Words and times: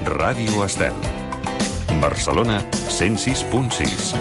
Ràdio 0.00 0.62
Estel. 0.64 0.96
Barcelona 2.00 2.62
106.6. 2.88 4.14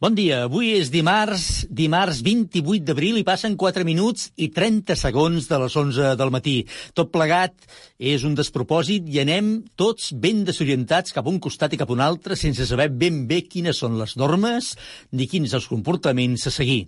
Bon 0.00 0.14
dia, 0.16 0.44
avui 0.46 0.70
és 0.78 0.88
dimarts, 0.88 1.66
dimarts 1.68 2.22
28 2.24 2.86
d'abril 2.88 3.18
i 3.20 3.26
passen 3.28 3.58
4 3.60 3.84
minuts 3.84 4.30
i 4.40 4.48
30 4.56 4.96
segons 4.96 5.50
de 5.50 5.60
les 5.60 5.76
11 5.76 6.14
del 6.16 6.32
matí. 6.32 6.56
Tot 6.96 7.12
plegat 7.12 7.68
és 8.00 8.24
un 8.24 8.38
despropòsit 8.38 9.04
i 9.04 9.20
anem 9.20 9.58
tots 9.76 10.14
ben 10.16 10.46
desorientats 10.48 11.12
cap 11.12 11.28
a 11.28 11.34
un 11.34 11.36
costat 11.36 11.76
i 11.76 11.80
cap 11.82 11.92
a 11.92 11.98
un 11.98 12.00
altre 12.00 12.40
sense 12.40 12.64
saber 12.64 12.88
ben 12.88 13.26
bé 13.28 13.42
quines 13.50 13.84
són 13.84 13.98
les 14.00 14.16
normes 14.16 14.78
ni 15.12 15.28
quins 15.28 15.52
els 15.52 15.68
comportaments 15.68 16.48
a 16.48 16.54
seguir. 16.54 16.86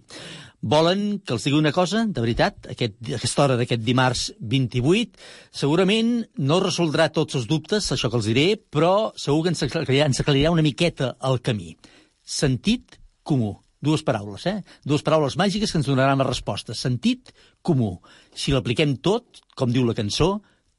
Volen 0.60 1.22
que 1.24 1.32
els 1.32 1.46
digui 1.46 1.56
una 1.56 1.72
cosa, 1.72 2.02
de 2.04 2.20
veritat, 2.20 2.66
aquest, 2.74 2.98
aquesta 3.16 3.44
hora 3.46 3.56
d'aquest 3.56 3.80
dimarts 3.80 4.26
28, 4.44 5.16
segurament 5.56 6.12
no 6.36 6.60
resoldrà 6.60 7.08
tots 7.16 7.38
els 7.38 7.48
dubtes, 7.48 7.88
això 7.94 8.10
que 8.12 8.20
els 8.20 8.28
diré, 8.28 8.46
però 8.60 9.10
segur 9.16 9.46
que 9.46 9.54
ens 9.54 9.64
aclarirà, 9.64 10.10
ens 10.10 10.20
aclarirà 10.20 10.52
una 10.52 10.66
miqueta 10.66 11.14
el 11.24 11.40
camí. 11.40 11.72
Sentit 12.20 13.00
comú. 13.24 13.56
Dues 13.80 14.04
paraules, 14.04 14.44
eh? 14.44 14.58
Dues 14.84 15.00
paraules 15.00 15.38
màgiques 15.40 15.72
que 15.72 15.80
ens 15.80 15.88
donaran 15.88 16.20
la 16.20 16.28
resposta. 16.28 16.76
Sentit 16.76 17.32
comú. 17.64 17.94
Si 18.36 18.52
l'apliquem 18.52 18.98
tot, 19.00 19.40
com 19.56 19.72
diu 19.72 19.88
la 19.88 19.96
cançó, 19.96 20.34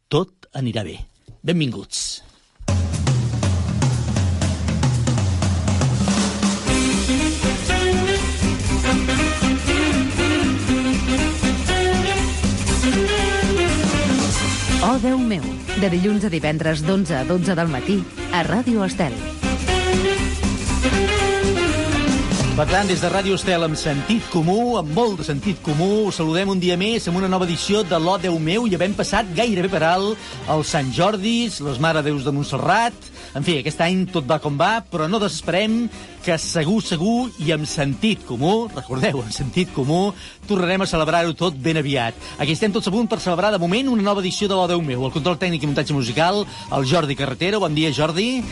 tot 0.05 0.45
anirà 0.53 0.86
bé. 0.86 1.00
Benvinguts. 1.41 2.22
Oh, 14.91 14.98
Déu 15.00 15.16
meu, 15.18 15.44
de 15.80 15.88
dilluns 15.88 16.26
a 16.27 16.30
divendres 16.30 16.81
d'11 16.84 17.13
a 17.16 17.20
12 17.23 17.54
del 17.55 17.70
matí 17.72 17.94
a 18.36 18.42
Ràdio 18.44 18.84
Estel. 18.84 19.14
Per 22.58 22.66
tant, 22.67 22.89
des 22.89 23.00
de 23.00 23.11
Ràdio 23.14 23.38
Estel, 23.39 23.64
amb 23.64 23.80
sentit 23.80 24.28
comú, 24.33 24.75
amb 24.81 24.92
molt 24.92 25.22
de 25.22 25.28
sentit 25.30 25.61
comú, 25.64 26.11
saludem 26.11 26.52
un 26.52 26.59
dia 26.59 26.75
més 26.75 27.08
amb 27.08 27.22
una 27.22 27.30
nova 27.31 27.48
edició 27.48 27.86
de 27.88 28.02
l'O 28.03 28.17
Déu 28.20 28.36
meu 28.36 28.67
i 28.67 28.75
havem 28.75 28.92
passat 28.98 29.31
gairebé 29.38 29.72
per 29.72 29.80
alt 29.88 30.52
els 30.52 30.75
Sant 30.75 30.92
Jordis, 30.92 31.61
les 31.64 31.80
Mare 31.80 32.03
Déus 32.03 32.28
de 32.28 32.36
Montserrat... 32.36 33.08
En 33.31 33.45
fi, 33.48 33.61
aquest 33.61 33.80
any 33.80 34.02
tot 34.11 34.26
va 34.28 34.42
com 34.44 34.58
va, 34.59 34.81
però 34.83 35.05
no 35.08 35.22
desesperem 35.23 35.86
que 36.22 36.38
segur, 36.38 36.80
segur 36.86 37.31
i 37.41 37.52
amb 37.55 37.67
sentit 37.69 38.23
comú, 38.27 38.67
recordeu, 38.72 39.23
amb 39.23 39.33
sentit 39.33 39.72
comú, 39.73 40.11
tornarem 40.47 40.86
a 40.86 40.89
celebrar-ho 40.89 41.33
tot 41.38 41.58
ben 41.58 41.81
aviat. 41.81 42.17
Aquí 42.38 42.53
estem 42.53 42.73
tots 42.73 42.88
a 42.88 42.94
punt 42.94 43.09
per 43.09 43.19
celebrar 43.23 43.52
de 43.52 43.61
moment 43.61 43.89
una 43.89 44.05
nova 44.05 44.22
edició 44.22 44.49
de 44.49 44.58
l'O 44.58 44.67
Déu 44.69 44.83
meu. 44.86 45.05
El 45.08 45.16
control 45.16 45.39
tècnic 45.42 45.66
i 45.66 45.72
muntatge 45.72 45.97
musical, 45.97 46.45
el 46.45 46.88
Jordi 46.88 47.17
Carretero. 47.17 47.59
Bon 47.64 47.73
dia, 47.75 47.94
Jordi. 47.94 48.44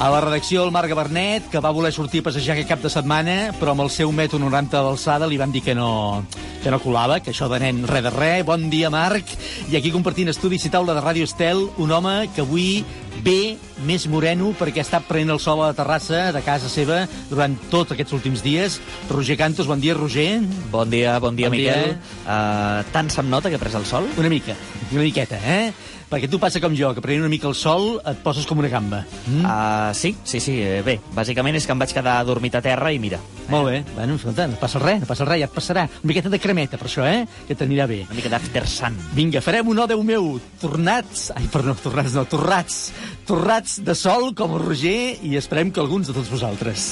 A 0.00 0.08
la 0.08 0.22
redacció, 0.24 0.62
el 0.64 0.70
Marc 0.72 0.88
Gabernet, 0.88 1.50
que 1.52 1.60
va 1.60 1.74
voler 1.76 1.92
sortir 1.92 2.22
a 2.22 2.30
passejar 2.30 2.54
aquest 2.54 2.70
cap 2.70 2.80
de 2.80 2.88
setmana, 2.88 3.34
però 3.60 3.74
amb 3.74 3.84
el 3.84 3.90
seu 3.92 4.08
metro 4.16 4.38
90 4.40 4.80
d'alçada 4.80 5.28
li 5.28 5.36
van 5.36 5.52
dir 5.52 5.60
que 5.60 5.74
no, 5.76 6.24
que 6.64 6.72
no 6.72 6.78
colava, 6.80 7.18
que 7.20 7.34
això 7.34 7.50
de 7.52 7.58
nen 7.60 7.82
res 7.84 8.06
de 8.06 8.12
res. 8.14 8.46
Bon 8.48 8.64
dia, 8.72 8.88
Marc. 8.88 9.28
I 9.68 9.76
aquí 9.76 9.92
compartint 9.92 10.32
estudis 10.32 10.64
i 10.64 10.72
taula 10.72 10.96
de 10.96 11.04
Ràdio 11.04 11.28
Estel, 11.28 11.66
un 11.76 11.92
home 11.92 12.30
que 12.32 12.40
avui 12.40 12.80
ve 13.24 13.56
més 13.86 14.06
moreno 14.08 14.52
perquè 14.58 14.82
està 14.84 15.00
prenent 15.04 15.34
el 15.34 15.40
sol 15.42 15.60
a 15.62 15.70
la 15.70 15.76
terrassa 15.76 16.30
de 16.32 16.42
casa 16.46 16.70
seva 16.72 17.02
durant 17.30 17.56
tots 17.72 17.92
aquests 17.92 18.14
últims 18.16 18.42
dies. 18.44 18.80
Roger 19.10 19.36
Cantos, 19.40 19.68
bon 19.68 19.80
dia, 19.82 19.94
Roger. 19.94 20.40
Bon 20.72 20.88
dia, 20.90 21.18
bon 21.20 21.36
dia, 21.36 21.50
Bon 21.50 21.56
Miquel. 21.56 21.94
dia. 21.94 22.00
Uh, 22.24 22.84
tant 22.94 23.10
se'm 23.12 23.28
nota 23.28 23.50
que 23.50 23.58
he 23.58 23.62
pres 23.62 23.74
el 23.74 23.86
sol? 23.86 24.08
Una 24.16 24.30
mica, 24.32 24.56
una 24.92 25.02
miqueta, 25.02 25.40
eh? 25.44 25.72
Perquè 26.10 26.26
tu 26.26 26.40
passa 26.42 26.58
com 26.58 26.74
jo, 26.74 26.88
que 26.94 27.02
prenent 27.04 27.22
una 27.22 27.30
mica 27.30 27.46
el 27.46 27.54
sol 27.54 28.00
et 28.02 28.18
poses 28.24 28.46
com 28.48 28.58
una 28.58 28.68
gamba. 28.72 29.04
Mm? 29.28 29.44
Uh, 29.44 29.94
sí, 29.94 30.16
sí, 30.26 30.40
sí. 30.42 30.56
eh, 30.58 30.80
Bé, 30.82 30.96
bàsicament 31.14 31.54
és 31.54 31.66
que 31.68 31.70
em 31.76 31.78
vaig 31.78 31.92
quedar 31.94 32.16
adormit 32.18 32.56
a 32.58 32.62
terra 32.64 32.90
i 32.90 32.98
mira, 32.98 33.20
Molt 33.50 33.66
bé. 33.66 33.84
Bueno, 33.96 34.14
escolta, 34.14 34.46
no 34.46 34.54
passa 34.60 34.78
res, 34.78 35.00
no 35.02 35.06
passa 35.10 35.24
res, 35.26 35.40
ja 35.42 35.48
et 35.48 35.54
passarà. 35.54 35.82
Una 36.02 36.10
miqueta 36.12 36.30
de 36.30 36.38
cremeta, 36.38 36.78
per 36.78 36.86
això, 36.86 37.02
eh? 37.06 37.24
Que 37.48 37.56
t'anirà 37.58 37.88
bé. 37.90 38.04
una 38.06 38.14
mica 38.14 38.30
d'after 38.30 38.62
sun. 38.70 38.94
Vinga, 39.16 39.42
farem 39.42 39.66
un 39.68 39.80
Déu 39.90 40.02
meu, 40.06 40.40
tornats... 40.60 41.32
Ai, 41.34 41.48
perdó, 41.50 41.74
tornats 41.82 42.14
no, 42.14 42.26
torrats. 42.30 42.92
Torrats 43.26 43.80
de 43.82 43.94
sol, 43.98 44.34
com 44.38 44.54
el 44.54 44.62
Roger, 44.68 45.16
i 45.26 45.34
esperem 45.40 45.72
que 45.74 45.82
alguns 45.82 46.06
de 46.06 46.14
tots 46.14 46.30
vosaltres. 46.30 46.90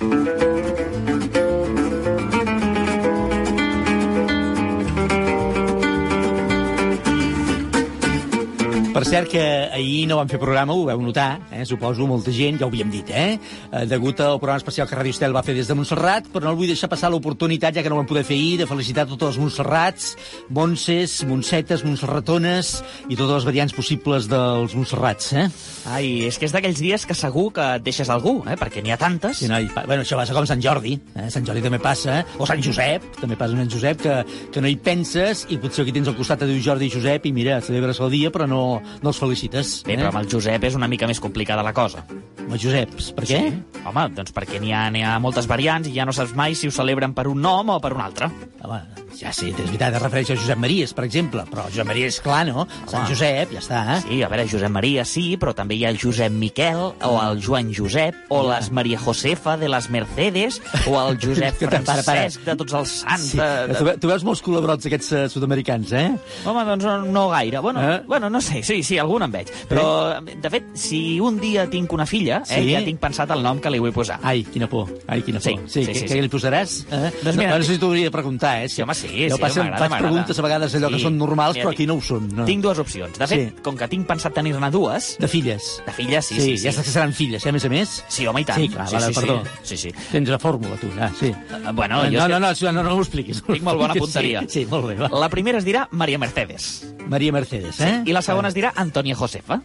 Per 9.02 9.08
cert 9.10 9.32
que 9.32 9.42
ahir 9.74 10.04
no 10.06 10.20
vam 10.20 10.28
fer 10.30 10.38
programa, 10.38 10.76
ho 10.78 10.84
veu 10.86 11.00
notar, 11.02 11.40
eh? 11.50 11.64
suposo, 11.66 12.06
molta 12.06 12.30
gent, 12.30 12.60
ja 12.60 12.68
ho 12.68 12.70
havíem 12.70 12.86
dit, 12.92 13.08
eh? 13.10 13.34
eh 13.74 13.80
degut 13.90 14.20
al 14.22 14.36
programa 14.38 14.60
especial 14.60 14.86
que 14.86 14.94
Ràdio 14.94 15.10
Estel 15.10 15.32
va 15.34 15.40
fer 15.42 15.56
des 15.56 15.66
de 15.66 15.74
Montserrat, 15.74 16.28
però 16.30 16.44
no 16.44 16.52
el 16.52 16.58
vull 16.60 16.70
deixar 16.70 16.86
passar 16.86 17.10
l'oportunitat, 17.10 17.74
ja 17.74 17.82
que 17.82 17.90
no 17.90 17.96
ho 17.96 17.98
vam 17.98 18.06
poder 18.06 18.22
fer 18.22 18.36
ahir, 18.38 18.60
de 18.60 18.68
felicitar 18.70 19.08
totes 19.10 19.32
les 19.32 19.38
Montserrats, 19.42 20.12
Montses, 20.54 21.16
Montsetes, 21.26 21.82
Montserratones 21.82 22.70
i 23.08 23.18
totes 23.18 23.40
les 23.40 23.48
variants 23.48 23.74
possibles 23.74 24.28
dels 24.30 24.78
Montserrats, 24.78 25.32
eh? 25.34 25.48
Ai, 25.90 26.12
és 26.28 26.38
que 26.38 26.46
és 26.46 26.54
d'aquells 26.54 26.78
dies 26.78 27.02
que 27.02 27.18
segur 27.18 27.48
que 27.58 27.66
et 27.80 27.82
deixes 27.82 28.06
algú, 28.06 28.36
eh? 28.46 28.54
perquè 28.54 28.86
n'hi 28.86 28.94
ha 28.94 29.00
tantes. 29.02 29.42
Sí, 29.42 29.50
noi, 29.50 29.66
bueno, 29.80 30.06
això 30.06 30.20
passa 30.20 30.38
com 30.38 30.46
Sant 30.46 30.62
Jordi, 30.62 30.94
eh? 31.16 31.26
Sant 31.26 31.42
Jordi 31.50 31.64
també 31.66 31.82
passa, 31.82 32.20
eh? 32.20 32.38
o 32.38 32.46
Sant 32.46 32.62
Josep, 32.62 33.10
també 33.18 33.34
passa 33.34 33.58
amb 33.58 33.64
Sant 33.64 33.74
Josep, 33.74 34.06
que, 34.06 34.46
que 34.54 34.62
no 34.62 34.70
hi 34.70 34.78
penses 34.78 35.42
i 35.50 35.58
potser 35.58 35.82
aquí 35.82 35.98
tens 35.98 36.14
al 36.14 36.18
costat 36.22 36.46
et 36.46 36.54
diu 36.54 36.62
Jordi 36.70 36.86
i 36.86 36.94
Josep 36.94 37.26
i 37.26 37.34
mira, 37.34 37.58
celebres 37.66 37.98
el 37.98 38.14
dia 38.14 38.30
però 38.30 38.46
no, 38.46 38.62
no 39.02 39.10
els 39.12 39.18
felicites. 39.22 39.82
Bé, 39.86 39.96
però 39.96 40.10
amb 40.12 40.20
el 40.22 40.28
Josep 40.30 40.64
és 40.68 40.76
una 40.78 40.88
mica 40.88 41.06
més 41.10 41.20
complicada 41.22 41.62
la 41.64 41.72
cosa. 41.72 42.04
Amb 42.42 42.52
els 42.56 42.62
Joseps, 42.62 43.12
per 43.16 43.24
què? 43.28 43.42
Home, 43.86 44.08
doncs 44.16 44.32
perquè 44.34 44.60
n'hi 44.62 44.72
ha, 44.74 44.88
ha 44.90 45.18
moltes 45.22 45.46
variants 45.50 45.88
i 45.88 45.94
ja 45.96 46.04
no 46.08 46.12
saps 46.12 46.34
mai 46.38 46.54
si 46.58 46.68
ho 46.68 46.74
celebren 46.74 47.14
per 47.14 47.28
un 47.30 47.40
nom 47.42 47.70
o 47.72 47.78
per 47.80 47.92
un 47.96 48.02
altre. 48.04 48.28
Home, 48.62 48.80
ja 49.18 49.30
sí, 49.34 49.50
és 49.52 49.58
veritat, 49.68 49.94
es 49.94 50.02
refereix 50.02 50.30
a 50.32 50.36
Josep 50.38 50.58
Maries, 50.58 50.92
per 50.96 51.04
exemple, 51.06 51.44
però 51.50 51.64
Josep 51.70 51.86
Maria 51.86 52.08
és 52.10 52.18
clar, 52.22 52.44
no? 52.48 52.64
Sant 52.90 53.06
Josep, 53.10 53.52
ja 53.54 53.60
està, 53.62 53.82
eh? 53.94 53.98
Sí, 54.06 54.20
a 54.24 54.28
veure, 54.32 54.46
Josep 54.50 54.72
Maria 54.74 55.04
sí, 55.08 55.24
però 55.38 55.52
també 55.54 55.76
hi 55.78 55.84
ha 55.86 55.90
el 55.92 55.98
Josep 56.02 56.32
Miquel, 56.34 56.80
o 57.06 57.12
el 57.22 57.42
Joan 57.44 57.70
Josep, 57.74 58.16
o 58.34 58.42
les 58.48 58.70
Maria 58.74 58.98
Josefa 59.02 59.56
de 59.60 59.68
les 59.70 59.88
Mercedes, 59.94 60.60
o 60.88 60.96
el 61.02 61.18
Josep 61.22 61.58
te- 61.60 61.68
para, 61.68 61.82
para. 61.86 62.02
Francesc 62.02 62.46
de 62.46 62.56
tots 62.62 62.78
els 62.80 62.94
sants. 63.04 63.28
Sí. 63.34 63.38
De, 63.38 63.96
Tu, 64.02 64.08
veus 64.10 64.24
molts 64.26 64.42
col·laborats 64.42 64.86
aquests 64.88 65.12
eh, 65.12 65.24
sud-americans, 65.32 65.92
eh? 65.98 66.06
Home, 66.48 66.64
doncs 66.68 66.86
no, 66.88 66.96
no 67.12 67.26
gaire. 67.34 67.60
Bueno, 67.62 67.82
Eh? 67.82 67.94
eh? 67.96 68.02
bueno, 68.06 68.30
no 68.30 68.40
sé, 68.40 68.62
sí, 68.62 68.81
sí, 68.84 68.98
algun 68.98 69.22
en 69.22 69.32
veig. 69.32 69.48
Però, 69.68 70.20
de 70.22 70.50
fet, 70.50 70.64
si 70.74 71.18
un 71.20 71.38
dia 71.40 71.68
tinc 71.70 71.92
una 71.92 72.06
filla, 72.06 72.42
eh, 72.48 72.62
Sí. 72.62 72.72
ja 72.72 72.82
tinc 72.84 73.00
pensat 73.00 73.30
el 73.30 73.42
nom 73.42 73.58
que 73.60 73.70
li 73.70 73.78
vull 73.78 73.92
posar. 73.92 74.18
Ai, 74.22 74.44
quina 74.44 74.68
por, 74.68 74.88
ai, 75.06 75.22
quina 75.22 75.40
por. 75.40 75.44
Sí, 75.68 75.84
sí, 75.84 75.84
sí, 75.94 76.04
què 76.04 76.08
sí. 76.08 76.20
li 76.20 76.28
posaràs? 76.28 76.86
Eh? 76.90 77.10
Doncs 77.22 77.36
no, 77.36 77.42
mira, 77.42 77.58
no 77.58 77.64
sé 77.64 77.74
si 77.74 77.78
t'ho 77.78 77.86
hauria 77.86 78.04
de 78.04 78.10
preguntar, 78.10 78.62
eh? 78.64 78.68
Sí, 78.68 78.82
home, 78.82 78.94
sí, 78.94 79.08
jo 79.28 79.36
sí, 79.36 79.42
m'agrada, 79.42 79.78
faig 79.88 79.98
preguntes 80.00 80.38
a 80.38 80.42
vegades 80.42 80.74
allò 80.74 80.88
que 80.90 80.96
Sí. 80.98 81.02
són 81.02 81.18
normals, 81.18 81.54
Mira, 81.56 81.64
però 81.68 81.72
aquí 81.72 81.86
no 81.86 81.94
ho 81.94 82.00
són. 82.00 82.28
No. 82.34 82.44
Tinc 82.44 82.62
dues 82.62 82.78
opcions. 82.78 83.18
De 83.18 83.26
fet, 83.26 83.48
Sí. 83.56 83.62
com 83.62 83.76
que 83.76 83.88
tinc 83.88 84.06
pensat 84.06 84.32
tenir-ne 84.34 84.70
dues, 84.70 85.16
De 85.18 85.28
filles. 85.28 85.82
de 85.86 85.92
filles, 85.92 86.24
sí, 86.26 86.34
sí, 86.36 86.40
sí, 86.40 86.58
sí. 86.58 86.64
ja 86.64 86.72
saps 86.72 86.86
que 86.86 86.92
seran 86.92 87.12
filles, 87.12 87.44
eh, 87.44 87.48
a 87.48 87.52
més 87.52 87.64
a 87.64 87.68
més. 87.68 88.04
Sí, 88.08 88.26
home, 88.26 88.40
i 88.40 88.44
tant. 88.44 88.58
Sí, 88.60 88.68
clar, 88.68 88.88
sí, 88.88 88.94
vale, 88.94 89.06
sí, 89.06 89.12
perdó. 89.20 89.42
Sí, 89.62 89.76
sí. 89.76 89.90
Tens 90.10 90.28
la 90.28 90.38
fórmula, 90.38 90.76
tu, 90.76 90.88
ah, 91.00 91.10
sí. 91.18 91.26
Eh, 91.26 91.72
Bueno, 91.74 92.02
jo 92.04 92.10
no, 92.10 92.10
no, 92.10 92.26
que- 92.26 92.64
no, 92.64 92.72
no, 92.72 92.72
no, 92.72 92.82
no 92.82 92.94
ho 92.96 93.00
expliquis. 93.00 93.42
Tinc 93.42 93.62
molt 93.62 93.78
bona 93.78 93.92
Sí, 93.94 94.00
punteria. 94.00 94.44
Sí, 94.48 94.66
molt 94.70 94.86
bé, 94.86 94.94
va. 94.96 95.08
La 95.08 95.28
primera 95.28 95.58
es 95.58 95.64
dirà 95.64 95.88
Maria 95.90 96.18
Mercedes. 96.18 96.86
Maria 97.08 97.32
Mercedes, 97.32 97.80
eh? 97.80 98.02
I 98.06 98.12
la 98.12 98.22
segona 98.22 98.48
es 98.48 98.54
dirà 98.54 98.71
Antònia 98.76 99.14
Josefa. 99.14 99.60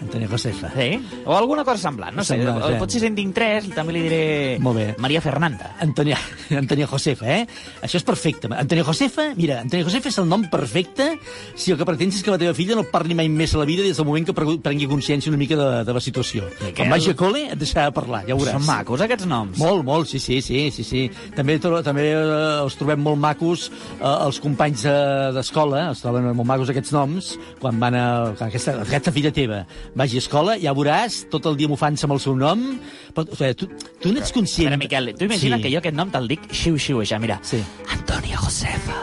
Antonio 0.00 0.28
Josefa. 0.28 0.70
Sí? 0.74 0.90
O 1.24 1.36
alguna 1.36 1.64
cosa 1.64 1.88
semblant, 1.88 2.16
no 2.16 2.24
sé. 2.24 2.36
Semblant, 2.36 2.62
sí. 2.64 2.78
Potser 2.80 3.02
si 3.02 3.08
en 3.10 3.16
tinc 3.18 3.34
tres, 3.36 3.68
també 3.74 3.94
li 3.94 4.02
diré... 4.06 4.22
Molt 4.62 4.78
bé. 4.78 4.86
Maria 5.02 5.20
Fernanda. 5.24 5.74
Antonia, 5.84 6.18
Antonia 6.62 6.88
Josefa, 6.90 7.28
eh? 7.30 7.46
Això 7.84 8.00
és 8.00 8.06
perfecte. 8.06 8.50
Antonia 8.50 8.86
Josefa, 8.86 9.30
mira, 9.38 9.60
Antonia 9.64 9.86
Josefa 9.86 10.10
és 10.10 10.18
el 10.22 10.28
nom 10.30 10.46
perfecte 10.52 11.10
si 11.54 11.74
el 11.74 11.78
que 11.80 11.88
pretens 11.88 12.18
és 12.18 12.24
que 12.26 12.32
la 12.32 12.40
teva 12.40 12.54
filla 12.56 12.78
no 12.78 12.86
parli 12.90 13.16
mai 13.18 13.28
més 13.32 13.54
a 13.54 13.60
la 13.60 13.68
vida 13.68 13.84
des 13.86 14.00
del 14.00 14.08
moment 14.08 14.26
que 14.28 14.34
prengui 14.36 14.88
consciència 14.90 15.32
una 15.32 15.40
mica 15.40 15.58
de, 15.58 15.68
de 15.86 15.96
la 15.96 16.02
situació. 16.04 16.48
Miquel. 16.60 16.76
Quan 16.80 16.94
vagi 16.96 17.12
a 17.12 17.18
col·le 17.18 17.44
et 17.54 17.60
deixarà 17.60 17.88
de 17.90 17.96
parlar, 17.96 18.24
ja 18.28 18.36
ho 18.36 18.40
veuràs. 18.40 18.56
Són 18.58 18.66
macos, 18.68 19.04
aquests 19.04 19.28
noms. 19.30 19.60
Molt, 19.60 19.84
molt, 19.86 20.10
sí, 20.10 20.20
sí, 20.22 20.40
sí, 20.44 20.66
sí, 20.74 20.86
sí. 20.86 21.04
També, 21.36 21.58
també 21.60 22.06
eh, 22.12 22.20
els 22.64 22.78
trobem 22.80 23.02
molt 23.04 23.20
macos 23.20 23.68
eh, 23.68 24.04
els 24.08 24.40
companys 24.42 24.86
eh, 24.88 24.96
d'escola, 25.36 25.86
els 25.92 26.02
troben 26.02 26.30
molt 26.32 26.48
macos 26.48 26.72
aquests 26.72 26.94
noms, 26.96 27.34
quan 27.60 27.80
van 27.82 27.96
a... 27.98 28.06
que 28.38 28.48
Aquesta, 28.50 28.74
aquesta 28.82 29.12
filla 29.14 29.30
teva 29.30 29.60
vagi 29.94 30.16
a 30.20 30.22
escola, 30.22 30.56
ja 30.60 30.72
veuràs, 30.76 31.24
tot 31.32 31.46
el 31.50 31.56
dia 31.58 31.68
mofant-se 31.70 32.06
amb 32.06 32.14
el 32.16 32.20
seu 32.22 32.36
nom, 32.38 32.62
però, 33.16 33.26
o 33.26 33.36
sigui, 33.38 33.54
tu, 33.58 33.68
tu 34.00 34.12
n'ets 34.14 34.30
A 34.30 34.34
conscient... 34.34 34.68
veure, 34.70 34.78
Miquel, 34.84 35.12
tu 35.18 35.24
imagina 35.26 35.56
sí, 35.58 35.62
que 35.66 35.72
jo 35.74 35.78
aquest 35.82 35.96
nom 35.96 36.10
te'l 36.12 36.28
dic 36.30 36.46
xiu-xiu, 36.52 37.02
ja, 37.04 37.18
mira. 37.22 37.40
Sí. 37.42 37.62
Antònia 37.90 38.38
Josefa, 38.42 38.98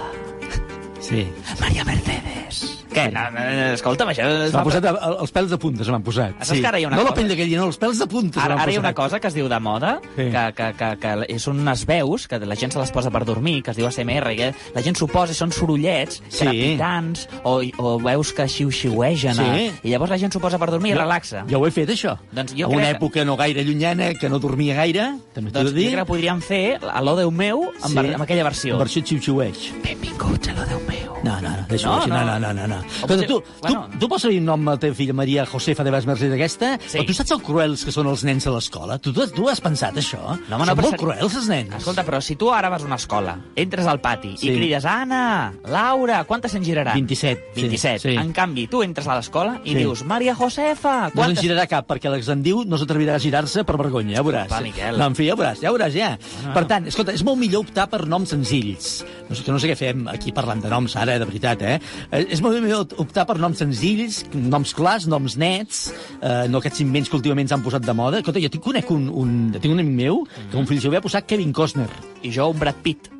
Sí. 1.07 1.25
Maria 1.61 1.85
Mercedes, 1.87 2.76
TV3. 2.76 2.76
Què? 2.97 3.05
No, 3.13 3.23
no, 3.31 3.45
escolta'm, 3.77 4.09
això... 4.13 4.25
va- 4.53 4.63
posat 4.67 4.85
el- 4.91 5.17
els 5.21 5.33
pèls 5.33 5.49
de 5.53 5.57
punta, 5.61 5.85
se 5.85 5.91
m'han 5.93 6.03
posat. 6.03 6.33
Saps 6.41 6.59
que 6.59 6.67
ara 6.67 6.79
hi 6.81 6.85
ha 6.85 6.89
una 6.89 6.97
no 6.97 7.03
la 7.03 7.09
cosa? 7.11 7.21
pell 7.21 7.29
d'aquell 7.31 7.49
dia, 7.51 7.59
no, 7.61 7.67
els 7.69 7.79
pèls 7.79 7.99
de 8.01 8.07
punta 8.09 8.43
Ara, 8.43 8.55
ara 8.63 8.71
hi 8.71 8.77
ha 8.77 8.79
una 8.83 8.93
cosa 8.97 9.19
que 9.19 9.27
es 9.27 9.33
diu 9.37 9.47
de 9.51 9.59
moda, 9.59 9.99
Sí. 10.15 10.27
que, 10.33 10.43
que, 10.57 10.67
que, 10.79 10.89
que 11.27 11.39
són 11.39 11.59
unes 11.61 11.85
veus, 11.85 12.27
que 12.27 12.39
la 12.39 12.55
gent 12.55 12.73
se 12.73 12.79
les 12.79 12.91
posa 12.91 13.11
per 13.11 13.23
dormir, 13.25 13.61
que 13.63 13.71
es 13.71 13.77
diu 13.77 13.87
ASMR, 13.87 14.35
que 14.35 14.53
la 14.75 14.81
gent 14.83 14.97
s'ho 14.97 15.07
posa 15.07 15.31
i 15.31 15.35
són 15.35 15.51
sorollets, 15.51 16.21
Sí. 16.29 16.45
crepitants, 16.45 17.27
o, 17.43 17.61
o 17.77 17.99
veus 17.99 18.33
que 18.33 18.47
xiu-xiuegen, 18.47 19.35
Sí. 19.37 19.71
i 19.83 19.91
llavors 19.93 20.11
la 20.11 20.17
gent 20.17 20.33
s'ho 20.33 20.39
posa 20.41 20.57
per 20.57 20.69
dormir 20.71 20.91
i 20.91 20.97
relaxa. 20.97 21.45
Ja 21.49 21.57
ho 21.57 21.67
he 21.67 21.71
fet, 21.71 21.89
això. 21.89 22.17
Doncs 22.31 22.53
jo 22.57 22.65
a 22.67 22.69
una 22.69 22.87
crec 22.89 22.97
època 23.01 23.25
no 23.25 23.37
gaire 23.37 23.63
llunyana, 23.63 24.13
que 24.15 24.29
no 24.29 24.39
dormia 24.39 24.75
gaire, 24.75 25.11
també 25.33 25.51
t'ho 25.51 25.59
Doncs 25.61 25.73
de 25.73 25.75
jo 25.75 25.83
dir. 25.83 25.87
crec 25.93 25.99
que 26.05 26.11
podríem 26.13 26.41
fer 26.41 26.79
a 26.81 27.01
l'O 27.01 27.15
Déu 27.15 27.31
meu 27.31 27.63
amb, 27.81 27.93
Sí. 27.93 28.13
amb 28.13 28.23
aquella 28.23 28.43
versió. 28.43 28.77
Versió 28.77 29.01
xiu-xiueix. 29.03 29.71
Benvinguts 29.83 30.49
a 30.49 30.53
l'O 30.53 30.65
Déu 30.65 30.79
meu. 30.79 30.86
No, 31.23 31.41
no, 31.41 31.49
no, 31.49 31.65
deixa-ho 31.67 31.91
No, 31.95 31.97
així, 32.01 32.09
no, 32.11 32.19
no, 32.25 32.39
no. 32.39 32.53
no, 32.53 32.67
no. 32.67 32.67
no. 32.67 32.79
Escolta, 32.87 33.25
tu, 33.27 33.43
bueno. 33.61 33.87
tu, 33.91 33.99
tu 33.99 34.07
pots 34.09 34.21
saber 34.21 34.37
el 34.37 34.45
nom 34.45 34.63
de 34.63 34.71
la 34.71 34.77
teva 34.79 34.95
filla 34.95 35.13
Maria 35.17 35.45
Josefa 35.49 35.83
de 35.83 35.91
Besmercè 35.91 36.29
d'aquesta? 36.29 36.69
Sí. 36.85 36.97
Però 36.99 37.05
tu 37.09 37.15
saps 37.17 37.31
el 37.35 37.41
cruels 37.41 37.83
que 37.87 37.91
són 37.95 38.07
els 38.11 38.23
nens 38.27 38.45
a 38.47 38.53
l'escola? 38.53 38.97
Tu, 39.01 39.11
tu, 39.15 39.25
tu 39.33 39.47
has 39.49 39.59
pensat 39.63 39.97
això? 39.97 40.19
No, 40.47 40.55
home, 40.59 40.65
no, 40.65 40.65
són 40.69 40.77
però 40.77 40.85
molt 40.87 40.93
ser- 40.95 41.01
cruels, 41.01 41.35
els 41.41 41.49
nens. 41.51 41.73
Escolta, 41.79 42.05
però 42.07 42.21
si 42.21 42.35
tu 42.39 42.51
ara 42.53 42.69
vas 42.69 42.83
a 42.85 42.89
una 42.89 42.99
escola, 43.01 43.37
entres 43.55 43.87
al 43.89 43.99
pati 44.01 44.35
Sí. 44.37 44.51
i 44.51 44.55
crides 44.57 44.85
Anna, 44.85 45.53
Laura, 45.65 46.23
quantes 46.29 46.51
se'n 46.53 46.63
giraran? 46.63 46.93
27, 46.93 47.51
sí, 47.55 47.61
27. 47.61 47.99
sí. 48.11 48.15
En 48.15 48.31
canvi, 48.33 48.67
tu 48.67 48.83
entres 48.85 49.07
a 49.07 49.15
l'escola 49.17 49.57
i 49.63 49.71
Sí. 49.73 49.77
dius 49.81 50.03
Maria 50.05 50.35
Josefa, 50.35 50.95
No 51.01 51.09
se'n 51.09 51.15
quantes... 51.17 51.43
girarà 51.43 51.67
cap, 51.67 51.87
perquè 51.89 52.11
l'ex 52.13 52.29
en 52.29 52.43
diu 52.45 52.63
no 52.65 52.77
s'atrevirà 52.77 53.15
a 53.15 53.19
girar-se 53.19 53.63
per 53.67 53.77
vergonya, 53.77 54.17
ja 54.19 54.23
veuràs. 54.23 54.49
Va, 54.51 54.61
Miquel. 54.61 54.97
No, 54.97 55.07
en 55.07 55.15
fi, 55.15 55.25
ja 55.27 55.35
veuràs, 55.35 55.59
ja 55.63 55.71
veuràs, 55.73 55.93
ja. 55.97 56.13
Per 56.53 56.65
tant, 56.69 56.87
escolta, 56.87 57.11
és 57.17 57.23
molt 57.25 57.39
millor 57.41 57.65
optar 57.65 57.87
per 57.89 58.05
noms 58.07 58.29
senzills. 58.29 59.03
No 59.29 59.35
sé, 59.35 59.43
que 59.43 59.51
no 59.51 59.59
sé 59.59 59.67
què 59.71 59.75
fem 59.75 60.05
aquí 60.07 60.31
parlant 60.31 60.61
de 60.63 60.69
noms 60.71 60.95
ara, 60.95 61.06
de 61.07 61.25
veritat, 61.25 61.63
eh? 61.63 61.79
Eh, 62.11 62.25
És 62.37 62.41
molt 62.43 62.59
millor 62.61 62.85
optar 63.01 63.25
per 63.29 63.37
noms 63.41 63.57
senzills, 63.63 64.23
noms 64.35 64.73
clars, 64.77 65.07
noms 65.07 65.37
nets, 65.39 65.87
eh, 66.21 66.45
no 66.51 66.61
aquests 66.61 66.83
invents 66.83 67.09
que 67.09 67.17
últimament 67.19 67.49
s'han 67.49 67.63
posat 67.65 67.85
de 67.87 67.95
moda. 67.97 68.19
Escolta, 68.19 68.43
jo 68.43 68.51
tinc, 68.53 68.63
conec 68.63 68.91
un, 68.91 69.07
un, 69.09 69.35
tinc 69.57 69.71
un 69.73 69.79
amic 69.79 69.95
meu 69.95 70.25
que 70.51 70.57
un 70.59 70.67
fill 70.69 70.81
seu 70.83 70.91
va 70.93 71.03
posar 71.03 71.23
Kevin 71.25 71.53
Costner. 71.55 71.89
I 72.23 72.33
jo 72.33 72.51
un 72.51 72.59
Brad 72.59 72.83
Pitt. 72.83 73.16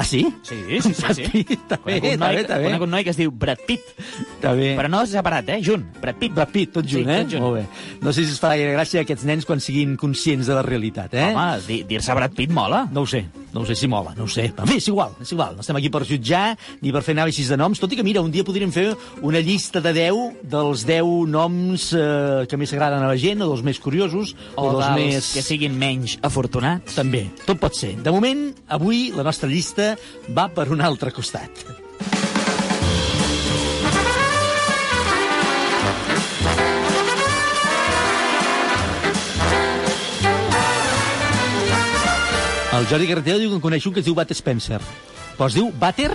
Ah, 0.00 0.04
sí? 0.08 0.22
Sí, 0.42 0.56
sí, 0.80 0.94
sí. 0.94 1.14
sí. 1.14 1.44
Està 1.52 1.76
bé, 1.84 1.98
Conec 2.00 2.14
un 2.14 2.22
noi, 2.24 2.34
bé, 2.38 2.42
està 2.46 2.56
bé. 2.56 2.64
conec 2.70 2.84
un 2.86 2.90
noi 2.94 3.04
que 3.04 3.12
es 3.12 3.18
diu 3.20 3.30
Brad 3.36 3.60
Pitt, 3.68 3.90
Està 4.38 4.54
bé. 4.56 4.70
però 4.78 4.88
no 4.88 5.02
separat, 5.04 5.50
eh? 5.52 5.58
Junt, 5.62 5.82
Brad 6.00 6.16
Pitt. 6.16 6.32
Brad 6.38 6.48
Pitt, 6.54 6.72
tot 6.72 6.86
junt, 6.88 7.04
Sí, 7.04 7.12
eh? 7.12 7.18
tot 7.26 7.34
junt. 7.34 7.42
Molt 7.44 7.58
bé. 7.58 7.64
No 8.00 8.12
sé 8.16 8.24
si 8.24 8.32
es 8.32 8.40
farà 8.40 8.56
gaire 8.56 8.72
gràcia 8.78 9.02
a 9.02 9.04
aquests 9.04 9.26
nens 9.28 9.44
quan 9.44 9.60
siguin 9.60 9.98
conscients 10.00 10.48
de 10.48 10.56
la 10.56 10.62
realitat, 10.64 11.12
eh? 11.14 11.26
Home, 11.34 11.60
di- 11.66 11.82
dir-se 11.90 12.14
Brad 12.16 12.32
Pitt 12.32 12.50
mola. 12.56 12.86
No 12.90 13.02
ho 13.04 13.06
sé, 13.06 13.26
no 13.52 13.60
ho 13.60 13.66
sé 13.68 13.76
si 13.76 13.88
mola, 13.92 14.14
no 14.16 14.24
ho 14.24 14.28
sé. 14.32 14.46
Però, 14.56 14.64
en 14.64 14.72
fi, 14.72 14.78
és 14.80 14.88
igual, 14.88 15.12
és 15.20 15.32
igual. 15.36 15.54
No 15.58 15.60
estem 15.66 15.76
aquí 15.76 15.90
per 15.92 16.02
jutjar 16.08 16.56
ni 16.80 16.92
per 16.96 17.02
fer 17.04 17.12
anàlisis 17.18 17.52
de 17.52 17.58
noms, 17.60 17.78
tot 17.82 17.92
i 17.92 17.96
que, 18.00 18.06
mira, 18.06 18.22
un 18.24 18.32
dia 18.32 18.42
podríem 18.48 18.72
fer 18.72 18.94
una 19.20 19.40
llista 19.44 19.82
de 19.84 19.92
10 19.92 20.40
dels 20.48 20.86
10 20.88 21.28
noms 21.28 21.90
eh, 21.92 22.46
que 22.48 22.56
més 22.56 22.72
agraden 22.72 23.04
a 23.04 23.12
la 23.12 23.18
gent, 23.20 23.42
o 23.44 23.50
dels 23.52 23.62
més 23.68 23.78
curiosos, 23.78 24.32
o, 24.56 24.64
O 24.64 24.72
dels 24.80 24.86
dels 24.96 24.96
més... 25.14 25.30
que 25.36 25.42
siguin 25.44 25.76
menys 25.76 26.16
afortunats. 26.24 26.94
També, 26.96 27.26
tot 27.44 27.60
pot 27.60 27.76
ser. 27.76 27.96
De 28.00 28.10
moment, 28.14 28.46
avui, 28.72 29.10
la 29.12 29.26
nostra 29.26 29.48
llista 29.50 29.89
va 30.36 30.48
per 30.54 30.68
un 30.74 30.82
altre 30.84 31.12
costat. 31.14 31.64
El 42.70 42.86
Jordi 42.88 43.08
Carretero 43.10 43.40
diu 43.42 43.50
que 43.50 43.56
en 43.58 43.62
coneix 43.64 43.84
un 43.88 43.92
que 43.92 44.00
es 44.00 44.06
diu 44.06 44.14
Bater 44.16 44.36
Spencer. 44.38 44.78
Però 45.36 45.48
es 45.50 45.56
diu 45.58 45.66
Bater 45.76 46.14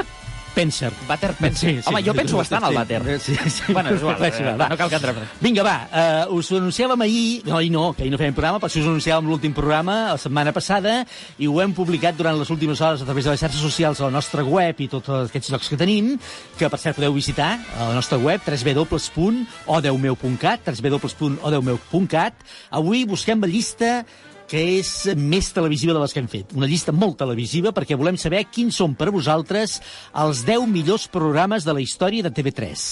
Spencer. 0.56 0.88
Bater 1.06 1.34
Spencer. 1.36 1.84
Home, 1.86 2.00
jo 2.00 2.14
penso 2.16 2.38
bastant 2.40 2.64
al 2.64 2.72
Bater. 2.74 3.20
Sí, 3.20 3.36
sí. 3.36 3.74
Bueno, 3.74 3.90
és 3.92 4.00
igual, 4.00 4.16
És 4.30 4.40
igual, 4.40 4.54
eh, 4.54 4.58
va. 4.62 4.70
no 4.72 4.78
cal 4.80 4.88
que 4.90 4.96
entrem. 4.96 5.16
Vinga, 5.42 5.64
va, 5.68 5.74
uh, 5.92 6.36
us 6.38 6.48
ho 6.52 6.58
anunciàvem 6.62 7.02
ahir, 7.04 7.42
no, 7.44 7.58
ahir 7.58 7.72
no, 7.74 7.92
que 7.92 8.04
ahir 8.06 8.12
no 8.14 8.18
fèiem 8.22 8.34
programa, 8.38 8.60
però 8.64 8.72
sí 8.72 8.80
us 8.80 8.88
ho 8.88 8.92
anunciàvem 8.94 9.28
l'últim 9.28 9.52
programa, 9.58 9.96
la 10.14 10.22
setmana 10.22 10.54
passada, 10.56 10.94
i 11.36 11.44
ho 11.52 11.60
hem 11.60 11.74
publicat 11.76 12.16
durant 12.16 12.40
les 12.40 12.48
últimes 12.56 12.80
hores 12.80 13.04
a 13.04 13.08
través 13.10 13.28
de 13.28 13.32
les 13.36 13.44
xarxes 13.44 13.60
socials 13.60 14.00
a 14.00 14.08
la 14.08 14.16
nostra 14.16 14.48
web 14.48 14.80
i 14.80 14.88
tots 14.92 15.10
aquests 15.26 15.52
llocs 15.52 15.68
que 15.74 15.80
tenim, 15.82 16.16
que 16.56 16.70
per 16.72 16.80
cert 16.80 16.96
podeu 17.02 17.12
visitar 17.18 17.58
a 17.76 17.90
la 17.90 17.96
nostra 18.00 18.16
web, 18.16 18.40
www.odeumeu.cat, 18.48 20.60
www.odeumeu.cat. 20.72 22.34
Avui 22.80 23.04
busquem 23.04 23.44
la 23.44 23.52
llista 23.52 24.08
que 24.50 24.62
és 24.78 24.92
més 25.18 25.52
televisiva 25.56 25.96
de 25.96 26.02
les 26.04 26.14
que 26.14 26.22
hem 26.24 26.32
fet. 26.32 26.54
Una 26.58 26.70
llista 26.70 26.94
molt 26.96 27.18
televisiva 27.22 27.74
perquè 27.76 27.98
volem 27.98 28.18
saber 28.22 28.46
quins 28.52 28.78
són 28.82 28.96
per 28.98 29.12
vosaltres 29.14 29.80
els 30.26 30.44
10 30.48 30.68
millors 30.72 31.08
programes 31.12 31.66
de 31.66 31.74
la 31.76 31.84
història 31.84 32.26
de 32.26 32.34
TV3. 32.34 32.86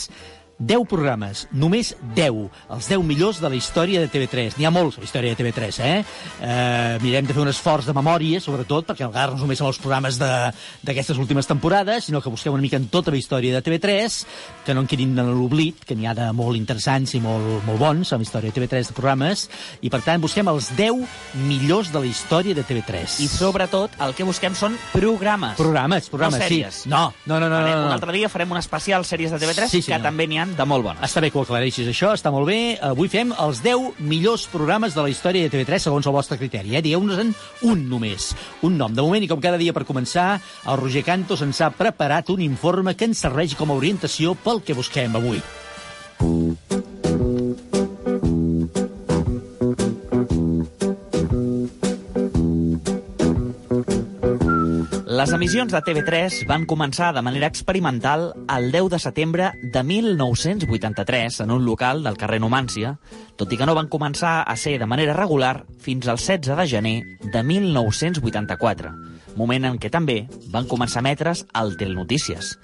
10 0.59 0.85
programes, 0.88 1.47
només 1.51 1.95
10, 2.15 2.50
els 2.71 2.88
10 2.88 3.03
millors 3.03 3.39
de 3.41 3.50
la 3.50 3.57
història 3.57 4.00
de 4.03 4.09
TV3. 4.11 4.57
N'hi 4.57 4.67
ha 4.67 4.71
molts 4.71 4.97
a 4.97 5.01
la 5.01 5.07
història 5.07 5.33
de 5.33 5.39
TV3, 5.39 5.79
eh? 5.83 6.03
eh 6.44 6.97
mirem 7.01 7.25
de 7.25 7.33
fer 7.33 7.41
un 7.41 7.50
esforç 7.51 7.88
de 7.89 7.95
memòria, 7.95 8.39
sobretot, 8.39 8.85
perquè 8.88 9.03
no 9.03 9.11
quedar-nos 9.11 9.41
només 9.41 9.61
amb 9.61 9.71
els 9.71 9.79
programes 9.81 10.19
de- 10.21 10.51
d'aquestes 10.83 11.17
últimes 11.17 11.47
temporades, 11.47 12.05
sinó 12.05 12.21
que 12.21 12.29
busquem 12.29 12.53
una 12.53 12.61
mica 12.61 12.77
en 12.77 12.88
tota 12.88 13.11
la 13.11 13.17
història 13.17 13.53
de 13.53 13.63
TV3, 13.63 14.25
que 14.65 14.73
no 14.73 14.81
en 14.81 14.88
quedin 14.88 15.17
en 15.19 15.31
l'oblit, 15.33 15.83
que 15.83 15.95
n'hi 15.95 16.05
ha 16.07 16.13
de 16.13 16.31
molt 16.31 16.55
interessants 16.57 17.15
i 17.15 17.19
molt, 17.19 17.65
molt 17.65 17.79
bons 17.79 18.13
a 18.13 18.17
la 18.17 18.23
història 18.23 18.51
de 18.51 18.61
TV3 18.61 18.88
de 18.88 18.94
programes, 18.94 19.50
i 19.81 19.89
per 19.89 20.01
tant 20.05 20.21
busquem 20.21 20.47
els 20.47 20.69
10 20.77 21.01
millors 21.50 21.91
de 21.91 22.00
la 22.00 22.05
història 22.05 22.53
de 22.53 22.63
TV3. 22.63 23.19
I 23.25 23.27
sobretot 23.27 23.97
el 24.00 24.13
que 24.13 24.23
busquem 24.23 24.55
són 24.55 24.77
programes. 24.94 25.57
Programes, 25.57 26.09
programes, 26.09 26.39
no 26.39 26.47
sí. 26.47 26.89
No, 26.89 27.13
no, 27.25 27.39
no, 27.39 27.50
no. 27.50 27.59
No, 27.59 27.67
no. 27.67 27.85
Un 27.88 27.91
altre 27.97 28.13
dia 28.13 28.29
farem 28.29 28.51
un 28.51 28.57
especial 28.61 29.03
sèries 29.05 29.31
de 29.31 29.39
TV3 29.41 29.67
Sí, 29.67 29.81
que 29.81 29.94
senyor. 29.94 30.03
també 30.05 30.27
n'hi 30.27 30.38
ha 30.38 30.44
de 30.57 30.65
molt 30.69 30.85
bones. 30.85 31.03
Està 31.05 31.21
bé 31.23 31.29
que 31.31 31.39
ho 31.39 31.44
aclareixis, 31.44 31.88
això, 31.89 32.11
està 32.15 32.31
molt 32.33 32.47
bé. 32.50 32.77
Avui 32.83 33.09
fem 33.11 33.33
els 33.44 33.61
10 33.63 34.01
millors 34.03 34.45
programes 34.51 34.95
de 34.95 35.03
la 35.05 35.11
història 35.11 35.45
de 35.45 35.51
TV3 35.53 35.88
segons 35.88 36.07
el 36.09 36.15
vostre 36.15 36.38
criteri. 36.41 36.75
Eh? 36.77 36.83
Digueu-nos 36.85 37.21
en 37.23 37.33
un 37.69 37.85
només, 37.89 38.31
un 38.63 38.77
nom. 38.79 38.94
De 38.94 39.05
moment, 39.05 39.23
i 39.23 39.29
com 39.31 39.41
cada 39.44 39.59
dia 39.61 39.75
per 39.75 39.85
començar, 39.89 40.39
el 40.67 40.79
Roger 40.79 41.03
Cantos 41.07 41.44
ens 41.45 41.61
ha 41.61 41.73
preparat 41.73 42.29
un 42.33 42.41
informe 42.45 42.95
que 42.95 43.09
ens 43.09 43.23
serveix 43.25 43.57
com 43.59 43.71
a 43.71 43.79
orientació 43.79 44.38
pel 44.45 44.63
que 44.63 44.77
busquem 44.77 45.19
avui. 45.19 45.41
Les 55.13 55.30
emissions 55.30 55.69
de 55.69 55.77
TV3 55.86 56.39
van 56.50 56.63
començar 56.65 57.12
de 57.13 57.21
manera 57.21 57.45
experimental 57.51 58.31
el 58.50 58.71
10 58.74 58.88
de 58.95 59.00
setembre 59.04 59.51
de 59.62 59.83
1983 59.86 61.38
en 61.44 61.54
un 61.54 61.68
local 61.68 62.01
del 62.01 62.18
carrer 62.18 62.39
Numància, 62.42 62.95
tot 63.38 63.54
i 63.54 63.60
que 63.60 63.68
no 63.69 63.75
van 63.77 63.92
començar 63.94 64.39
a 64.42 64.56
ser 64.57 64.80
de 64.81 64.89
manera 64.89 65.13
regular 65.13 65.68
fins 65.86 66.10
al 66.10 66.18
16 66.18 66.57
de 66.57 66.68
gener 66.71 66.95
de 67.30 67.44
1984, 67.45 68.95
moment 69.38 69.69
en 69.69 69.77
què 69.77 69.94
també 69.94 70.24
van 70.50 70.65
començar 70.65 71.04
a 71.04 71.06
emetre's 71.06 71.45
el 71.62 71.77
Telenotícies. 71.77 72.56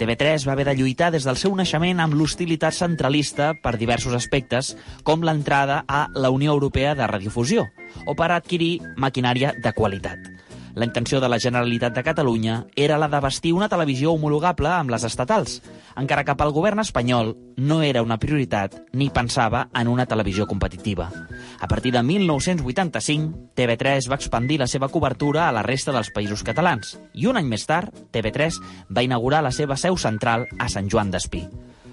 TV3 0.00 0.48
va 0.48 0.56
haver 0.56 0.70
de 0.70 0.78
lluitar 0.80 1.12
des 1.12 1.28
del 1.28 1.36
seu 1.36 1.52
naixement 1.52 2.00
amb 2.00 2.16
l'hostilitat 2.16 2.80
centralista 2.80 3.52
per 3.60 3.76
diversos 3.76 4.16
aspectes, 4.16 4.72
com 5.04 5.20
l'entrada 5.20 5.82
a 5.84 6.06
la 6.16 6.32
Unió 6.32 6.56
Europea 6.56 6.96
de 6.96 7.12
Radiofusió, 7.12 7.68
o 8.06 8.16
per 8.16 8.32
adquirir 8.32 8.78
maquinària 8.96 9.52
de 9.52 9.76
qualitat. 9.76 10.39
La 10.74 10.86
intenció 10.86 11.20
de 11.20 11.28
la 11.28 11.38
Generalitat 11.38 11.94
de 11.94 12.02
Catalunya 12.06 12.66
era 12.76 12.98
la 12.98 13.08
de 13.08 13.20
vestir 13.20 13.52
una 13.52 13.68
televisió 13.68 14.12
homologable 14.12 14.70
amb 14.70 14.92
les 14.92 15.04
estatals, 15.08 15.60
encara 15.98 16.24
que 16.24 16.36
pel 16.38 16.52
govern 16.54 16.82
espanyol 16.82 17.34
no 17.56 17.80
era 17.82 18.04
una 18.06 18.18
prioritat 18.22 18.76
ni 18.92 19.10
pensava 19.10 19.66
en 19.74 19.88
una 19.88 20.06
televisió 20.06 20.46
competitiva. 20.46 21.10
A 21.60 21.68
partir 21.68 21.92
de 21.92 22.02
1985, 22.02 23.50
TV3 23.56 24.10
va 24.10 24.20
expandir 24.20 24.60
la 24.60 24.68
seva 24.70 24.88
cobertura 24.88 25.48
a 25.48 25.52
la 25.52 25.66
resta 25.66 25.92
dels 25.92 26.12
països 26.14 26.44
catalans 26.46 26.98
i 27.14 27.26
un 27.26 27.40
any 27.40 27.50
més 27.50 27.66
tard, 27.66 27.90
TV3 28.12 28.62
va 28.90 29.04
inaugurar 29.06 29.42
la 29.42 29.52
seva 29.52 29.76
seu 29.76 29.98
central 29.98 30.46
a 30.58 30.68
Sant 30.68 30.88
Joan 30.90 31.10
d'Espí. 31.10 31.46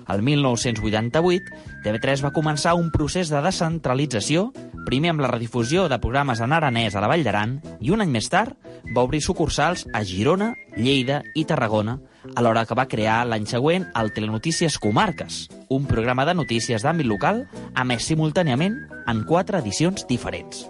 El 0.07 0.23
1988, 0.23 1.51
TV3 1.83 2.23
va 2.23 2.33
començar 2.35 2.77
un 2.79 2.91
procés 2.93 3.31
de 3.31 3.41
descentralització, 3.43 4.51
primer 4.87 5.11
amb 5.11 5.23
la 5.23 5.31
redifusió 5.33 5.87
de 5.91 5.99
programes 5.99 6.39
en 6.43 6.55
aranès 6.55 6.95
a 6.95 7.03
la 7.03 7.09
Vall 7.11 7.25
d'Aran, 7.27 7.57
i 7.83 7.91
un 7.91 8.03
any 8.03 8.13
més 8.13 8.29
tard 8.31 8.55
va 8.95 9.03
obrir 9.03 9.19
sucursals 9.21 9.83
a 9.93 10.03
Girona, 10.07 10.53
Lleida 10.77 11.19
i 11.35 11.43
Tarragona, 11.45 11.97
alhora 12.35 12.63
que 12.65 12.77
va 12.77 12.87
crear 12.87 13.19
l'any 13.27 13.45
següent 13.51 13.89
el 13.99 14.13
Telenotícies 14.15 14.79
Comarques, 14.79 15.47
un 15.69 15.85
programa 15.91 16.25
de 16.25 16.37
notícies 16.39 16.87
d'àmbit 16.87 17.07
local 17.07 17.43
emès 17.75 18.07
simultàniament 18.07 18.79
en 19.07 19.23
quatre 19.27 19.59
edicions 19.59 20.07
diferents. 20.07 20.65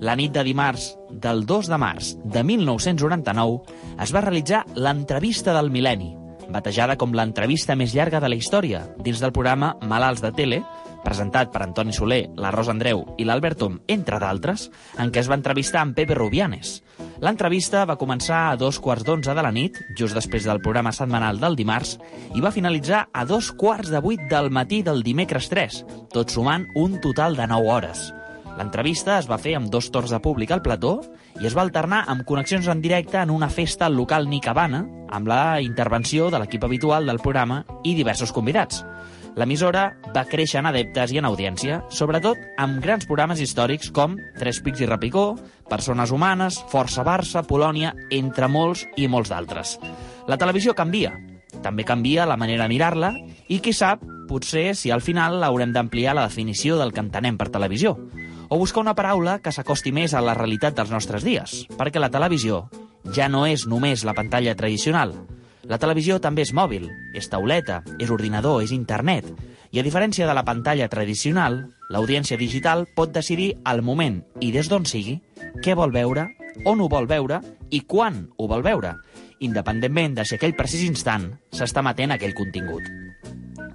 La 0.00 0.14
nit 0.18 0.34
de 0.34 0.42
dimarts 0.44 0.92
del 1.10 1.46
2 1.46 1.70
de 1.70 1.78
març 1.80 2.12
de 2.24 2.42
1999 2.44 3.78
es 4.02 4.12
va 4.12 4.26
realitzar 4.26 4.66
l'entrevista 4.74 5.54
del 5.56 5.70
mil·lenni, 5.72 6.25
batejada 6.52 6.96
com 6.96 7.14
l'entrevista 7.14 7.76
més 7.76 7.94
llarga 7.94 8.20
de 8.22 8.30
la 8.30 8.38
història, 8.38 8.84
dins 9.02 9.22
del 9.22 9.34
programa 9.34 9.74
Malalts 9.82 10.22
de 10.24 10.32
Tele, 10.36 10.60
presentat 11.06 11.52
per 11.54 11.62
Antoni 11.62 11.94
Soler, 11.94 12.24
la 12.34 12.50
Rosa 12.50 12.74
Andreu 12.74 13.04
i 13.16 13.26
l'Albert 13.26 13.60
Tom, 13.62 13.78
entre 13.86 14.18
d'altres, 14.22 14.66
en 14.98 15.12
què 15.14 15.22
es 15.22 15.30
va 15.30 15.38
entrevistar 15.38 15.84
amb 15.84 15.94
Pepe 15.94 16.16
Rubianes. 16.18 16.80
L'entrevista 17.22 17.84
va 17.88 17.98
començar 18.00 18.42
a 18.50 18.58
dos 18.60 18.80
quarts 18.82 19.06
d'onze 19.06 19.34
de 19.36 19.44
la 19.44 19.54
nit, 19.54 19.78
just 19.96 20.18
després 20.18 20.44
del 20.48 20.60
programa 20.64 20.92
setmanal 20.92 21.40
del 21.40 21.56
dimarts, 21.56 21.96
i 22.34 22.42
va 22.44 22.54
finalitzar 22.54 23.06
a 23.12 23.24
dos 23.24 23.52
quarts 23.54 23.92
de 23.94 24.02
vuit 24.02 24.26
del 24.30 24.50
matí 24.50 24.82
del 24.82 25.04
dimecres 25.06 25.48
3, 25.52 25.82
tot 26.12 26.34
sumant 26.34 26.66
un 26.74 27.00
total 27.00 27.38
de 27.38 27.46
9 27.54 27.74
hores. 27.78 28.08
L'entrevista 28.56 29.18
es 29.20 29.26
va 29.28 29.36
fer 29.36 29.52
amb 29.58 29.68
dos 29.68 29.90
torns 29.92 30.12
de 30.14 30.20
públic 30.24 30.52
al 30.54 30.62
plató 30.64 30.94
i 31.36 31.44
es 31.44 31.54
va 31.56 31.60
alternar 31.66 32.04
amb 32.08 32.24
connexions 32.24 32.68
en 32.72 32.80
directe 32.80 33.20
en 33.20 33.30
una 33.30 33.50
festa 33.52 33.84
al 33.86 33.96
local 33.98 34.30
Nicabana, 34.30 34.86
amb 35.12 35.28
la 35.28 35.60
intervenció 35.60 36.30
de 36.32 36.40
l'equip 36.40 36.64
habitual 36.64 37.06
del 37.06 37.20
programa 37.20 37.64
i 37.84 37.92
diversos 37.94 38.32
convidats. 38.32 38.80
L'emissora 39.36 39.90
va 40.14 40.24
créixer 40.24 40.62
en 40.62 40.70
adeptes 40.70 41.12
i 41.12 41.20
en 41.20 41.28
audiència, 41.28 41.82
sobretot 41.92 42.40
amb 42.56 42.80
grans 42.80 43.04
programes 43.04 43.42
històrics 43.44 43.92
com 43.92 44.16
Tres 44.38 44.62
Pics 44.64 44.80
i 44.80 44.88
Repicó, 44.88 45.34
Persones 45.68 46.10
Humanes, 46.10 46.62
Força 46.72 47.04
Barça, 47.04 47.44
Polònia, 47.44 47.92
entre 48.08 48.48
molts 48.48 48.86
i 48.96 49.10
molts 49.12 49.34
d'altres. 49.34 49.76
La 50.26 50.40
televisió 50.40 50.72
canvia, 50.72 51.12
també 51.62 51.84
canvia 51.84 52.24
la 52.24 52.40
manera 52.40 52.64
de 52.64 52.72
mirar-la 52.72 53.12
i, 53.48 53.60
qui 53.60 53.76
sap, 53.76 54.00
potser 54.30 54.70
si 54.74 54.90
al 54.90 55.04
final 55.04 55.44
haurem 55.44 55.76
d'ampliar 55.76 56.16
la 56.16 56.24
definició 56.30 56.80
del 56.80 56.96
que 56.96 57.04
entenem 57.04 57.36
per 57.36 57.52
televisió 57.52 57.98
o 58.48 58.58
buscar 58.58 58.82
una 58.82 58.94
paraula 58.94 59.38
que 59.42 59.52
s'acosti 59.52 59.92
més 59.92 60.14
a 60.14 60.22
la 60.24 60.34
realitat 60.34 60.76
dels 60.76 60.92
nostres 60.92 61.24
dies, 61.26 61.64
perquè 61.78 62.02
la 62.02 62.12
televisió 62.12 62.66
ja 63.14 63.28
no 63.28 63.46
és 63.46 63.66
només 63.66 64.04
la 64.04 64.14
pantalla 64.14 64.54
tradicional. 64.58 65.14
La 65.66 65.78
televisió 65.82 66.20
també 66.22 66.44
és 66.46 66.52
mòbil, 66.54 66.86
és 67.14 67.28
tauleta, 67.30 67.82
és 67.98 68.10
ordinador, 68.10 68.62
és 68.62 68.72
internet. 68.74 69.26
I 69.74 69.80
a 69.80 69.84
diferència 69.86 70.28
de 70.28 70.34
la 70.34 70.44
pantalla 70.46 70.86
tradicional, 70.88 71.64
l'audiència 71.90 72.38
digital 72.38 72.86
pot 72.94 73.10
decidir 73.12 73.56
al 73.64 73.82
moment 73.82 74.22
i 74.40 74.52
des 74.54 74.70
d'on 74.70 74.86
sigui 74.86 75.18
què 75.62 75.74
vol 75.74 75.94
veure, 75.94 76.28
on 76.64 76.80
ho 76.80 76.88
vol 76.88 77.10
veure 77.10 77.42
i 77.70 77.82
quan 77.82 78.28
ho 78.38 78.46
vol 78.46 78.62
veure, 78.62 78.94
independentment 79.40 80.14
de 80.16 80.24
si 80.24 80.38
aquell 80.38 80.56
precís 80.56 80.86
instant 80.86 81.32
s'està 81.52 81.82
matent 81.82 82.14
aquell 82.14 82.34
contingut. 82.34 83.05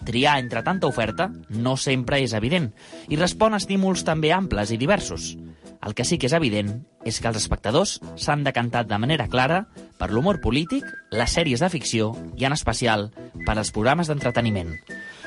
Triar 0.05 0.39
entre 0.41 0.63
tanta 0.65 0.89
oferta 0.89 1.29
no 1.50 1.75
sempre 1.77 2.22
és 2.24 2.34
evident 2.34 2.72
i 3.10 3.20
respon 3.20 3.53
a 3.53 3.62
estímuls 3.62 4.05
també 4.08 4.31
amples 4.34 4.72
i 4.74 4.79
diversos. 4.81 5.36
El 5.81 5.96
que 5.98 6.05
sí 6.05 6.20
que 6.22 6.29
és 6.29 6.36
evident 6.38 6.74
és 7.05 7.17
que 7.20 7.29
els 7.29 7.39
espectadors 7.39 7.96
s'han 8.22 8.43
decantat 8.46 8.89
de 8.89 9.00
manera 9.01 9.27
clara 9.29 9.63
per 9.98 10.12
l'humor 10.12 10.41
polític, 10.41 10.86
les 11.10 11.34
sèries 11.34 11.62
de 11.62 11.70
ficció 11.74 12.12
i, 12.38 12.46
en 12.46 12.53
especial, 12.53 13.10
per 13.46 13.58
als 13.58 13.74
programes 13.74 14.10
d'entreteniment. 14.10 14.75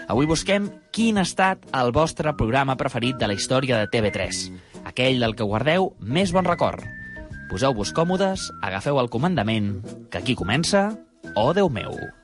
Avui 0.07 0.29
busquem 0.31 0.69
quin 0.95 1.19
ha 1.19 1.27
estat 1.27 1.65
el 1.75 1.91
vostre 1.97 2.35
programa 2.39 2.77
preferit 2.79 3.19
de 3.19 3.31
la 3.31 3.39
història 3.39 3.81
de 3.81 3.91
TV3, 3.91 4.45
aquell 4.85 5.23
del 5.23 5.35
que 5.35 5.49
guardeu 5.49 5.95
més 6.01 6.35
bon 6.35 6.47
record. 6.47 6.85
Poseu-vos 7.51 7.93
còmodes, 7.97 8.51
agafeu 8.63 9.01
el 9.01 9.11
comandament, 9.11 9.79
que 10.11 10.21
aquí 10.21 10.37
comença 10.39 10.93
Oh, 11.35 11.53
Déu 11.57 11.71
meu! 11.73 12.24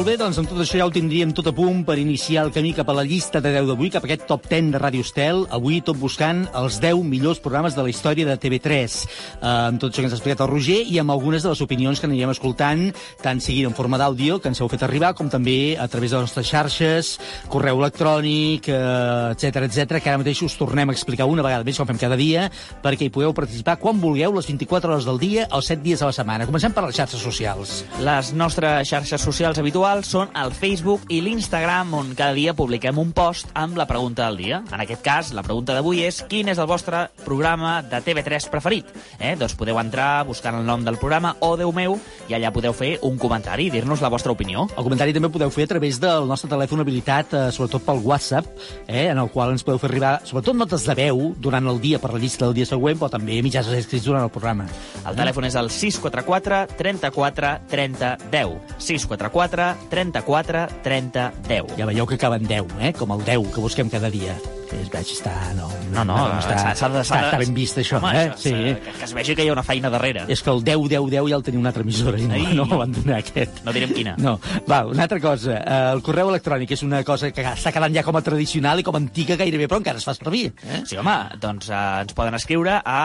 Molt 0.00 0.08
bé, 0.08 0.14
doncs 0.16 0.38
amb 0.40 0.48
tot 0.48 0.56
això 0.62 0.78
ja 0.80 0.84
ho 0.88 0.92
tindríem 0.94 1.34
tot 1.36 1.50
a 1.50 1.52
punt 1.52 1.82
per 1.84 1.98
iniciar 2.00 2.46
el 2.46 2.52
camí 2.54 2.70
cap 2.72 2.88
a 2.88 2.94
la 2.96 3.02
llista 3.04 3.42
de 3.44 3.50
10 3.52 3.66
d'avui, 3.68 3.90
cap 3.92 4.06
a 4.06 4.08
aquest 4.08 4.22
top 4.24 4.46
10 4.48 4.70
de 4.72 4.78
Ràdio 4.80 5.04
Estel. 5.04 5.42
Avui 5.52 5.82
tot 5.84 5.98
buscant 6.00 6.46
els 6.56 6.78
10 6.80 7.02
millors 7.04 7.42
programes 7.44 7.74
de 7.76 7.84
la 7.84 7.92
història 7.92 8.24
de 8.24 8.38
TV3. 8.40 8.94
Uh, 8.96 9.44
amb 9.50 9.82
tot 9.82 9.92
això 9.92 10.00
que 10.00 10.08
ens 10.08 10.14
ha 10.14 10.16
explicat 10.16 10.40
el 10.40 10.48
Roger 10.48 10.78
i 10.88 10.96
amb 11.02 11.12
algunes 11.12 11.44
de 11.44 11.52
les 11.52 11.60
opinions 11.60 12.00
que 12.00 12.08
anirem 12.08 12.32
escoltant, 12.32 12.86
tant 13.20 13.42
siguin 13.44 13.68
en 13.68 13.76
forma 13.76 13.98
d'àudio, 14.00 14.38
que 14.40 14.48
ens 14.48 14.62
heu 14.62 14.70
fet 14.72 14.86
arribar, 14.86 15.10
com 15.18 15.28
també 15.28 15.76
a 15.76 15.84
través 15.84 16.14
de 16.14 16.16
les 16.16 16.30
nostres 16.30 16.48
xarxes, 16.48 17.12
correu 17.52 17.84
electrònic, 17.84 18.72
etc 18.72 19.60
uh, 19.60 19.68
etc 19.68 20.00
que 20.00 20.14
ara 20.14 20.22
mateix 20.24 20.40
us 20.48 20.56
tornem 20.56 20.88
a 20.88 20.96
explicar 20.96 21.28
una 21.28 21.44
vegada 21.44 21.68
més, 21.68 21.76
com 21.76 21.92
fem 21.92 22.00
cada 22.00 22.16
dia, 22.16 22.46
perquè 22.80 23.10
hi 23.10 23.12
podeu 23.12 23.36
participar 23.36 23.76
quan 23.84 24.00
vulgueu, 24.00 24.32
les 24.40 24.48
24 24.48 24.94
hores 24.96 25.12
del 25.12 25.20
dia, 25.20 25.44
els 25.52 25.68
7 25.74 25.84
dies 25.84 26.00
a 26.00 26.08
la 26.08 26.16
setmana. 26.22 26.48
Comencem 26.48 26.72
per 26.72 26.88
les 26.88 26.96
xarxes 26.96 27.20
socials. 27.20 27.82
Les 28.00 28.32
nostres 28.32 28.88
xarxes 28.88 29.28
socials 29.28 29.60
habituals 29.60 29.89
són 30.06 30.30
el 30.38 30.52
Facebook 30.54 31.08
i 31.10 31.18
l'Instagram, 31.24 31.90
on 31.98 32.12
cada 32.14 32.36
dia 32.36 32.54
publiquem 32.54 32.98
un 33.02 33.10
post 33.16 33.50
amb 33.58 33.74
la 33.78 33.88
pregunta 33.90 34.28
del 34.28 34.38
dia. 34.38 34.60
En 34.70 34.82
aquest 34.84 35.02
cas, 35.02 35.32
la 35.34 35.42
pregunta 35.42 35.74
d'avui 35.74 36.04
és 36.06 36.20
quin 36.30 36.48
és 36.52 36.60
el 36.62 36.68
vostre 36.70 37.08
programa 37.24 37.80
de 37.82 37.98
TV3 38.06 38.46
preferit? 38.52 38.92
Eh? 39.18 39.34
Doncs 39.40 39.56
podeu 39.58 39.80
entrar 39.82 40.22
buscant 40.28 40.60
el 40.60 40.68
nom 40.68 40.84
del 40.86 40.98
programa 41.02 41.34
o 41.42 41.56
Déu 41.58 41.74
meu 41.74 41.96
i 42.30 42.36
allà 42.38 42.52
podeu 42.54 42.72
fer 42.76 42.92
un 43.06 43.18
comentari 43.18 43.66
i 43.66 43.74
dir-nos 43.74 44.04
la 44.04 44.12
vostra 44.14 44.30
opinió. 44.30 44.68
El 44.76 44.86
comentari 44.86 45.16
també 45.16 45.32
podeu 45.34 45.50
fer 45.50 45.66
a 45.66 45.72
través 45.74 45.98
del 45.98 46.30
nostre 46.30 46.52
telèfon 46.54 46.84
habilitat, 46.84 47.34
eh, 47.34 47.44
sobretot 47.50 47.82
pel 47.88 48.04
WhatsApp, 48.06 48.46
eh, 48.86 49.08
en 49.08 49.18
el 49.18 49.32
qual 49.34 49.50
ens 49.50 49.66
podeu 49.66 49.82
fer 49.82 49.90
arribar, 49.90 50.14
sobretot 50.24 50.54
notes 50.54 50.86
de 50.86 50.94
veu, 50.94 51.34
durant 51.36 51.66
el 51.66 51.82
dia 51.82 51.98
per 51.98 52.12
la 52.14 52.22
llista 52.22 52.46
del 52.46 52.54
dia 52.54 52.70
següent, 52.70 53.02
però 53.02 53.10
també 53.10 53.42
mitjans 53.42 53.66
escrits 53.74 54.06
durant 54.06 54.22
el 54.22 54.30
programa. 54.30 54.68
El 55.02 55.18
telèfon 55.18 55.50
és 55.50 55.58
el 55.58 55.70
644 55.74 56.78
34 56.78 57.54
30 57.68 58.16
10. 58.30 58.78
644 58.78 59.79
34 59.88 60.68
30 60.82 61.32
10. 61.48 61.76
Ja 61.78 61.86
veieu 61.86 62.06
que 62.06 62.20
acaben 62.20 62.46
10, 62.46 62.80
eh? 62.80 62.92
com 62.92 63.12
el 63.14 63.24
10 63.24 63.54
que 63.54 63.60
busquem 63.60 63.88
cada 63.88 64.10
dia. 64.10 64.36
Es 64.80 64.88
veig 64.92 65.08
estar... 65.12 65.32
No, 65.58 65.66
No, 65.90 66.04
no, 66.06 66.16
està, 66.38 66.54
s'ha- 66.60 66.74
s'ha 66.78 66.88
de- 66.88 67.00
està, 67.02 67.18
està 67.26 67.38
ben 67.40 67.52
vist, 67.54 67.78
això. 67.82 67.98
Home, 67.98 68.12
eh? 68.14 68.28
això, 68.30 68.38
sí. 68.44 68.50
que, 68.54 68.92
que 69.00 69.04
es 69.08 69.12
vegi 69.16 69.34
que 69.34 69.44
hi 69.44 69.48
ha 69.50 69.52
una 69.56 69.64
feina 69.66 69.90
darrere. 69.90 70.22
És 70.30 70.42
que 70.46 70.50
el 70.52 70.62
10, 70.62 70.84
10, 70.88 71.08
10 71.10 71.28
ja 71.32 71.36
el 71.40 71.42
tenia 71.42 71.58
una 71.60 71.70
altra 71.72 71.82
emissora 71.82 72.18
i 72.20 72.28
no, 72.28 72.34
Ai. 72.38 72.54
no 72.54 72.66
van 72.70 72.92
donar 72.94 73.16
aquest. 73.18 73.58
No 73.66 73.72
direm 73.74 73.90
quina. 73.96 74.14
No. 74.18 74.36
Va, 74.70 74.84
una 74.86 75.02
altra 75.08 75.18
cosa. 75.20 75.56
Eh, 75.58 75.80
el 75.96 76.02
correu 76.06 76.30
electrònic 76.30 76.70
és 76.76 76.84
una 76.86 77.02
cosa 77.04 77.32
que 77.34 77.42
està 77.42 77.72
quedant 77.74 77.94
ja 77.98 78.04
com 78.06 78.16
a 78.16 78.22
tradicional 78.22 78.78
i 78.78 78.86
com 78.86 78.94
a 78.94 79.00
antiga 79.02 79.36
gairebé, 79.40 79.66
però 79.68 79.80
encara 79.82 79.98
es 79.98 80.06
fa 80.06 80.14
servir. 80.14 80.52
Eh? 80.62 80.82
Sí, 80.86 80.96
home, 81.00 81.16
doncs 81.42 81.68
eh, 81.72 81.80
ens 82.04 82.14
poden 82.14 82.38
escriure 82.38 82.78
a 82.84 83.00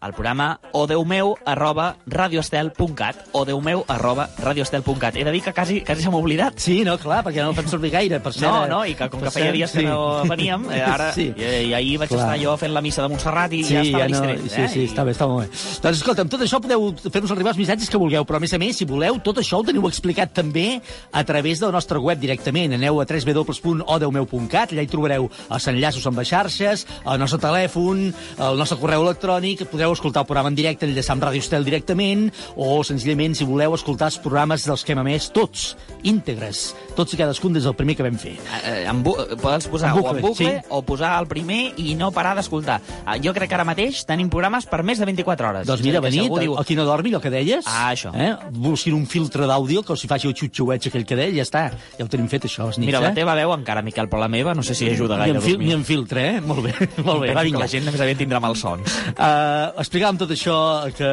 al 0.00 0.12
programa 0.12 0.58
odeumeu 0.74 1.36
arroba 1.46 1.92
radioestel.cat 2.06 3.28
odeumeu 3.32 3.84
arroba 3.88 4.28
radioestel.cat 4.42 5.16
He 5.16 5.24
de 5.24 5.32
dir 5.32 5.42
que 5.42 5.52
quasi, 5.52 5.80
quasi 5.82 6.02
se 6.02 6.10
m'ha 6.10 6.18
oblidat. 6.18 6.58
Sí, 6.58 6.82
no, 6.84 6.96
clar, 6.98 7.22
perquè 7.24 7.42
no 7.42 7.50
el 7.54 7.56
fem 7.56 7.68
servir 7.70 7.90
gaire. 7.94 8.20
Per 8.20 8.32
ser, 8.34 8.44
No, 8.48 8.66
no, 8.68 8.82
i 8.84 8.94
que 8.98 9.08
com 9.10 9.22
que 9.22 9.30
feia 9.32 9.52
dies 9.54 9.72
que 9.72 9.82
no 9.86 10.24
veníem, 10.28 10.66
eh, 10.72 10.82
ara, 11.04 11.12
Sí. 11.14 11.26
i, 11.36 11.68
i 11.68 11.74
ahir 11.74 11.98
vaig 11.98 12.08
Clar. 12.10 12.20
estar 12.24 12.38
jo 12.42 12.56
fent 12.56 12.72
la 12.74 12.80
missa 12.80 13.02
de 13.02 13.08
Montserrat 13.12 13.52
i 13.52 13.62
Sí, 13.64 13.74
ja 13.74 13.82
estava 13.82 14.04
ja 14.04 14.08
no, 14.08 14.26
distret. 14.26 14.50
sí, 14.50 14.60
eh? 14.62 14.68
sí, 14.68 14.84
està 14.88 15.04
bé, 15.04 15.12
està 15.12 15.28
molt 15.28 15.44
bé. 15.44 15.50
Doncs 15.84 15.98
escolta, 16.00 16.22
amb 16.22 16.30
tot 16.32 16.40
això 16.40 16.60
podeu 16.60 16.94
fer-nos 17.10 17.30
arribar 17.30 17.50
els 17.54 17.58
missatges 17.58 17.90
que 17.90 17.98
vulgueu, 18.00 18.24
però 18.24 18.36
a 18.36 18.40
més 18.40 18.52
a 18.54 18.58
més, 18.58 18.76
si 18.76 18.84
voleu, 18.84 19.18
tot 19.22 19.38
això 19.38 19.58
ho 19.60 19.64
teniu 19.64 19.86
explicat 19.88 20.32
també 20.34 20.80
a 21.12 21.24
través 21.24 21.60
de 21.60 21.66
la 21.66 21.72
nostra 21.72 21.98
web 22.00 22.18
directament. 22.18 22.72
Aneu 22.74 23.00
a 23.00 23.04
www.odeumeu.cat, 23.04 24.72
allà 24.72 24.82
hi 24.84 24.90
trobareu 24.90 25.28
els 25.50 25.66
enllaços 25.70 26.06
amb 26.06 26.18
les 26.20 26.28
xarxes, 26.30 26.86
el 27.04 27.18
nostre 27.20 27.38
telèfon, 27.42 28.06
el 28.38 28.58
nostre 28.58 28.78
correu 28.80 29.02
electrònic, 29.06 29.64
podreu 29.70 29.92
escoltar 29.94 30.22
el 30.24 30.26
programa 30.28 30.48
en 30.52 30.58
directe, 30.58 30.86
enllaçar 30.86 31.14
amb 31.16 31.24
Ràdio 31.28 31.42
Estel 31.44 31.64
directament, 31.66 32.28
o 32.56 32.82
senzillament, 32.86 33.34
si 33.38 33.44
voleu, 33.48 33.74
escoltar 33.74 34.10
els 34.12 34.18
programes 34.22 34.64
dels 34.66 34.84
que 34.84 34.92
hem 34.94 35.02
emès 35.04 35.30
tots, 35.34 35.74
íntegres, 36.04 36.74
tots 36.96 37.14
i 37.14 37.16
cadascun 37.20 37.52
des 37.56 37.64
del 37.64 37.74
primer 37.78 37.96
que 37.96 38.02
vam 38.06 38.18
fer. 38.20 38.36
Eh, 38.64 38.84
en 38.88 39.02
bu 39.04 39.14
pots 39.40 39.68
posar 39.68 39.90
En 39.94 39.96
bucle, 40.00 40.10
o 40.10 40.16
en 40.16 40.22
bucle 40.22 40.50
sí. 40.60 40.66
o 40.70 40.82
posar 40.94 41.16
el 41.18 41.28
primer 41.30 41.74
i 41.82 41.94
no 41.98 42.10
parar 42.14 42.34
d'escoltar. 42.38 42.80
Eh, 43.04 43.18
jo 43.24 43.34
crec 43.36 43.50
que 43.50 43.58
ara 43.58 43.66
mateix 43.66 44.04
tenim 44.08 44.30
programes 44.32 44.68
per 44.70 44.82
més 44.86 45.00
de 45.02 45.08
24 45.08 45.50
hores. 45.50 45.68
Doncs 45.68 45.82
mira, 45.84 46.02
que 46.04 46.12
si 46.14 46.22
diu, 46.24 46.56
el 46.56 46.66
qui 46.66 46.78
no 46.78 46.86
dormi, 46.86 47.14
el 47.14 47.22
que 47.24 47.32
deies. 47.32 47.66
Ah, 47.66 47.90
això. 47.92 48.12
Eh? 48.14 48.32
Busquin 48.54 48.96
un 48.96 49.06
filtre 49.10 49.48
d'àudio 49.50 49.82
que 49.84 49.94
els 49.96 50.04
hi 50.04 50.10
faci 50.10 50.30
el 50.30 50.36
xutxueig 50.38 50.88
aquell 50.90 51.06
que 51.08 51.18
deia, 51.18 51.34
ja 51.40 51.46
està. 51.46 51.64
Ja 51.98 52.06
ho 52.06 52.10
tenim 52.10 52.28
fet, 52.30 52.46
això, 52.48 52.68
nits, 52.70 52.82
Mira, 52.84 53.00
eh? 53.00 53.08
la 53.08 53.14
teva 53.16 53.34
veu 53.38 53.54
encara, 53.56 53.82
Miquel, 53.84 54.08
però 54.10 54.22
la 54.22 54.30
meva 54.32 54.54
no 54.54 54.62
sé 54.66 54.76
si 54.78 54.88
ajuda 54.90 55.18
Ni 55.18 55.24
gaire 55.24 55.38
en, 55.38 55.42
a 55.42 55.44
fil, 55.44 55.58
ni 55.60 55.74
en 55.74 55.84
filtre, 55.86 56.26
eh? 56.34 56.40
Molt 56.44 56.64
bé, 56.66 56.74
molt 57.08 57.24
bé. 57.24 57.32
Va, 57.34 57.44
vinga. 57.46 57.64
la 57.64 57.70
gent 57.70 57.86
més 57.88 58.00
aviat 58.00 58.20
tindrà 58.22 58.40
malsons. 58.44 58.98
Uh, 59.14 59.74
explicàvem 59.82 60.20
tot 60.20 60.34
això 60.34 60.56
que 60.94 61.10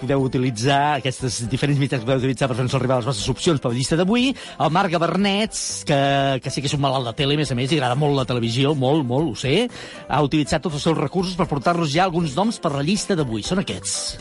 podeu 0.00 0.26
utilitzar, 0.26 0.98
aquestes 0.98 1.42
diferents 1.52 1.80
mitjans 1.80 2.02
que 2.02 2.08
podeu 2.08 2.22
utilitzar 2.22 2.50
per 2.50 2.58
fer-nos 2.58 2.76
arribar 2.78 3.00
les 3.00 3.08
vostres 3.10 3.30
opcions 3.32 3.62
per 3.62 3.72
la 3.72 3.78
llista 3.78 3.98
d'avui. 4.00 4.30
El 4.32 4.74
Marc 4.74 4.92
Gabernets, 4.92 5.82
que, 5.88 6.00
que 6.42 6.52
sí 6.52 6.64
que 6.64 6.70
és 6.70 6.76
un 6.76 6.82
malalt 6.84 7.10
de 7.10 7.14
tele, 7.18 7.36
a 7.36 7.42
més 7.42 7.52
a 7.52 7.58
més, 7.58 7.72
i 7.72 7.78
agrada 7.78 7.98
molt 7.98 8.16
la 8.18 8.26
televisió, 8.28 8.74
molt, 8.74 9.04
molt, 9.04 9.10
ho 9.20 9.34
sé, 9.36 9.68
ha 10.08 10.22
utilitzat 10.24 10.62
tots 10.64 10.78
els 10.78 10.86
seus 10.88 10.98
recursos 10.98 11.36
per 11.36 11.48
portar-nos 11.50 11.92
ja 11.92 12.06
alguns 12.06 12.36
noms 12.38 12.60
per 12.62 12.72
la 12.72 12.84
llista 12.86 13.16
d'avui. 13.18 13.44
Són 13.44 13.60
aquests. 13.60 14.16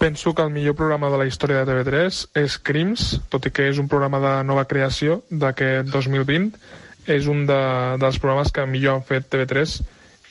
Penso 0.00 0.34
que 0.34 0.42
el 0.42 0.50
millor 0.50 0.74
programa 0.76 1.10
de 1.12 1.18
la 1.20 1.26
història 1.28 1.62
de 1.64 1.72
TV3 1.72 2.22
és 2.40 2.56
Crims, 2.58 3.04
tot 3.32 3.46
i 3.46 3.52
que 3.54 3.68
és 3.70 3.78
un 3.80 3.88
programa 3.88 4.20
de 4.20 4.32
nova 4.44 4.64
creació 4.68 5.22
d'aquest 5.30 5.92
2020. 5.92 6.50
És 7.04 7.28
un 7.28 7.44
de, 7.44 7.60
dels 8.00 8.16
programes 8.16 8.52
que 8.52 8.64
millor 8.64 8.96
han 8.96 9.04
fet 9.04 9.28
TV3 9.28 9.76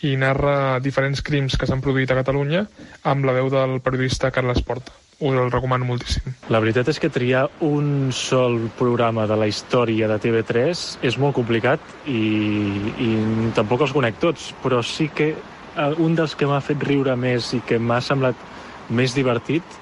i 0.10 0.16
narra 0.20 0.80
diferents 0.84 1.22
crims 1.24 1.56
que 1.58 1.70
s'han 1.70 1.84
produït 1.86 2.12
a 2.12 2.18
Catalunya 2.20 2.66
amb 3.08 3.30
la 3.30 3.38
veu 3.38 3.54
del 3.54 3.80
periodista 3.86 4.34
Carles 4.36 4.62
Porta. 4.66 5.03
Us 5.20 5.34
el 5.34 5.52
recomano 5.52 5.86
moltíssim. 5.86 6.34
La 6.50 6.60
veritat 6.64 6.90
és 6.92 7.00
que 7.00 7.10
triar 7.14 7.46
un 7.62 8.12
sol 8.16 8.70
programa 8.80 9.28
de 9.30 9.38
la 9.40 9.48
història 9.48 10.10
de 10.12 10.20
TV3 10.20 10.84
és 11.06 11.18
molt 11.22 11.36
complicat 11.38 11.80
i, 12.08 12.24
i 13.00 13.10
tampoc 13.56 13.86
els 13.86 13.96
conec 13.96 14.20
tots, 14.22 14.52
però 14.64 14.82
sí 14.84 15.10
que 15.14 15.34
eh, 15.34 15.94
un 16.04 16.16
dels 16.16 16.36
que 16.36 16.50
m'ha 16.50 16.62
fet 16.62 16.84
riure 16.84 17.16
més 17.16 17.54
i 17.54 17.62
que 17.66 17.80
m'ha 17.80 18.02
semblat 18.02 18.36
més 18.90 19.16
divertit 19.16 19.80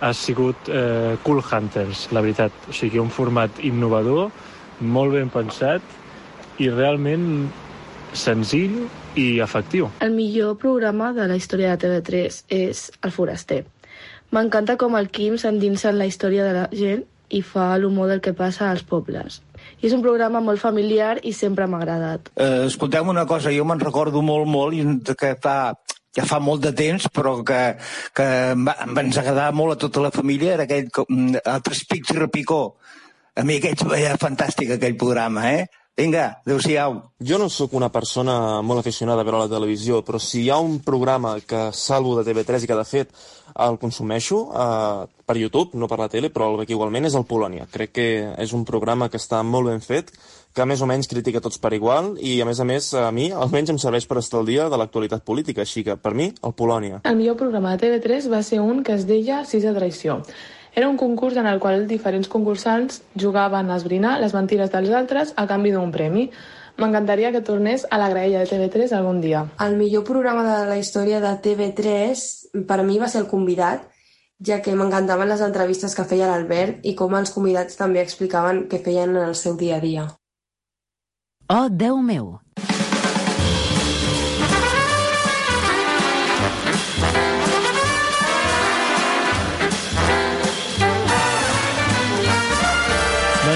ha 0.00 0.12
sigut 0.12 0.68
eh, 0.68 1.16
Cool 1.24 1.40
Hunters, 1.40 2.08
la 2.12 2.22
veritat. 2.24 2.52
O 2.68 2.74
sigui, 2.76 3.00
un 3.00 3.10
format 3.10 3.62
innovador, 3.64 4.28
molt 4.80 5.16
ben 5.16 5.32
pensat 5.32 6.60
i 6.60 6.68
realment 6.72 7.48
senzill 8.16 8.86
i 9.16 9.40
efectiu. 9.44 9.90
El 10.04 10.12
millor 10.16 10.56
programa 10.60 11.12
de 11.16 11.26
la 11.28 11.36
història 11.36 11.76
de 11.76 11.88
TV3 11.88 12.44
és 12.52 12.90
El 13.02 13.12
Foraster. 13.12 13.64
M'encanta 14.34 14.76
com 14.80 14.96
el 14.98 15.10
Quim 15.12 15.36
s'endinsa 15.38 15.92
en 15.92 16.00
la 16.00 16.08
història 16.08 16.46
de 16.46 16.54
la 16.56 16.66
gent 16.72 17.04
i 17.28 17.42
fa 17.42 17.74
l'humor 17.78 18.08
del 18.10 18.22
que 18.22 18.34
passa 18.34 18.70
als 18.70 18.84
pobles. 18.86 19.40
I 19.82 19.88
és 19.88 19.94
un 19.96 20.02
programa 20.02 20.40
molt 20.40 20.62
familiar 20.62 21.16
i 21.26 21.32
sempre 21.34 21.66
m'ha 21.66 21.80
agradat. 21.82 22.30
Eh, 22.36 22.66
escolteu 22.66 23.08
una 23.10 23.26
cosa, 23.26 23.54
jo 23.54 23.64
me'n 23.66 23.82
recordo 23.82 24.22
molt, 24.22 24.46
molt, 24.50 24.74
i 24.74 25.14
que 25.18 25.32
fa, 25.42 25.74
ja 26.16 26.26
fa 26.28 26.38
molt 26.42 26.62
de 26.64 26.72
temps, 26.76 27.08
però 27.12 27.38
que, 27.46 27.62
que 28.14 28.28
ens 28.54 29.18
agradava 29.18 29.54
molt 29.56 29.76
a 29.76 29.80
tota 29.86 30.04
la 30.06 30.12
família, 30.14 30.54
era 30.54 30.68
aquell, 30.68 30.90
altres 31.44 31.84
pics 31.90 32.14
i 32.14 32.20
repicó. 32.20 32.60
A 33.36 33.44
mi 33.44 33.58
aquell 33.58 33.90
veia 33.90 34.14
fantàstic, 34.20 34.76
aquell 34.76 34.96
programa, 34.96 35.50
eh? 35.52 35.66
Vinga, 35.96 36.42
adeu-siau. 36.44 36.98
Jo 37.24 37.38
no 37.40 37.46
sóc 37.48 37.72
una 37.72 37.88
persona 37.88 38.60
molt 38.60 38.82
aficionada 38.82 39.22
a 39.22 39.24
veure 39.24 39.38
la 39.46 39.48
televisió, 39.48 40.02
però 40.04 40.18
si 40.20 40.42
hi 40.42 40.50
ha 40.52 40.58
un 40.60 40.74
programa 40.84 41.38
que 41.40 41.70
salvo 41.72 42.18
de 42.18 42.24
TV3 42.26 42.66
i 42.66 42.68
que 42.68 42.76
de 42.76 42.84
fet 42.84 43.14
el 43.64 43.78
consumeixo 43.80 44.42
eh, 44.52 45.06
per 45.24 45.38
YouTube, 45.40 45.72
no 45.80 45.88
per 45.88 45.96
la 46.02 46.10
tele, 46.12 46.28
però 46.28 46.50
el 46.50 46.58
veig 46.60 46.74
igualment, 46.76 47.08
és 47.08 47.16
el 47.16 47.24
Polònia. 47.24 47.64
Crec 47.72 47.94
que 47.96 48.08
és 48.44 48.52
un 48.52 48.66
programa 48.68 49.08
que 49.08 49.16
està 49.16 49.40
molt 49.40 49.72
ben 49.72 49.80
fet, 49.80 50.12
que 50.52 50.66
més 50.68 50.84
o 50.84 50.88
menys 50.90 51.08
critica 51.08 51.40
tots 51.40 51.56
per 51.64 51.72
igual 51.72 52.12
i, 52.20 52.34
a 52.44 52.48
més 52.48 52.60
a 52.60 52.68
més, 52.68 52.90
a 52.92 53.08
mi 53.08 53.30
almenys 53.32 53.72
em 53.72 53.80
serveix 53.80 54.04
per 54.04 54.20
estar 54.20 54.42
al 54.42 54.52
dia 54.52 54.68
de 54.68 54.76
l'actualitat 54.76 55.24
política, 55.24 55.64
així 55.64 55.80
que, 55.84 55.96
per 55.96 56.12
mi, 56.12 56.28
el 56.44 56.52
Polònia. 56.60 57.00
El 57.08 57.16
millor 57.16 57.40
programa 57.40 57.72
de 57.72 57.80
TV3 57.86 58.28
va 58.36 58.42
ser 58.44 58.60
un 58.60 58.84
que 58.84 59.00
es 59.00 59.08
deia 59.08 59.46
Sis 59.48 59.64
de 59.64 59.72
traïció. 59.72 60.20
Era 60.76 60.90
un 60.90 60.98
concurs 60.98 61.38
en 61.40 61.46
el 61.48 61.58
qual 61.58 61.86
diferents 61.88 62.28
concursants 62.28 62.98
jugaven 63.16 63.70
a 63.70 63.78
esbrinar 63.80 64.18
les 64.20 64.34
mentires 64.36 64.68
dels 64.74 64.92
altres 64.98 65.32
a 65.40 65.46
canvi 65.48 65.72
d'un 65.72 65.88
premi. 65.94 66.26
M'encantaria 66.76 67.30
que 67.32 67.40
tornés 67.40 67.86
a 67.88 67.96
la 67.96 68.10
graella 68.12 68.42
de 68.42 68.50
TV3 68.50 68.92
algun 68.92 69.22
dia. 69.24 69.46
El 69.64 69.78
millor 69.80 70.04
programa 70.04 70.44
de 70.44 70.68
la 70.68 70.76
història 70.76 71.22
de 71.24 71.32
TV3 71.40 72.26
per 72.68 72.80
a 72.82 72.84
mi 72.84 73.00
va 73.00 73.08
ser 73.08 73.24
el 73.24 73.30
convidat, 73.32 73.88
ja 74.44 74.60
que 74.60 74.76
m'encantaven 74.76 75.32
les 75.32 75.40
entrevistes 75.40 75.96
que 75.96 76.04
feia 76.04 76.28
l'Albert 76.28 76.84
i 76.84 76.92
com 76.94 77.16
els 77.16 77.32
convidats 77.32 77.80
també 77.80 78.04
explicaven 78.04 78.66
què 78.68 78.84
feien 78.84 79.16
en 79.16 79.30
el 79.30 79.34
seu 79.34 79.56
dia 79.56 79.80
a 79.80 79.84
dia. 79.86 80.10
Oh, 81.48 81.70
Déu 81.72 82.02
meu! 82.04 82.34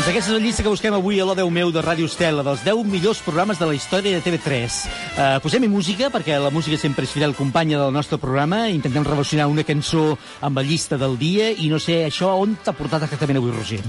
Doncs 0.00 0.14
aquesta 0.14 0.30
és 0.32 0.36
la 0.38 0.40
llista 0.40 0.62
que 0.64 0.70
busquem 0.72 0.94
avui 0.96 1.18
a 1.20 1.26
l'Odeu 1.28 1.50
meu 1.52 1.68
de 1.68 1.80
Ràdio 1.84 2.06
Estela, 2.08 2.40
dels 2.40 2.62
10 2.64 2.86
millors 2.88 3.18
programes 3.20 3.58
de 3.60 3.66
la 3.68 3.74
història 3.76 4.16
de 4.16 4.22
TV3. 4.24 4.76
Uh, 5.12 5.24
Posem-hi 5.44 5.68
música, 5.68 6.08
perquè 6.08 6.38
la 6.40 6.48
música 6.48 6.78
sempre 6.80 7.04
és 7.04 7.12
fidel 7.12 7.34
companya 7.36 7.76
del 7.82 7.92
nostre 7.92 8.16
programa. 8.16 8.62
Intentem 8.72 9.04
relacionar 9.04 9.50
una 9.52 9.60
cançó 9.68 10.14
amb 10.40 10.56
la 10.56 10.64
llista 10.64 10.96
del 10.96 11.18
dia 11.20 11.50
i 11.52 11.68
no 11.68 11.76
sé 11.76 11.98
això 12.06 12.30
on 12.40 12.54
t'ha 12.64 12.72
portat 12.72 13.04
exactament 13.04 13.42
avui, 13.42 13.52
Roger. 13.52 13.82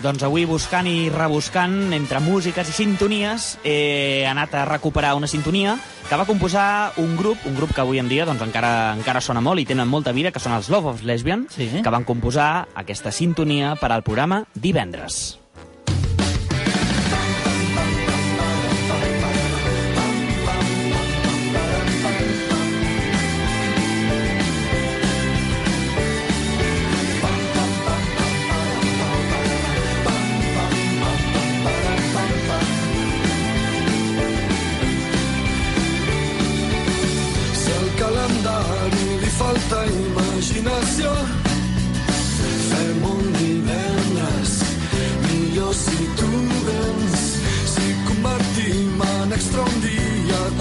Doncs 0.00 0.24
avui, 0.24 0.46
buscant 0.48 0.88
i 0.88 1.10
rebuscant 1.12 1.92
entre 1.92 2.22
músiques 2.24 2.70
i 2.72 2.78
sintonies, 2.78 3.50
he 3.60 4.24
anat 4.30 4.56
a 4.56 4.64
recuperar 4.64 5.12
una 5.18 5.28
sintonia 5.28 5.76
que 6.08 6.16
va 6.16 6.24
composar 6.24 6.94
un 7.04 7.12
grup, 7.20 7.44
un 7.44 7.60
grup 7.60 7.76
que 7.76 7.84
avui 7.84 8.00
en 8.00 8.08
dia 8.08 8.24
doncs, 8.24 8.40
encara 8.48 8.94
encara 8.96 9.20
sona 9.20 9.44
molt 9.44 9.60
i 9.60 9.68
tenen 9.68 9.92
molta 9.92 10.16
vida, 10.16 10.32
que 10.32 10.40
són 10.40 10.56
els 10.56 10.72
Love 10.72 10.94
of 10.94 11.04
Lesbian, 11.04 11.44
Sí. 11.52 11.68
que 11.84 11.92
van 11.92 12.08
composar 12.08 12.64
aquesta 12.72 13.12
sintonia 13.12 13.76
per 13.76 13.92
al 13.92 14.00
programa 14.02 14.46
Divendres. 14.54 15.39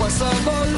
Qualsevol, 0.10 0.72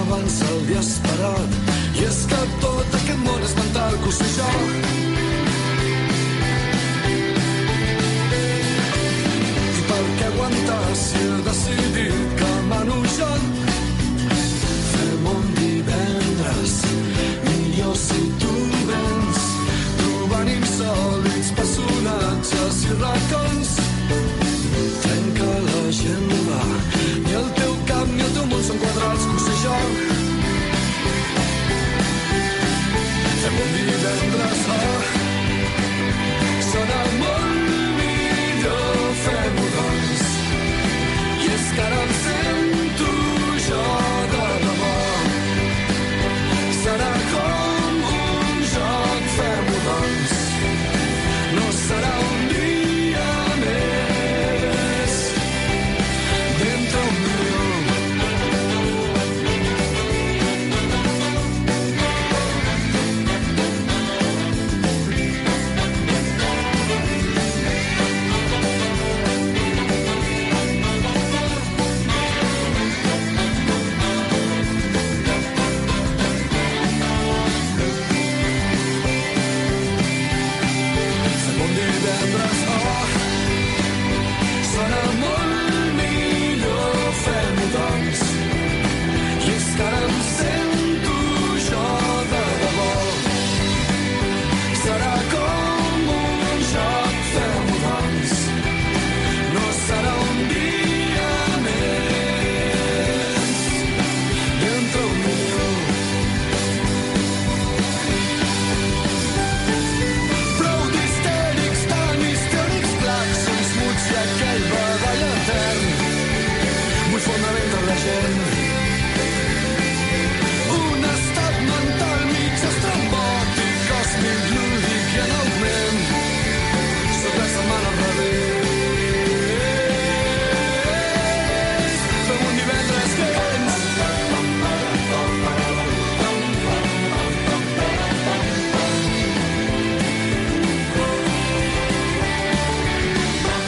avança 0.00 0.44
el 0.44 0.66
dia 0.66 0.80
esperat, 0.80 1.58
i 1.98 2.06
és 2.06 2.22
que 2.30 2.42
tot 2.62 2.98
aquest 3.00 3.22
món 3.26 3.42
és 3.42 3.56
mental 3.58 3.98
que 4.02 4.12
ho 4.12 4.18
sé 4.20 4.34
jo. 4.38 5.25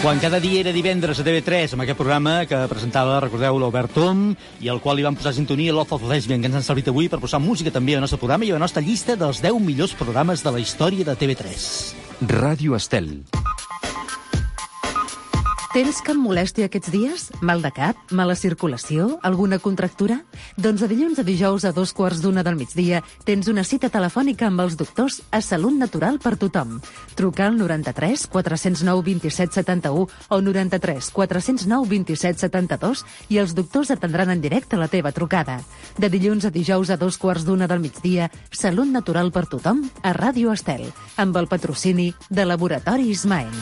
Quan 0.09 0.23
cada 0.25 0.39
dia 0.41 0.63
era 0.63 0.73
divendres 0.73 1.19
a 1.21 1.25
TV3, 1.27 1.75
amb 1.77 1.85
aquest 1.85 1.99
programa 1.99 2.47
que 2.49 2.57
presentava, 2.71 3.19
recordeu, 3.21 3.59
l'Albert 3.61 3.93
Tom, 3.93 4.23
i 4.65 4.71
al 4.73 4.81
qual 4.81 4.97
li 4.97 5.05
van 5.05 5.19
posar 5.19 5.35
sintonia 5.37 5.75
Love 5.77 5.99
of 5.99 6.07
Lesbian, 6.09 6.41
que 6.41 6.49
ens 6.49 6.57
han 6.57 6.65
servit 6.65 6.89
avui 6.89 7.11
per 7.13 7.21
posar 7.21 7.43
música 7.45 7.69
també 7.75 7.93
al 7.93 8.01
nostre 8.01 8.17
programa 8.17 8.49
i 8.49 8.55
a 8.55 8.57
la 8.57 8.63
nostra 8.65 8.81
llista 8.81 9.19
dels 9.21 9.43
10 9.45 9.61
millors 9.61 9.93
programes 10.01 10.41
de 10.41 10.55
la 10.57 10.65
història 10.65 11.05
de 11.05 11.13
TV3. 11.13 11.69
Ràdio 12.25 12.81
Estel. 12.81 13.19
Tens 15.79 16.01
cap 16.03 16.17
molèstia 16.19 16.67
aquests 16.67 16.91
dies? 16.91 17.25
Mal 17.39 17.61
de 17.63 17.71
cap? 17.71 17.99
Mala 18.11 18.35
circulació? 18.35 19.21
Alguna 19.23 19.61
contractura? 19.63 20.17
Doncs 20.59 20.81
de 20.83 20.89
dilluns 20.91 21.21
a 21.23 21.25
dijous 21.29 21.63
a 21.63 21.71
dos 21.77 21.93
quarts 21.95 22.19
d'una 22.19 22.43
del 22.43 22.57
migdia 22.59 23.05
tens 23.23 23.47
una 23.47 23.63
cita 23.63 23.87
telefònica 23.87 24.49
amb 24.49 24.65
els 24.65 24.75
doctors 24.81 25.21
a 25.31 25.39
Salut 25.39 25.77
Natural 25.79 26.19
per 26.19 26.35
tothom. 26.35 26.81
Truca 27.15 27.47
al 27.47 27.55
93 27.61 28.27
409 28.27 29.05
27 29.07 29.55
71 29.61 30.09
o 30.11 30.41
93 30.43 31.13
409 31.15 31.87
27 31.95 32.43
72 32.43 33.05
i 33.31 33.39
els 33.39 33.55
doctors 33.55 33.95
atendran 33.95 34.35
en 34.35 34.43
directe 34.43 34.75
la 34.83 34.91
teva 34.91 35.15
trucada. 35.15 35.61
De 35.95 36.11
dilluns 36.11 36.43
a 36.43 36.51
dijous 36.51 36.91
a 36.91 36.99
dos 36.99 37.23
quarts 37.23 37.47
d'una 37.47 37.71
del 37.71 37.87
migdia, 37.87 38.33
Salut 38.51 38.91
Natural 38.91 39.31
per 39.31 39.47
tothom 39.47 39.87
a 40.03 40.11
Ràdio 40.11 40.51
Estel, 40.59 40.89
amb 41.15 41.39
el 41.39 41.47
patrocini 41.47 42.11
de 42.31 42.51
Laboratori 42.51 43.13
Ismael. 43.15 43.55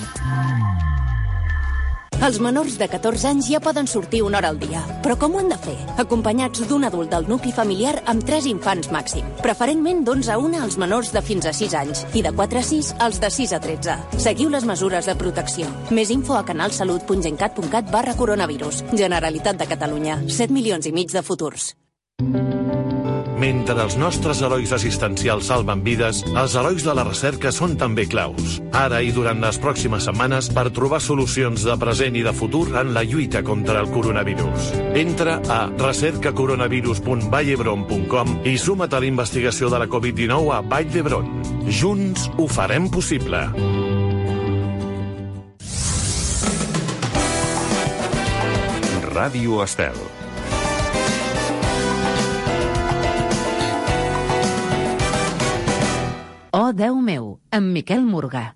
Els 2.25 2.39
menors 2.41 2.79
de 2.81 2.87
14 2.89 3.29
anys 3.29 3.49
ja 3.53 3.61
poden 3.61 3.87
sortir 3.87 4.23
una 4.25 4.39
hora 4.39 4.49
al 4.49 4.59
dia. 4.59 4.81
Però 5.05 5.19
com 5.21 5.35
ho 5.37 5.41
han 5.43 5.51
de 5.53 5.59
fer? 5.61 5.77
Acompanyats 6.01 6.65
d'un 6.69 6.87
adult 6.89 7.13
del 7.13 7.29
nucli 7.29 7.53
familiar 7.53 7.99
amb 8.09 8.25
3 8.25 8.49
infants 8.51 8.91
màxim. 8.91 9.29
Preferentment 9.45 10.03
d'11 10.07 10.33
a 10.33 10.39
1 10.41 10.63
als 10.65 10.79
menors 10.81 11.13
de 11.13 11.23
fins 11.23 11.47
a 11.47 11.53
6 11.53 11.77
anys 11.77 12.05
i 12.17 12.25
de 12.25 12.33
4 12.33 12.63
a 12.63 12.65
6 12.73 12.93
als 13.07 13.21
de 13.21 13.31
6 13.31 13.53
a 13.53 13.61
13. 13.61 13.97
Seguiu 14.29 14.51
les 14.51 14.65
mesures 14.65 15.07
de 15.07 15.15
protecció. 15.15 15.69
Més 15.91 16.11
info 16.11 16.39
a 16.41 16.45
canalsalut.gencat.cat 16.49 17.93
barra 17.93 18.17
coronavirus. 18.17 18.85
Generalitat 18.97 19.61
de 19.61 19.69
Catalunya. 19.77 20.23
7 20.27 20.53
milions 20.53 20.89
i 20.89 20.97
mig 20.97 21.13
de 21.13 21.23
futurs. 21.23 21.75
Mentre 23.37 23.77
els 23.85 24.01
nostres 24.01 24.41
herois 24.41 24.73
assistencials 24.73 25.45
salven 25.51 25.83
vides, 25.85 26.23
els 26.33 26.57
herois 26.57 26.81
de 26.87 26.95
la 26.97 27.05
recerca 27.05 27.53
són 27.53 27.77
també 27.77 28.07
claus. 28.09 28.63
Ara 28.73 29.05
i 29.05 29.13
durant 29.13 29.37
les 29.45 29.61
pròximes 29.61 30.09
setmanes 30.09 30.49
per 30.57 30.73
trobar 30.73 31.05
solucions 31.05 31.61
de 31.69 31.77
present 31.77 32.17
i 32.17 32.25
de 32.25 32.33
futur 32.33 32.73
en 32.81 32.97
la 32.97 33.05
lluita 33.05 33.45
contra 33.45 33.85
el 33.85 33.93
coronavirus. 33.93 34.73
Entra 34.97 35.45
a 35.53 35.69
recercacoronavirus.vallebron.com 35.69 38.49
i 38.49 38.57
suma't 38.57 38.97
a 38.97 39.05
la 39.05 39.13
investigació 39.13 39.69
de 39.69 39.85
la 39.85 39.89
Covid-19 39.93 40.57
a 40.57 40.65
Vall 40.65 40.89
d'Hebron. 40.89 41.29
Junts 41.69 42.33
ho 42.39 42.49
farem 42.49 42.89
possible. 42.89 43.53
Ràdio 49.17 49.63
Estel. 49.65 50.16
Oh, 56.59 56.73
Déu 56.73 56.95
meu, 57.05 57.27
amb 57.53 57.69
Miquel 57.77 58.01
Morgà. 58.09 58.47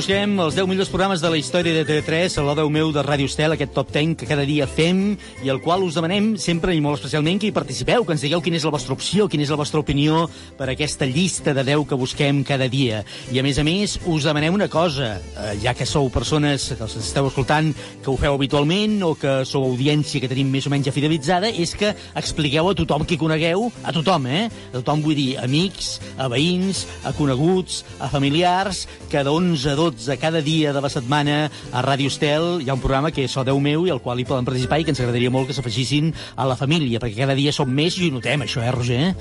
Avui 0.00 0.19
busquem 0.30 0.44
els 0.46 0.54
10 0.54 0.68
millors 0.68 0.90
programes 0.90 1.22
de 1.22 1.30
la 1.32 1.38
història 1.38 1.74
de 1.74 1.82
TV3, 1.82 2.36
a 2.38 2.42
l'O10 2.44 2.68
meu 2.70 2.90
de 2.94 3.02
Ràdio 3.02 3.26
Estel, 3.26 3.54
aquest 3.54 3.72
top 3.74 3.88
10 3.90 4.12
que 4.20 4.28
cada 4.28 4.44
dia 4.46 4.66
fem 4.68 5.16
i 5.42 5.50
al 5.50 5.58
qual 5.64 5.82
us 5.82 5.96
demanem 5.96 6.36
sempre 6.38 6.74
i 6.76 6.80
molt 6.82 7.00
especialment 7.00 7.40
que 7.40 7.48
hi 7.48 7.54
participeu, 7.56 8.04
que 8.04 8.14
ens 8.14 8.22
digueu 8.22 8.42
quina 8.44 8.58
és 8.60 8.66
la 8.66 8.70
vostra 8.70 8.94
opció, 8.94 9.26
quina 9.26 9.42
és 9.42 9.50
la 9.50 9.58
vostra 9.58 9.80
opinió 9.80 10.28
per 10.58 10.68
aquesta 10.70 11.08
llista 11.08 11.54
de 11.56 11.64
10 11.66 11.86
que 11.88 11.98
busquem 11.98 12.44
cada 12.46 12.68
dia. 12.70 13.00
I 13.32 13.40
a 13.40 13.44
més 13.46 13.58
a 13.58 13.64
més, 13.66 13.96
us 14.06 14.28
demanem 14.28 14.54
una 14.54 14.68
cosa, 14.70 15.16
eh, 15.18 15.56
ja 15.64 15.74
que 15.74 15.88
sou 15.88 16.10
persones 16.14 16.68
que 16.76 16.86
els 16.86 16.96
esteu 17.00 17.26
escoltant, 17.26 17.72
que 18.04 18.12
ho 18.12 18.16
feu 18.20 18.38
habitualment 18.38 19.00
o 19.08 19.14
que 19.18 19.40
sou 19.48 19.66
audiència 19.66 20.22
que 20.22 20.30
tenim 20.30 20.52
més 20.52 20.68
o 20.68 20.74
menys 20.74 20.90
ja 20.90 20.94
fidelitzada, 20.94 21.50
és 21.50 21.74
que 21.74 21.94
expliqueu 22.14 22.70
a 22.70 22.76
tothom 22.78 23.06
qui 23.08 23.18
conegueu, 23.18 23.66
a 23.82 23.96
tothom, 23.96 24.30
eh? 24.30 24.46
A 24.70 24.78
tothom 24.78 25.02
vull 25.02 25.18
dir 25.18 25.40
amics, 25.42 25.96
a 26.18 26.30
veïns, 26.30 26.86
a 27.02 27.14
coneguts, 27.18 27.82
a 27.98 28.12
familiars, 28.12 28.86
que 29.10 29.24
de 29.24 29.30
11 29.34 29.74
a 29.74 29.78
12 29.80 30.19
cada 30.20 30.42
dia 30.44 30.74
de 30.76 30.80
la 30.84 30.90
setmana 30.92 31.48
a 31.72 31.82
Ràdio 31.82 32.12
Estel 32.12 32.60
hi 32.60 32.68
ha 32.68 32.76
un 32.76 32.82
programa 32.84 33.10
que 33.10 33.24
és 33.24 33.32
So 33.32 33.42
Déu 33.46 33.58
meu 33.64 33.86
i 33.88 33.94
al 33.94 34.02
qual 34.04 34.20
hi 34.20 34.26
poden 34.28 34.44
participar 34.44 34.78
i 34.80 34.84
que 34.84 34.92
ens 34.92 35.00
agradaria 35.00 35.32
molt 35.32 35.48
que 35.48 35.56
s'afegissin 35.56 36.12
a 36.36 36.46
la 36.46 36.58
família, 36.60 37.00
perquè 37.00 37.24
cada 37.24 37.38
dia 37.38 37.54
som 37.56 37.70
més 37.72 37.96
i 37.98 38.10
ho 38.10 38.14
notem, 38.14 38.44
això, 38.44 38.62
eh, 38.62 38.74
Roger? 38.74 39.14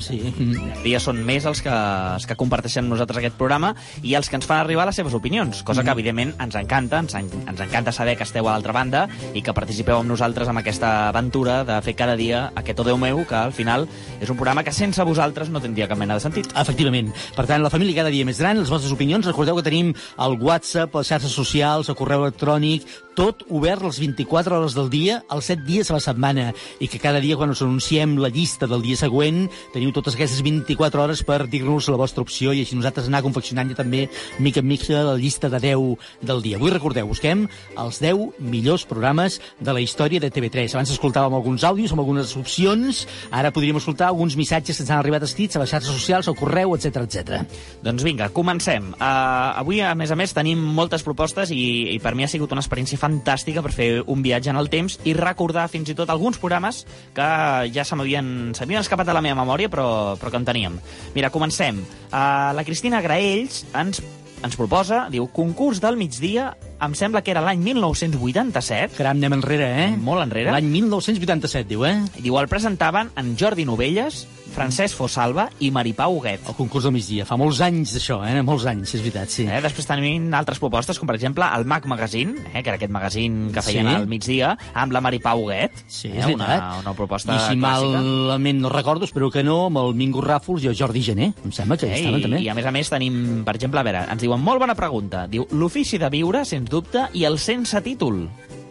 Sí. 0.00 0.20
Cada 0.34 0.82
dia 0.84 1.00
són 1.02 1.20
més 1.26 1.44
els 1.48 1.60
que, 1.64 1.72
els 1.72 2.26
que 2.28 2.36
comparteixen 2.38 2.84
amb 2.86 2.94
nosaltres 2.94 3.20
aquest 3.20 3.36
programa 3.36 3.74
i 4.02 4.14
els 4.16 4.30
que 4.30 4.38
ens 4.38 4.46
fan 4.48 4.62
arribar 4.62 4.86
les 4.88 4.96
seves 4.96 5.14
opinions, 5.16 5.62
cosa 5.66 5.84
que, 5.84 5.92
evidentment, 5.92 6.34
ens 6.40 6.56
encanta. 6.58 7.02
Ens, 7.04 7.14
en, 7.18 7.28
ens 7.44 7.60
encanta 7.66 7.92
saber 7.92 8.16
que 8.16 8.24
esteu 8.26 8.48
a 8.48 8.54
l'altra 8.54 8.74
banda 8.76 9.04
i 9.34 9.42
que 9.44 9.54
participeu 9.56 10.00
amb 10.00 10.10
nosaltres 10.10 10.48
en 10.48 10.60
aquesta 10.60 11.10
aventura 11.10 11.62
de 11.68 11.80
fer 11.84 11.96
cada 11.98 12.16
dia 12.16 12.46
aquest 12.54 12.80
O 12.80 12.86
Déu 12.86 12.98
meu, 13.00 13.24
que 13.28 13.36
al 13.38 13.52
final 13.56 13.88
és 14.20 14.30
un 14.30 14.38
programa 14.38 14.64
que 14.64 14.72
sense 14.72 15.04
vosaltres 15.04 15.50
no 15.52 15.62
tindria 15.62 15.88
cap 15.90 16.00
mena 16.00 16.18
de 16.18 16.24
sentit. 16.24 16.50
Efectivament. 16.56 17.12
Per 17.36 17.46
tant, 17.50 17.62
la 17.62 17.72
família 17.72 18.02
cada 18.02 18.12
dia 18.14 18.26
més 18.26 18.40
gran, 18.40 18.60
les 18.60 18.72
vostres 18.72 18.92
opinions, 18.94 19.26
recordeu 19.26 19.58
que 19.60 19.66
tenim 19.66 19.92
el 20.26 20.36
WhatsApp, 20.40 20.94
les 20.94 21.10
xarxes 21.10 21.34
socials, 21.34 21.88
el 21.88 21.98
correu 21.98 22.24
electrònic, 22.26 22.86
tot 23.16 23.44
obert 23.48 23.82
les 23.86 23.98
24 24.02 24.58
hores 24.58 24.74
del 24.76 24.90
dia, 24.92 25.20
els 25.32 25.48
7 25.50 25.64
dies 25.66 25.90
a 25.90 25.96
la 25.96 26.02
setmana, 26.02 26.48
i 26.82 26.88
que 26.90 27.00
cada 27.02 27.22
dia, 27.22 27.38
quan 27.38 27.52
us 27.54 27.62
anunciem 27.64 28.16
la 28.20 28.30
llista 28.32 28.68
del 28.70 28.82
dia 28.84 28.98
següent, 29.00 29.46
teniu 29.74 29.92
totes 29.94 30.16
aquestes 30.18 30.42
24 30.44 31.02
hores 31.02 31.22
per 31.26 31.44
dir-nos 31.50 31.88
la 31.92 32.00
vostra 32.00 32.24
opció 32.24 32.52
i 32.52 32.64
així 32.64 32.76
nosaltres 32.78 33.08
anar 33.08 33.22
confeccionant 33.24 33.70
ja 33.70 33.78
també, 33.78 34.08
mica 34.38 34.60
en 34.60 34.68
mica, 34.68 35.02
la 35.06 35.16
llista 35.16 35.48
de 35.48 35.60
10 35.62 36.24
del 36.26 36.42
dia. 36.44 36.58
Avui 36.58 36.74
recordeu, 36.74 37.08
busquem 37.08 37.46
els 37.80 38.00
10 38.02 38.40
millors 38.42 38.84
programes 38.90 39.40
de 39.60 39.72
la 39.72 39.82
història 39.82 40.20
de 40.20 40.30
TV3. 40.34 40.74
Abans 40.74 40.92
escoltàvem 40.92 41.38
alguns 41.38 41.64
àudios 41.64 41.94
amb 41.94 42.02
algunes 42.04 42.34
opcions, 42.36 43.04
ara 43.30 43.52
podríem 43.54 43.78
escoltar 43.80 44.10
alguns 44.10 44.36
missatges 44.36 44.76
que 44.76 44.84
ens 44.84 44.90
han 44.90 45.00
arribat 45.00 45.24
escrits 45.26 45.56
a 45.56 45.62
les 45.62 45.70
xarxes 45.70 45.94
socials, 45.94 46.28
al 46.28 46.38
correu, 46.38 46.74
etc 46.76 47.04
etc. 47.04 47.42
Doncs 47.84 48.04
vinga, 48.06 48.28
comencem. 48.34 48.90
Uh, 48.98 49.54
avui, 49.60 49.80
a 49.80 49.94
més 49.98 50.10
a 50.10 50.18
més, 50.18 50.34
tenim 50.34 50.60
moltes 50.60 51.04
propostes 51.06 51.52
i, 51.54 51.94
i 51.94 51.98
per 52.02 52.14
mi 52.14 52.26
ha 52.26 52.30
sigut 52.30 52.52
una 52.52 52.64
experiència 52.64 52.98
fantàstica 53.04 53.62
per 53.64 53.74
fer 53.76 53.88
un 54.00 54.24
viatge 54.24 54.52
en 54.52 54.60
el 54.60 54.72
temps 54.72 54.98
i 55.04 55.14
recordar 55.16 55.68
fins 55.72 55.92
i 55.92 55.96
tot 55.98 56.10
alguns 56.12 56.40
programes 56.40 56.84
que 57.14 57.28
ja 57.74 57.84
se 57.84 57.96
m'havien 57.98 58.52
escapat 58.80 59.06
de 59.06 59.16
la 59.16 59.24
meva 59.24 59.42
memòria, 59.42 59.70
però, 59.70 60.16
però 60.20 60.32
que 60.32 60.40
en 60.40 60.48
teníem. 60.48 60.80
Mira, 61.14 61.32
comencem. 61.34 61.84
Uh, 62.10 62.52
la 62.56 62.64
Cristina 62.64 63.02
Graells 63.04 63.64
ens 63.74 64.02
ens 64.44 64.58
proposa, 64.60 65.06
diu, 65.08 65.24
concurs 65.32 65.80
del 65.80 65.96
migdia, 65.96 66.50
em 66.86 66.94
sembla 66.94 67.22
que 67.22 67.30
era 67.34 67.40
l'any 67.44 67.60
1987. 67.64 68.96
Caram, 68.98 69.16
anem 69.18 69.38
enrere, 69.40 69.68
eh? 69.86 69.90
Molt 69.96 70.22
enrere. 70.26 70.52
L'any 70.54 70.68
1987, 70.70 71.66
diu, 71.68 71.84
eh? 71.88 71.96
Diu, 72.20 72.38
el 72.40 72.48
presentaven 72.50 73.10
en 73.20 73.34
Jordi 73.40 73.64
Novelles, 73.68 74.26
Francesc 74.54 74.94
Fosalva 74.94 75.48
i 75.66 75.70
Maripau 75.74 76.12
Huguet. 76.14 76.44
El 76.46 76.54
concurs 76.54 76.84
del 76.86 76.92
migdia. 76.94 77.24
Fa 77.26 77.34
molts 77.40 77.58
anys 77.64 77.96
d'això, 77.96 78.20
eh? 78.28 78.36
Molts 78.46 78.66
anys, 78.70 78.92
és 78.94 79.00
veritat, 79.02 79.32
sí. 79.32 79.46
Eh? 79.50 79.58
Després 79.64 79.88
tenim 79.88 80.28
altres 80.36 80.60
propostes, 80.62 80.98
com 81.00 81.08
per 81.10 81.16
exemple 81.16 81.48
el 81.56 81.64
Mac 81.66 81.88
Magazine, 81.90 82.36
eh? 82.52 82.60
que 82.62 82.68
era 82.70 82.76
aquest 82.78 82.92
magazine 82.94 83.50
que 83.52 83.62
feien 83.66 83.88
Sí. 83.88 83.94
al 83.96 84.06
migdia, 84.06 84.52
amb 84.74 84.92
la 84.94 85.00
Maripau 85.02 85.42
Huguet. 85.42 85.72
Sí, 85.88 86.08
eh? 86.12 86.18
és 86.20 86.26
veritat. 86.28 86.60
una, 86.60 86.78
una 86.84 86.94
proposta 86.94 87.34
I 87.34 87.38
si 87.40 87.56
clàssica. 87.58 87.98
malament 87.98 88.60
no 88.62 88.68
recordo, 88.70 89.04
espero 89.08 89.30
que 89.30 89.42
no, 89.42 89.66
amb 89.72 89.78
el 89.82 89.94
Mingo 89.98 90.22
Ràfols 90.22 90.62
i 90.62 90.70
el 90.70 90.76
Jordi 90.78 91.02
Gené. 91.02 91.32
Em 91.44 91.50
sembla 91.52 91.76
que 91.80 91.86
Eh, 91.90 91.98
estaven 91.98 92.20
i, 92.20 92.22
també. 92.22 92.40
I 92.44 92.48
a 92.48 92.54
més 92.54 92.66
a 92.66 92.70
més 92.70 92.88
tenim, 92.90 93.42
per 93.44 93.56
exemple, 93.56 93.80
a 93.80 93.82
veure, 93.82 94.04
ens 94.12 94.22
diuen 94.22 94.40
molt 94.40 94.60
bona 94.62 94.74
pregunta. 94.78 95.26
Diu, 95.26 95.48
l'ofici 95.50 95.98
de 95.98 96.08
viure, 96.10 96.44
sens 96.44 96.70
dubte, 96.74 97.06
i 97.14 97.24
el 97.28 97.38
sense 97.42 97.80
títol. 97.86 98.24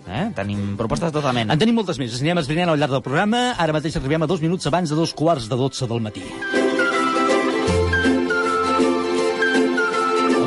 Eh? 0.03 0.25
Tenim 0.35 0.73
propostes 0.79 1.09
de 1.11 1.15
tota 1.15 1.31
mena. 1.35 1.55
En 1.55 1.61
tenim 1.61 1.79
moltes 1.79 1.99
més. 2.01 2.11
Les 2.11 2.23
anirem 2.23 2.43
esbrinant 2.43 2.73
al 2.73 2.81
llarg 2.81 2.97
del 2.97 3.05
programa. 3.05 3.53
Ara 3.57 3.75
mateix 3.75 3.95
arribem 3.99 4.27
a 4.27 4.29
dos 4.29 4.43
minuts 4.43 4.67
abans 4.67 4.91
de 4.91 4.99
dos 4.99 5.15
quarts 5.15 5.49
de 5.49 5.59
dotze 5.59 5.89
del 5.89 6.03
matí. 6.03 6.27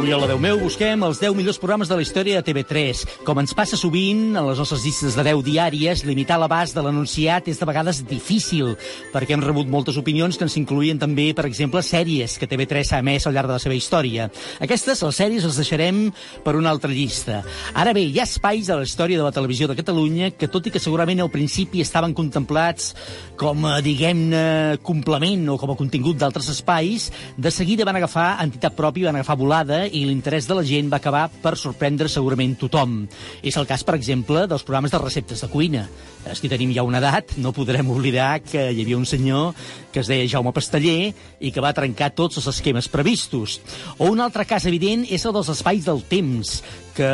Avui 0.06 0.14
a 0.14 0.18
la 0.22 0.28
10 0.30 0.38
meu 0.38 0.60
busquem 0.62 1.00
els 1.02 1.18
10 1.18 1.34
millors 1.34 1.56
programes 1.58 1.88
de 1.90 1.96
la 1.98 2.02
història 2.04 2.38
de 2.38 2.46
TV3. 2.46 3.00
Com 3.26 3.40
ens 3.42 3.50
passa 3.58 3.74
sovint, 3.74 4.36
a 4.38 4.42
les 4.46 4.60
nostres 4.62 4.84
llistes 4.84 5.16
de 5.18 5.22
10 5.26 5.40
diàries, 5.42 6.04
limitar 6.06 6.36
l'abast 6.38 6.76
de 6.78 6.84
l'anunciat 6.86 7.48
és 7.50 7.58
de 7.58 7.66
vegades 7.66 8.04
difícil, 8.06 8.76
perquè 9.10 9.34
hem 9.34 9.42
rebut 9.42 9.66
moltes 9.66 9.98
opinions 9.98 10.38
que 10.38 10.46
ens 10.46 10.54
incluïen 10.60 11.00
també, 11.02 11.24
per 11.34 11.48
exemple, 11.48 11.82
sèries 11.82 12.36
que 12.38 12.46
TV3 12.46 12.92
ha 12.94 13.00
emès 13.02 13.26
al 13.26 13.34
llarg 13.34 13.50
de 13.50 13.56
la 13.56 13.64
seva 13.64 13.74
història. 13.74 14.28
Aquestes, 14.62 15.02
les 15.02 15.18
sèries, 15.18 15.48
les 15.48 15.58
deixarem 15.58 15.98
per 16.46 16.54
una 16.54 16.70
altra 16.70 16.92
llista. 16.94 17.40
Ara 17.74 17.90
bé, 17.90 18.06
hi 18.06 18.22
ha 18.22 18.28
espais 18.30 18.70
de 18.70 18.78
la 18.78 18.86
història 18.86 19.18
de 19.18 19.26
la 19.26 19.34
televisió 19.34 19.66
de 19.66 19.74
Catalunya 19.74 20.30
que, 20.38 20.46
tot 20.46 20.70
i 20.70 20.74
que 20.76 20.84
segurament 20.86 21.24
al 21.24 21.32
principi 21.34 21.82
estaven 21.82 22.14
contemplats 22.14 22.92
com 23.34 23.66
diguem-ne, 23.82 24.78
complement 24.86 25.50
o 25.50 25.58
com 25.58 25.74
a 25.74 25.78
contingut 25.82 26.22
d'altres 26.22 26.54
espais, 26.54 27.10
de 27.34 27.50
seguida 27.50 27.82
van 27.90 27.98
agafar 27.98 28.36
entitat 28.46 28.78
pròpia, 28.78 29.10
van 29.10 29.18
agafar 29.18 29.40
volada 29.42 29.82
i 29.96 30.04
l'interès 30.04 30.48
de 30.48 30.56
la 30.58 30.64
gent 30.66 30.90
va 30.92 31.00
acabar 31.00 31.26
per 31.42 31.54
sorprendre 31.56 32.10
segurament 32.12 32.56
tothom. 32.60 32.98
És 33.42 33.56
el 33.56 33.68
cas, 33.68 33.84
per 33.86 33.96
exemple, 33.96 34.44
dels 34.50 34.66
programes 34.66 34.92
de 34.92 35.00
receptes 35.00 35.42
de 35.42 35.48
cuina. 35.52 35.86
Els 36.26 36.42
que 36.42 36.50
tenim 36.50 36.72
ja 36.74 36.84
una 36.86 36.98
edat 36.98 37.36
no 37.38 37.54
podrem 37.54 37.88
oblidar 37.92 38.40
que 38.44 38.68
hi 38.72 38.82
havia 38.82 38.98
un 38.98 39.06
senyor 39.06 39.54
que 39.94 40.02
es 40.02 40.10
deia 40.10 40.26
Jaume 40.28 40.52
Pasteller 40.52 41.12
i 41.40 41.52
que 41.54 41.62
va 41.64 41.72
trencar 41.76 42.10
tots 42.18 42.40
els 42.40 42.50
esquemes 42.50 42.90
previstos. 42.92 43.60
O 43.96 44.10
un 44.12 44.20
altre 44.20 44.44
cas 44.44 44.66
evident 44.68 45.06
és 45.08 45.24
el 45.24 45.32
dels 45.36 45.52
espais 45.54 45.86
del 45.86 46.02
temps, 46.10 46.58
que 46.96 47.08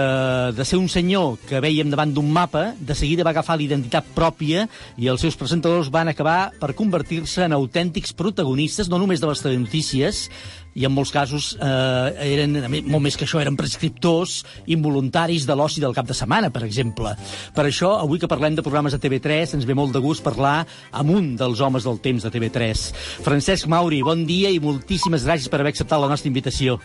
de 0.54 0.64
ser 0.64 0.78
un 0.78 0.88
senyor 0.88 1.36
que 1.48 1.60
veiem 1.60 1.90
davant 1.90 2.12
d'un 2.14 2.28
mapa, 2.30 2.70
de 2.78 2.94
seguida 2.94 3.26
va 3.26 3.32
agafar 3.34 3.58
l'identitat 3.58 4.06
pròpia 4.14 4.68
i 4.96 5.10
els 5.10 5.24
seus 5.24 5.36
presentadors 5.38 5.90
van 5.90 6.08
acabar 6.08 6.52
per 6.60 6.72
convertir-se 6.78 7.42
en 7.44 7.56
autèntics 7.56 8.14
protagonistes, 8.14 8.88
no 8.88 9.00
només 9.02 9.20
de 9.20 9.28
les 9.28 9.42
telenotícies, 9.42 10.28
i 10.74 10.86
en 10.88 10.94
molts 10.94 11.12
casos 11.12 11.52
eh, 11.56 12.32
eren, 12.32 12.56
molt 12.88 13.04
més 13.04 13.18
que 13.18 13.26
això, 13.26 13.40
eren 13.42 13.58
prescriptors 13.58 14.40
involuntaris 14.72 15.46
de 15.48 15.56
l'oci 15.58 15.82
del 15.84 15.96
cap 15.96 16.08
de 16.08 16.16
setmana, 16.16 16.52
per 16.54 16.64
exemple. 16.66 17.14
Per 17.56 17.66
això, 17.66 17.94
avui 18.00 18.22
que 18.22 18.30
parlem 18.30 18.56
de 18.56 18.64
programes 18.64 18.96
de 18.96 19.00
TV3, 19.02 19.56
ens 19.58 19.68
ve 19.68 19.76
molt 19.78 19.94
de 19.96 20.02
gust 20.04 20.24
parlar 20.24 20.62
amb 20.90 21.12
un 21.12 21.34
dels 21.40 21.60
homes 21.60 21.88
del 21.88 22.00
temps 22.04 22.24
de 22.24 22.32
TV3. 22.32 22.86
Francesc 23.26 23.68
Mauri, 23.72 24.02
bon 24.06 24.26
dia 24.28 24.52
i 24.52 24.62
moltíssimes 24.62 25.26
gràcies 25.28 25.52
per 25.52 25.60
haver 25.60 25.74
acceptat 25.74 26.00
la 26.00 26.10
nostra 26.12 26.32
invitació. 26.32 26.78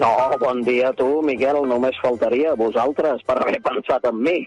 No, 0.00 0.12
bon 0.40 0.62
dia 0.64 0.88
a 0.88 0.96
tu, 0.96 1.08
Miquel, 1.24 1.58
només 1.68 1.98
faltaria 2.00 2.52
a 2.52 2.58
vosaltres 2.58 3.20
per 3.28 3.36
haver 3.42 3.60
pensat 3.64 4.08
en 4.08 4.22
mi. 4.24 4.38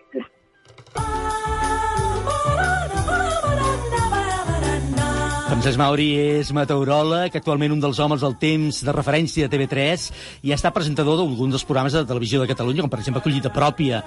Francesc 5.46 5.78
Mauri 5.78 6.08
és 6.18 6.50
meteoròleg, 6.58 7.36
actualment 7.38 7.76
un 7.76 7.82
dels 7.84 8.00
homes 8.02 8.24
del 8.26 8.34
temps 8.42 8.80
de 8.82 8.94
referència 8.96 9.46
de 9.46 9.52
TV3 9.54 10.06
i 10.42 10.50
ha 10.50 10.58
estat 10.58 10.74
presentador 10.74 11.20
d'alguns 11.20 11.54
dels 11.54 11.66
programes 11.70 11.94
de 11.94 12.02
televisió 12.10 12.42
de 12.42 12.48
Catalunya, 12.50 12.82
com 12.82 12.90
per 12.90 12.98
exemple 13.04 13.22
Collita 13.22 13.52
Pròpia. 13.54 14.00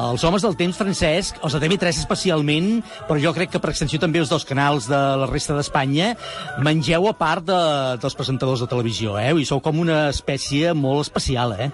Els 0.00 0.24
homes 0.24 0.46
del 0.46 0.56
temps, 0.56 0.80
Francesc, 0.80 1.42
els 1.44 1.52
de 1.52 1.60
TV3 1.60 2.00
especialment, 2.00 2.70
però 3.10 3.20
jo 3.20 3.34
crec 3.36 3.52
que 3.52 3.60
per 3.60 3.74
extensió 3.74 4.00
també 4.00 4.24
els 4.24 4.32
dos 4.32 4.48
canals 4.48 4.88
de 4.88 5.02
la 5.20 5.28
resta 5.28 5.58
d'Espanya, 5.58 6.14
mengeu 6.64 7.10
a 7.12 7.14
part 7.20 7.44
de, 7.44 7.60
dels 8.00 8.16
presentadors 8.16 8.64
de 8.64 8.72
televisió, 8.72 9.20
eh? 9.20 9.34
I 9.36 9.44
sou 9.44 9.60
com 9.60 9.84
una 9.84 10.06
espècie 10.16 10.72
molt 10.72 11.10
especial, 11.10 11.58
eh? 11.60 11.68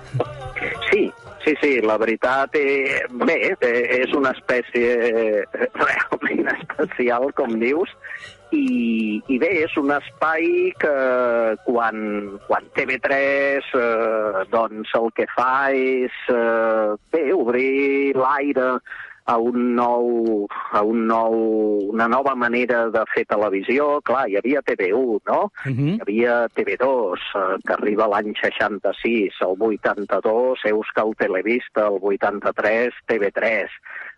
Sí, 0.91 1.07
sí, 1.47 1.59
sí, 1.63 1.77
la 1.87 1.95
veritat, 2.03 2.59
eh, 2.59 3.07
bé, 3.23 3.41
eh, 3.55 3.75
és 4.03 4.19
una 4.19 4.35
espècie 4.35 5.45
realment 5.55 6.57
especial, 6.59 7.31
com 7.39 7.61
dius, 7.63 7.95
i, 8.53 9.21
i 9.33 9.39
bé, 9.41 9.51
és 9.65 9.77
un 9.81 9.93
espai 9.95 10.73
que 10.81 10.97
quan, 11.67 11.97
quan 12.49 12.69
TV3 12.77 13.71
eh, 13.79 14.43
doncs 14.53 14.93
el 14.99 15.09
que 15.17 15.29
fa 15.33 15.71
és 15.77 16.19
eh, 16.33 16.93
bé, 17.15 17.25
obrir 17.37 18.13
l'aire 18.19 18.77
a 19.25 19.37
un 19.39 19.75
nou, 19.77 20.49
a 20.75 20.83
un 20.83 21.07
nou, 21.07 21.35
una 21.93 22.09
nova 22.11 22.35
manera 22.35 22.89
de 22.91 23.05
fer 23.15 23.23
televisió. 23.31 24.01
Clar, 24.05 24.25
hi 24.29 24.37
havia 24.41 24.65
TV1, 24.67 25.21
no? 25.31 25.41
Uh 25.65 25.71
-huh. 25.71 25.95
Hi 25.95 26.01
havia 26.03 26.49
TV2, 26.57 27.19
eh, 27.35 27.57
que 27.67 27.73
arriba 27.73 28.09
l'any 28.09 28.35
66, 28.35 29.41
el 29.41 29.57
82, 29.59 30.65
Euskal 30.65 31.15
Televista, 31.17 31.87
el 31.87 31.99
83, 32.03 32.93
TV3. 33.07 33.71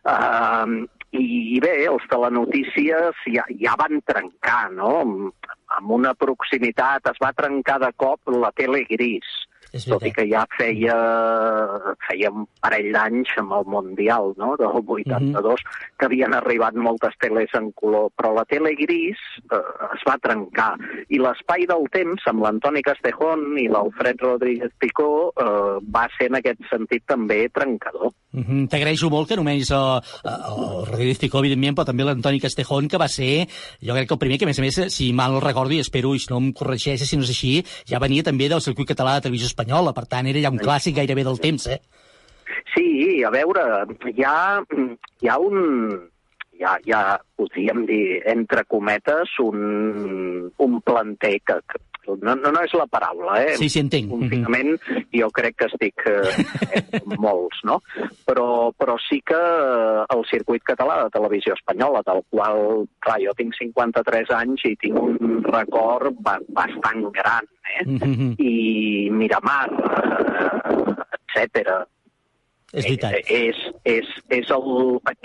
Uh, 0.05 0.85
i, 1.15 1.25
I 1.57 1.61
bé, 1.63 1.75
els 1.91 2.05
telenotícies 2.11 3.25
ja, 3.31 3.47
ja 3.61 3.75
van 3.81 4.03
trencar, 4.09 4.69
no? 4.75 4.93
Amb, 5.05 5.51
amb 5.79 5.97
una 5.97 6.15
proximitat, 6.19 7.07
es 7.11 7.21
va 7.23 7.35
trencar 7.37 7.81
de 7.83 7.91
cop 8.01 8.35
la 8.35 8.53
tele 8.59 8.85
gris 8.91 9.29
tot 9.83 10.05
i 10.07 10.13
que 10.15 10.25
ja 10.31 10.45
feia, 10.57 10.97
feia 12.07 12.31
un 12.31 12.47
parell 12.63 12.91
d'anys 12.95 13.33
amb 13.43 13.55
el 13.59 13.67
Mundial 13.75 14.33
no? 14.41 14.55
del 14.61 14.71
82, 14.71 15.11
mm 15.15 15.35
-hmm. 15.35 15.97
que 15.99 16.07
havien 16.07 16.35
arribat 16.35 16.75
moltes 16.75 17.15
teles 17.19 17.51
en 17.55 17.73
color, 17.73 18.11
però 18.17 18.35
la 18.35 18.45
tele 18.45 18.75
gris 18.75 19.19
eh, 19.51 19.57
es 19.95 20.03
va 20.07 20.19
trencar. 20.19 20.75
I 21.09 21.19
l'espai 21.19 21.67
del 21.67 21.89
temps, 21.91 22.23
amb 22.27 22.43
l'Antoni 22.43 22.83
Castejón 22.83 23.59
i 23.59 23.69
l'Alfred 23.69 24.21
Rodríguez 24.21 24.73
Picó, 24.79 25.33
eh, 25.37 25.79
va 25.95 26.09
ser 26.19 26.27
en 26.31 26.37
aquest 26.37 26.61
sentit 26.71 27.03
també 27.07 27.49
trencador. 27.49 28.13
Mm 28.35 28.45
-hmm. 28.45 28.69
T'agraeixo 28.69 29.11
molt 29.11 29.29
que 29.29 29.35
anomenis 29.35 29.71
el, 29.71 30.03
el 30.25 30.87
Rodríguez 30.87 31.19
Picó, 31.19 31.39
evidentment, 31.39 31.77
però 31.77 31.85
també 31.85 32.05
l'Antoni 32.05 32.41
Castejón, 32.41 32.89
que 32.89 32.99
va 32.99 33.09
ser, 33.09 33.47
jo 33.81 33.93
crec 33.95 34.09
que 34.09 34.15
el 34.15 34.19
primer 34.19 34.39
que, 34.39 34.45
a 34.45 34.49
més 34.49 34.59
a 34.59 34.63
més, 34.63 34.95
si 34.95 35.13
mal 35.13 35.33
no 35.33 35.41
recordo, 35.41 35.73
i 35.73 35.79
espero, 35.79 36.15
i 36.15 36.19
si 36.19 36.27
no 36.31 36.39
em 36.39 36.53
corregeixes, 36.53 37.09
si 37.09 37.17
no 37.17 37.23
és 37.23 37.31
així, 37.31 37.65
ja 37.87 37.99
venia 37.99 38.23
també 38.23 38.49
del 38.49 38.61
circuit 38.61 38.89
català 38.89 39.15
de 39.15 39.21
televisió 39.23 39.47
espanyola, 39.47 39.64
per 39.97 40.07
tant, 40.11 40.27
era 40.31 40.43
ja 40.43 40.53
un 40.55 40.61
clàssic 40.63 40.97
gairebé 41.01 41.25
del 41.27 41.41
temps, 41.43 41.67
eh? 41.67 41.81
Sí, 42.75 43.23
a 43.25 43.31
veure, 43.35 43.63
hi 44.13 44.27
ha, 44.27 44.61
hi 45.21 45.31
ha 45.31 45.39
un... 45.39 46.11
Hi 46.55 46.63
ha, 46.63 46.73
hi 46.87 46.93
ha, 46.95 47.17
podríem 47.35 47.81
dir, 47.89 48.21
entre 48.31 48.63
cometes, 48.71 49.33
un, 49.43 50.53
un 50.63 50.77
planter 50.87 51.33
que, 51.43 51.57
que 51.67 51.81
no, 52.07 52.35
no, 52.35 52.53
no 52.53 52.63
és 52.63 52.75
la 52.77 52.87
paraula, 52.91 53.39
eh? 53.43 53.57
Sí, 53.59 53.69
sí, 53.73 53.81
entenc. 53.83 54.11
Confinament, 54.13 54.75
jo 55.15 55.29
crec 55.35 55.57
que 55.61 55.69
estic 55.71 56.05
eh, 56.11 57.01
molts, 57.17 57.63
no? 57.69 57.81
Però, 58.29 58.71
però 58.79 58.97
sí 59.07 59.21
que 59.27 59.39
eh, 59.39 60.05
el 60.15 60.25
circuit 60.31 60.65
català 60.67 61.01
de 61.05 61.15
televisió 61.17 61.57
espanyola, 61.57 62.05
del 62.07 62.23
qual, 62.31 62.85
clar, 63.05 63.19
jo 63.25 63.35
tinc 63.39 63.57
53 63.59 64.33
anys 64.39 64.67
i 64.69 64.75
tinc 64.81 65.01
un 65.01 65.43
record 65.49 66.21
ba 66.25 66.39
bastant 66.57 67.09
gran, 67.17 67.49
eh? 67.49 67.54
Mm 67.85 67.99
-hmm. 67.99 68.35
I 68.39 69.11
Miramar, 69.11 69.69
eh, 69.71 71.43
etc 71.43 71.89
és 72.75 72.85
veritat. 72.85 73.15
És, 73.31 73.59
és, 73.87 74.09
és, 74.35 74.51
el, 74.51 74.69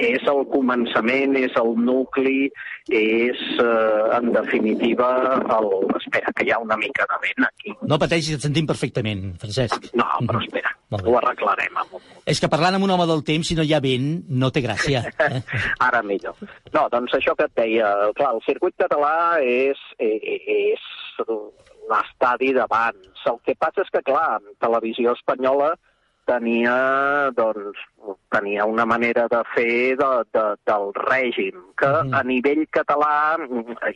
és 0.06 0.26
el 0.30 0.42
començament, 0.54 1.36
és 1.40 1.56
el 1.60 1.72
nucli, 1.82 2.50
és, 2.94 3.42
eh, 3.64 4.18
en 4.18 4.32
definitiva, 4.36 5.10
el... 5.58 5.70
Espera, 6.00 6.34
que 6.36 6.46
hi 6.46 6.54
ha 6.54 6.60
una 6.62 6.78
mica 6.80 7.08
de 7.10 7.20
vent 7.26 7.48
aquí. 7.48 7.74
No 7.90 8.00
pateixis, 8.02 8.38
et 8.38 8.46
sentim 8.46 8.70
perfectament, 8.70 9.26
Francesc. 9.42 9.90
No, 9.98 10.08
però 10.30 10.44
espera, 10.44 10.74
ho 11.00 11.18
arreglarem. 11.22 11.82
Amb... 11.84 11.98
És 12.30 12.42
que 12.42 12.52
parlant 12.52 12.78
amb 12.78 12.88
un 12.88 12.94
home 12.96 13.10
del 13.10 13.26
temps, 13.28 13.50
si 13.50 13.58
no 13.58 13.66
hi 13.66 13.74
ha 13.74 13.82
vent, 13.84 14.12
no 14.30 14.52
té 14.54 14.64
gràcia. 14.66 15.04
Eh? 15.10 15.42
Ara 15.90 16.04
millor. 16.06 16.38
No, 16.76 16.86
doncs 16.94 17.18
això 17.18 17.36
que 17.40 17.50
et 17.50 17.58
deia, 17.58 17.90
clar, 18.20 18.36
el 18.38 18.46
circuit 18.46 18.78
català 18.80 19.42
és, 19.42 19.82
és 19.98 20.86
l'estadi 21.90 22.54
d'abans. 22.56 23.28
El 23.30 23.40
que 23.46 23.56
passa 23.60 23.86
és 23.86 23.94
que, 23.94 24.04
clar, 24.06 24.40
televisió 24.64 25.16
espanyola 25.18 25.74
tenia, 26.30 26.76
doncs, 27.38 27.80
tenia 28.34 28.66
una 28.70 28.86
manera 28.86 29.26
de 29.32 29.40
fer 29.56 29.96
de, 30.00 30.10
de, 30.36 30.46
del 30.70 30.92
règim, 31.00 31.58
que 31.80 31.90
mm. 31.90 32.14
a 32.14 32.22
nivell 32.28 32.64
català 32.76 33.14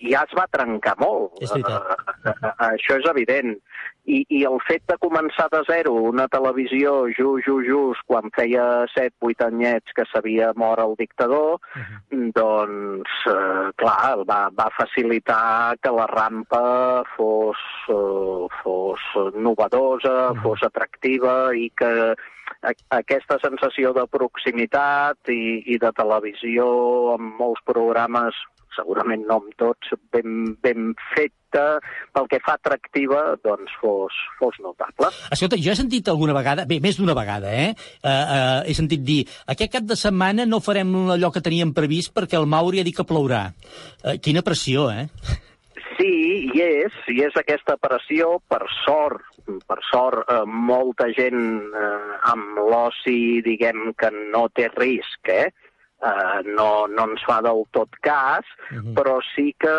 ja 0.01 0.23
es 0.23 0.33
va 0.37 0.47
trencar 0.55 0.95
molt. 1.01 1.37
És 1.43 1.53
veritat. 1.53 1.93
Uh, 2.23 2.33
uh, 2.33 2.53
això 2.71 2.97
és 3.01 3.09
evident. 3.13 3.53
I, 4.03 4.25
I 4.35 4.41
el 4.49 4.57
fet 4.67 4.83
de 4.91 4.97
començar 4.99 5.45
de 5.53 5.61
zero 5.69 5.93
una 6.09 6.25
televisió 6.27 7.05
just, 7.15 7.45
just, 7.47 7.67
just, 7.69 8.03
quan 8.09 8.27
feia 8.35 8.65
7-8 8.91 9.45
anyets 9.47 9.95
que 9.95 10.03
s'havia 10.09 10.51
mort 10.59 10.83
el 10.83 10.95
dictador, 10.99 11.55
uh 11.55 11.79
-huh. 11.79 12.31
doncs, 12.35 13.13
uh, 13.31 13.71
clar, 13.79 14.25
va, 14.27 14.49
va 14.51 14.67
facilitar 14.75 15.75
que 15.81 15.91
la 15.91 16.07
rampa 16.07 17.03
fos, 17.15 17.57
uh, 17.87 18.47
fos 18.61 18.99
novedosa, 19.35 20.31
uh 20.31 20.35
-huh. 20.35 20.41
fos 20.43 20.63
atractiva 20.63 21.55
i 21.55 21.71
que 21.75 22.15
aquesta 22.89 23.37
sensació 23.43 23.93
de 23.93 24.05
proximitat 24.07 25.17
i, 25.27 25.63
i 25.73 25.77
de 25.77 25.91
televisió 25.91 26.65
amb 27.15 27.39
molts 27.39 27.61
programes, 27.65 28.35
segurament 28.75 29.25
no 29.29 29.39
amb 29.41 29.53
tots, 29.59 29.93
ben, 30.13 30.53
ben 30.63 30.91
feta, 31.13 31.65
pel 32.15 32.27
que 32.31 32.41
fa 32.43 32.55
atractiva, 32.57 33.21
doncs 33.45 33.73
fos, 33.81 34.17
fos 34.39 34.57
notable. 34.63 35.11
Escolta, 35.33 35.59
jo 35.61 35.73
he 35.73 35.79
sentit 35.79 36.09
alguna 36.11 36.35
vegada, 36.37 36.67
bé, 36.69 36.79
més 36.83 36.97
d'una 36.99 37.15
vegada, 37.17 37.53
eh? 37.53 37.71
Uh, 38.01 38.09
uh, 38.09 38.59
he 38.67 38.75
sentit 38.77 39.05
dir, 39.05 39.21
aquest 39.53 39.75
cap 39.77 39.87
de 39.89 39.97
setmana 39.99 40.47
no 40.49 40.63
farem 40.63 40.93
allò 41.15 41.31
que 41.33 41.43
teníem 41.45 41.73
previst 41.77 42.13
perquè 42.15 42.39
el 42.39 42.49
Mauri 42.49 42.81
ha 42.81 42.87
dit 42.87 42.97
que 42.97 43.07
plourà. 43.07 43.47
Uh, 44.03 44.17
quina 44.23 44.45
pressió, 44.45 44.89
eh? 44.93 45.07
Sí, 45.93 46.09
hi 46.49 46.61
és, 46.63 46.95
hi 47.11 47.21
és 47.27 47.35
aquesta 47.37 47.75
pressió, 47.81 48.39
per 48.49 48.63
sort, 48.81 49.21
per 49.67 49.79
sort, 49.89 50.23
eh, 50.31 50.43
molta 50.47 51.09
gent 51.13 51.43
eh, 51.75 52.17
amb 52.31 52.61
l'oci, 52.71 53.41
diguem 53.45 53.91
que 53.99 54.09
no 54.33 54.47
té 54.55 54.69
risc, 54.73 55.29
eh? 55.29 55.51
Eh 56.03 56.41
no, 56.57 56.87
no 56.87 57.07
ens 57.11 57.23
fa 57.27 57.39
del 57.41 57.63
tot 57.71 57.89
cas, 58.01 58.45
uh 58.71 58.77
-huh. 58.77 58.93
però 58.97 59.19
sí 59.35 59.53
que, 59.57 59.77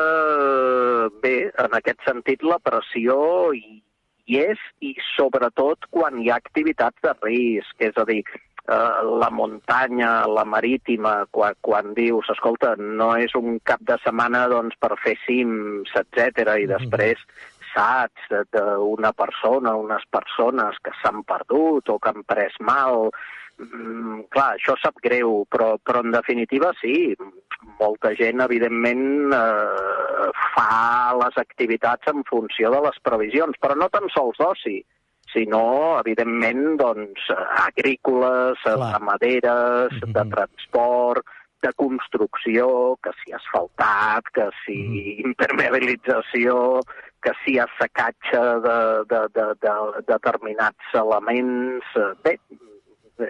bé, 1.22 1.52
en 1.58 1.74
aquest 1.80 2.00
sentit 2.04 2.42
la 2.42 2.58
pressió 2.58 3.52
hi, 3.52 3.82
hi 4.26 4.38
és 4.38 4.58
i 4.80 4.94
sobretot 5.16 5.78
quan 5.90 6.18
hi 6.18 6.30
ha 6.30 6.36
activitats 6.36 6.96
de 7.02 7.12
risc, 7.22 7.74
és 7.78 7.96
a 7.96 8.04
dir, 8.04 8.24
eh, 8.68 9.02
la 9.20 9.30
muntanya, 9.30 10.26
la 10.26 10.44
marítima, 10.44 11.26
quan, 11.30 11.54
quan 11.60 11.94
dius, 11.94 12.28
escolta, 12.30 12.74
no 12.76 13.16
és 13.16 13.34
un 13.34 13.58
cap 13.62 13.80
de 13.80 13.98
setmana 14.04 14.48
doncs, 14.48 14.76
per 14.80 14.96
fer 15.04 15.16
cims, 15.26 15.90
etc 15.94 16.56
i 16.58 16.66
després 16.66 17.18
saps 17.74 18.28
d'una 18.54 19.12
persona, 19.12 19.74
unes 19.74 20.04
persones 20.10 20.78
que 20.82 20.92
s'han 21.02 21.24
perdut 21.26 21.90
o 21.90 21.98
que 21.98 22.12
han 22.12 22.22
pres 22.22 22.54
mal, 22.60 23.10
clar, 24.34 24.54
això 24.54 24.74
sap 24.80 24.98
greu, 25.04 25.44
però, 25.50 25.74
però 25.82 26.02
en 26.04 26.14
definitiva 26.14 26.72
sí, 26.80 27.14
molta 27.80 28.14
gent, 28.18 28.42
evidentment, 28.44 29.32
eh, 29.34 30.30
fa 30.54 31.14
les 31.20 31.38
activitats 31.42 32.10
en 32.12 32.24
funció 32.28 32.70
de 32.74 32.82
les 32.86 32.98
previsions, 33.02 33.56
però 33.60 33.76
no 33.78 33.88
tan 33.92 34.10
sols 34.14 34.40
d'oci, 34.40 34.78
sinó, 35.32 35.98
evidentment, 36.00 36.76
doncs, 36.80 37.30
agrícoles, 37.66 38.60
Clar. 38.62 38.92
ramaderes, 38.92 39.92
mm 39.92 39.98
-hmm. 39.98 40.12
de 40.12 40.24
transport, 40.34 41.24
de 41.64 41.72
construcció, 41.72 42.96
que 43.02 43.10
si 43.20 43.32
asfaltat, 43.32 44.24
que 44.34 44.48
si 44.64 44.76
mm. 44.76 45.28
impermeabilització, 45.28 46.80
que 47.22 47.32
si 47.44 47.58
assecatge 47.58 48.42
de, 48.66 48.78
de, 49.10 49.20
de, 49.36 49.46
de, 49.64 49.74
de 49.96 50.04
determinats 50.12 50.92
elements... 50.92 51.86
Bé, 52.22 52.38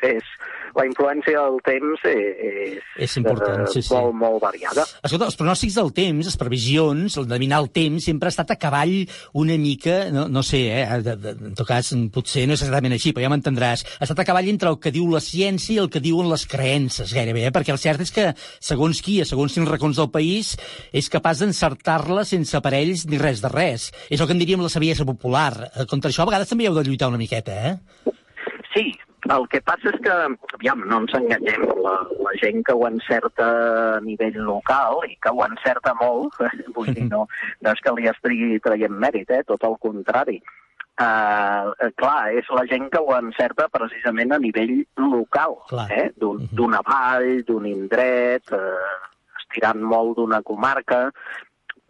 és, 0.00 0.28
la 0.74 0.84
influència 0.88 1.38
del 1.38 1.60
temps 1.64 2.04
és, 2.08 2.86
és 2.98 3.16
important, 3.20 3.64
sí, 3.70 3.82
sí. 3.84 3.92
molt, 3.94 4.14
molt 4.18 4.40
variada. 4.42 4.86
Escolta, 5.04 5.28
els 5.28 5.38
pronòstics 5.38 5.76
del 5.78 5.92
temps, 5.94 6.26
les 6.26 6.38
previsions, 6.40 7.18
el 7.20 7.28
d'adivinar 7.30 7.60
el 7.62 7.70
temps, 7.74 8.08
sempre 8.08 8.30
ha 8.30 8.34
estat 8.34 8.54
a 8.54 8.58
cavall 8.60 8.94
una 9.40 9.58
mica, 9.60 10.10
no, 10.14 10.26
no 10.32 10.42
sé, 10.46 10.64
eh, 10.74 11.00
de, 11.04 11.16
de, 11.20 11.34
en 11.50 11.54
tot 11.58 11.68
cas 11.68 11.92
potser 12.14 12.46
no 12.48 12.56
és 12.56 12.64
exactament 12.64 12.96
així, 12.96 13.14
però 13.14 13.28
ja 13.28 13.32
m'entendràs, 13.34 13.84
ha 13.98 14.08
estat 14.08 14.24
a 14.24 14.26
cavall 14.26 14.50
entre 14.50 14.72
el 14.72 14.80
que 14.82 14.94
diu 14.94 15.06
la 15.12 15.22
ciència 15.22 15.76
i 15.76 15.82
el 15.84 15.92
que 15.92 16.02
diuen 16.02 16.30
les 16.32 16.46
creences, 16.50 17.14
gairebé, 17.14 17.46
eh? 17.48 17.54
perquè 17.54 17.74
el 17.74 17.82
cert 17.82 18.02
és 18.02 18.14
que, 18.14 18.30
segons 18.64 19.04
qui, 19.04 19.20
a 19.22 19.28
segons 19.28 19.54
quins 19.54 19.70
racons 19.70 20.00
del 20.00 20.10
país, 20.14 20.54
és 20.96 21.12
capaç 21.12 21.44
d'encertar-la 21.44 22.26
sense 22.26 22.56
aparells 22.58 23.06
ni 23.10 23.20
res 23.20 23.44
de 23.44 23.52
res. 23.52 23.90
És 24.10 24.20
el 24.20 24.26
que 24.26 24.34
en 24.34 24.42
diríem 24.42 24.62
la 24.64 24.72
saviesa 24.72 25.06
popular. 25.06 25.52
Eh, 25.70 25.86
contra 25.90 26.10
això 26.10 26.24
a 26.24 26.30
vegades 26.32 26.50
també 26.50 26.66
heu 26.66 26.74
de 26.74 26.84
lluitar 26.86 27.12
una 27.12 27.20
miqueta, 27.20 27.54
eh? 27.70 28.14
Sí, 28.74 28.90
el 29.32 29.46
que 29.48 29.60
passa 29.64 29.90
és 29.92 30.00
que, 30.04 30.16
aviam, 30.58 30.82
no 30.88 31.00
ens 31.02 31.14
enganyem, 31.16 31.64
la, 31.84 31.94
la 32.26 32.34
gent 32.40 32.64
que 32.66 32.74
ho 32.76 32.84
encerta 32.88 33.46
a 33.94 34.02
nivell 34.04 34.36
local 34.44 35.00
i 35.08 35.16
que 35.22 35.32
ho 35.32 35.44
encerta 35.46 35.94
molt, 36.00 36.36
vull 36.76 36.92
dir, 36.92 37.06
no, 37.08 37.24
no 37.64 37.72
és 37.72 37.80
que 37.84 37.94
li 37.96 38.10
estigui 38.10 38.60
traient 38.64 39.00
mèrit, 39.06 39.32
eh, 39.32 39.44
tot 39.48 39.64
el 39.68 39.78
contrari. 39.82 40.40
Uh, 40.94 41.72
clar, 41.98 42.30
és 42.38 42.46
la 42.54 42.62
gent 42.70 42.84
que 42.92 43.00
ho 43.02 43.16
encerta 43.16 43.66
precisament 43.72 44.30
a 44.30 44.38
nivell 44.38 44.76
local, 45.00 45.56
clar. 45.72 45.88
eh, 45.90 46.12
d'una 46.20 46.84
vall, 46.86 47.40
d'un 47.48 47.66
indret, 47.66 48.52
uh, 48.54 48.92
estirant 49.40 49.82
molt 49.82 50.20
d'una 50.20 50.38
comarca, 50.46 51.08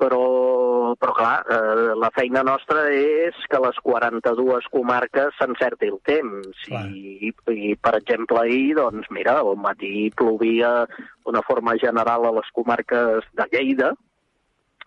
però, 0.00 0.94
però 0.98 1.12
clar, 1.16 1.35
eh, 1.50 1.94
la 2.00 2.11
feina 2.14 2.42
nostra 2.46 2.87
és 2.92 3.37
que 3.50 3.61
les 3.62 3.78
42 3.87 4.66
comarques 4.72 5.37
s'encerti 5.38 5.90
el 5.92 6.00
temps. 6.07 6.64
I, 6.68 7.30
I, 7.30 7.74
per 7.80 7.94
exemple, 8.00 8.40
ahir, 8.42 8.74
doncs, 8.80 9.11
mira, 9.14 9.38
al 9.40 9.57
matí 9.61 10.11
plovia 10.16 10.72
d'una 11.24 11.44
forma 11.46 11.76
general 11.80 12.26
a 12.26 12.35
les 12.40 12.50
comarques 12.57 13.30
de 13.38 13.48
Lleida, 13.52 13.92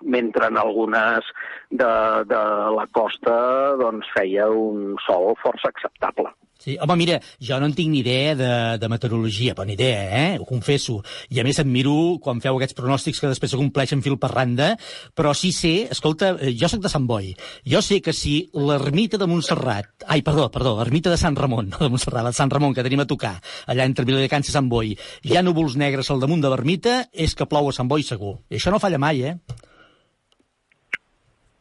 mentre 0.01 0.51
en 0.51 0.57
algunes 0.61 1.25
de, 1.69 1.91
de 2.29 2.43
la 2.77 2.85
costa 2.93 3.37
doncs, 3.79 4.09
feia 4.13 4.49
un 4.53 4.99
sol 5.07 5.33
força 5.41 5.71
acceptable. 5.73 6.33
Sí, 6.57 6.75
home, 6.81 6.95
mira, 6.97 7.19
jo 7.39 7.59
no 7.61 7.67
en 7.69 7.73
tinc 7.77 7.91
ni 7.93 7.99
idea 8.01 8.33
de, 8.35 8.49
de 8.81 8.89
meteorologia, 8.89 9.53
però 9.55 9.67
ni 9.67 9.75
idea, 9.77 10.01
eh? 10.09 10.39
Ho 10.41 10.45
confesso. 10.49 10.97
I 11.29 11.41
a 11.41 11.45
més 11.45 11.59
admiro 11.61 12.17
quan 12.23 12.41
feu 12.41 12.57
aquests 12.57 12.77
pronòstics 12.77 13.21
que 13.21 13.29
després 13.29 13.53
se 13.53 13.59
compleixen 13.59 14.01
fil 14.05 14.17
per 14.21 14.31
randa, 14.33 14.71
però 15.15 15.35
sí 15.37 15.51
sé, 15.55 15.75
escolta, 15.93 16.33
eh, 16.41 16.55
jo 16.57 16.69
sóc 16.71 16.81
de 16.83 16.91
Sant 16.91 17.05
Boi, 17.07 17.29
jo 17.65 17.81
sé 17.85 18.01
que 18.01 18.15
si 18.15 18.35
l'ermita 18.57 19.21
de 19.21 19.29
Montserrat, 19.29 20.07
ai, 20.07 20.23
perdó, 20.25 20.49
perdó, 20.53 20.75
l'ermita 20.79 21.13
de 21.13 21.21
Sant 21.21 21.37
Ramon, 21.37 21.69
no 21.73 21.83
de 21.83 21.91
Montserrat, 21.93 22.25
de 22.31 22.33
Sant 22.39 22.51
Ramon, 22.53 22.73
que 22.73 22.85
tenim 22.87 23.05
a 23.05 23.09
tocar, 23.09 23.37
allà 23.69 23.85
entre 23.85 24.07
Viladecans 24.09 24.49
i 24.49 24.57
Sant 24.57 24.69
Boi, 24.71 24.95
hi 24.97 25.37
ha 25.37 25.45
núvols 25.45 25.77
negres 25.77 26.09
al 26.09 26.23
damunt 26.23 26.41
de 26.41 26.51
l'ermita, 26.51 26.99
és 27.13 27.37
que 27.37 27.47
plou 27.49 27.69
a 27.69 27.75
Sant 27.75 27.89
Boi 27.91 28.05
segur. 28.07 28.39
I 28.49 28.57
això 28.57 28.73
no 28.73 28.81
falla 28.81 29.01
mai, 29.01 29.21
eh? 29.29 29.37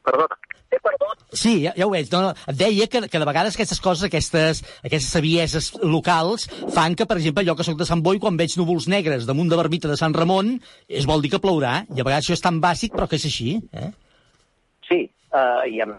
Perdona, 0.06 0.38
he 0.76 0.84
perdut 0.84 1.16
Sí, 1.36 1.60
ja, 1.64 1.72
ja 1.76 1.86
ho 1.86 1.92
veig. 1.92 2.08
No, 2.12 2.22
no. 2.24 2.32
Et 2.48 2.56
deia 2.58 2.86
que, 2.90 3.02
que 3.10 3.20
de 3.20 3.28
vegades 3.28 3.56
aquestes 3.56 3.80
coses, 3.82 4.06
aquestes, 4.06 4.62
aquestes 4.86 5.12
savieses 5.12 5.72
locals, 5.82 6.46
fan 6.74 6.96
que, 6.96 7.06
per 7.08 7.18
exemple, 7.18 7.44
jo 7.46 7.56
que 7.58 7.66
sóc 7.66 7.78
de 7.80 7.88
Sant 7.88 8.02
Boi, 8.04 8.20
quan 8.22 8.38
veig 8.40 8.56
núvols 8.58 8.88
negres 8.92 9.26
damunt 9.28 9.50
de 9.52 9.58
l'ermita 9.58 9.90
de 9.90 9.98
Sant 10.00 10.14
Ramon, 10.16 10.56
es 10.88 11.08
vol 11.08 11.24
dir 11.24 11.34
que 11.34 11.42
plourà. 11.42 11.80
I 11.92 12.00
a 12.00 12.06
vegades 12.06 12.24
això 12.24 12.36
és 12.38 12.44
tan 12.44 12.60
bàsic, 12.62 12.94
però 12.96 13.10
que 13.10 13.20
és 13.20 13.26
així. 13.28 13.56
Eh? 13.74 13.90
Sí, 14.88 15.02
uh, 15.34 15.64
i 15.68 15.82
amb... 15.84 15.98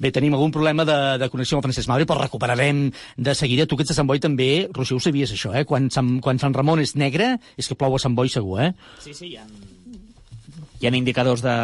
Bé, 0.00 0.08
tenim 0.16 0.32
algun 0.32 0.52
problema 0.54 0.86
de, 0.88 0.96
de 1.20 1.28
connexió 1.28 1.58
amb 1.58 1.60
el 1.60 1.68
Francesc 1.68 1.90
Mauri, 1.90 2.06
però 2.08 2.22
recuperarem 2.22 2.86
de 3.20 3.34
seguida. 3.36 3.66
Tu 3.68 3.76
que 3.76 3.84
ets 3.84 3.92
de 3.92 3.98
Sant 3.98 4.08
Boi 4.08 4.22
també, 4.24 4.48
Roger, 4.72 4.96
ho 4.96 5.02
sabies 5.04 5.34
això, 5.36 5.52
eh? 5.52 5.66
Quan 5.68 5.92
Sant, 5.92 6.16
quan 6.24 6.40
Sant 6.40 6.56
Ramon 6.56 6.80
és 6.80 6.96
negre, 6.96 7.34
és 7.60 7.68
que 7.68 7.76
plou 7.76 7.98
a 7.98 8.00
Sant 8.00 8.16
Boi 8.16 8.32
segur, 8.32 8.62
eh? 8.64 8.72
Sí, 9.04 9.12
sí, 9.12 9.34
hi 9.34 9.36
ha 9.36 9.44
hi 10.80 10.88
ha 10.88 10.96
indicadors 10.96 11.42
de, 11.44 11.54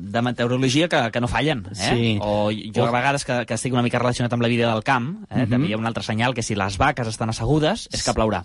de 0.00 0.22
meteorologia 0.22 0.88
que, 0.88 1.02
que 1.14 1.20
no 1.20 1.28
fallen. 1.30 1.64
Eh? 1.70 1.74
Sí. 1.78 2.18
O 2.20 2.50
jo 2.50 2.86
a 2.86 2.90
vegades 2.90 3.24
que, 3.24 3.44
que 3.46 3.54
estic 3.54 3.72
una 3.72 3.84
mica 3.86 4.00
relacionat 4.02 4.34
amb 4.34 4.42
la 4.42 4.50
vida 4.50 4.72
del 4.72 4.82
camp, 4.82 5.24
eh? 5.30 5.34
Uh 5.34 5.40
-huh. 5.42 5.50
també 5.50 5.68
hi 5.68 5.72
ha 5.74 5.78
un 5.78 5.86
altre 5.86 6.02
senyal 6.02 6.34
que 6.34 6.42
si 6.42 6.54
les 6.54 6.78
vaques 6.78 7.06
estan 7.06 7.30
assegudes 7.30 7.88
és 7.92 8.02
que 8.02 8.14
plourà. 8.14 8.44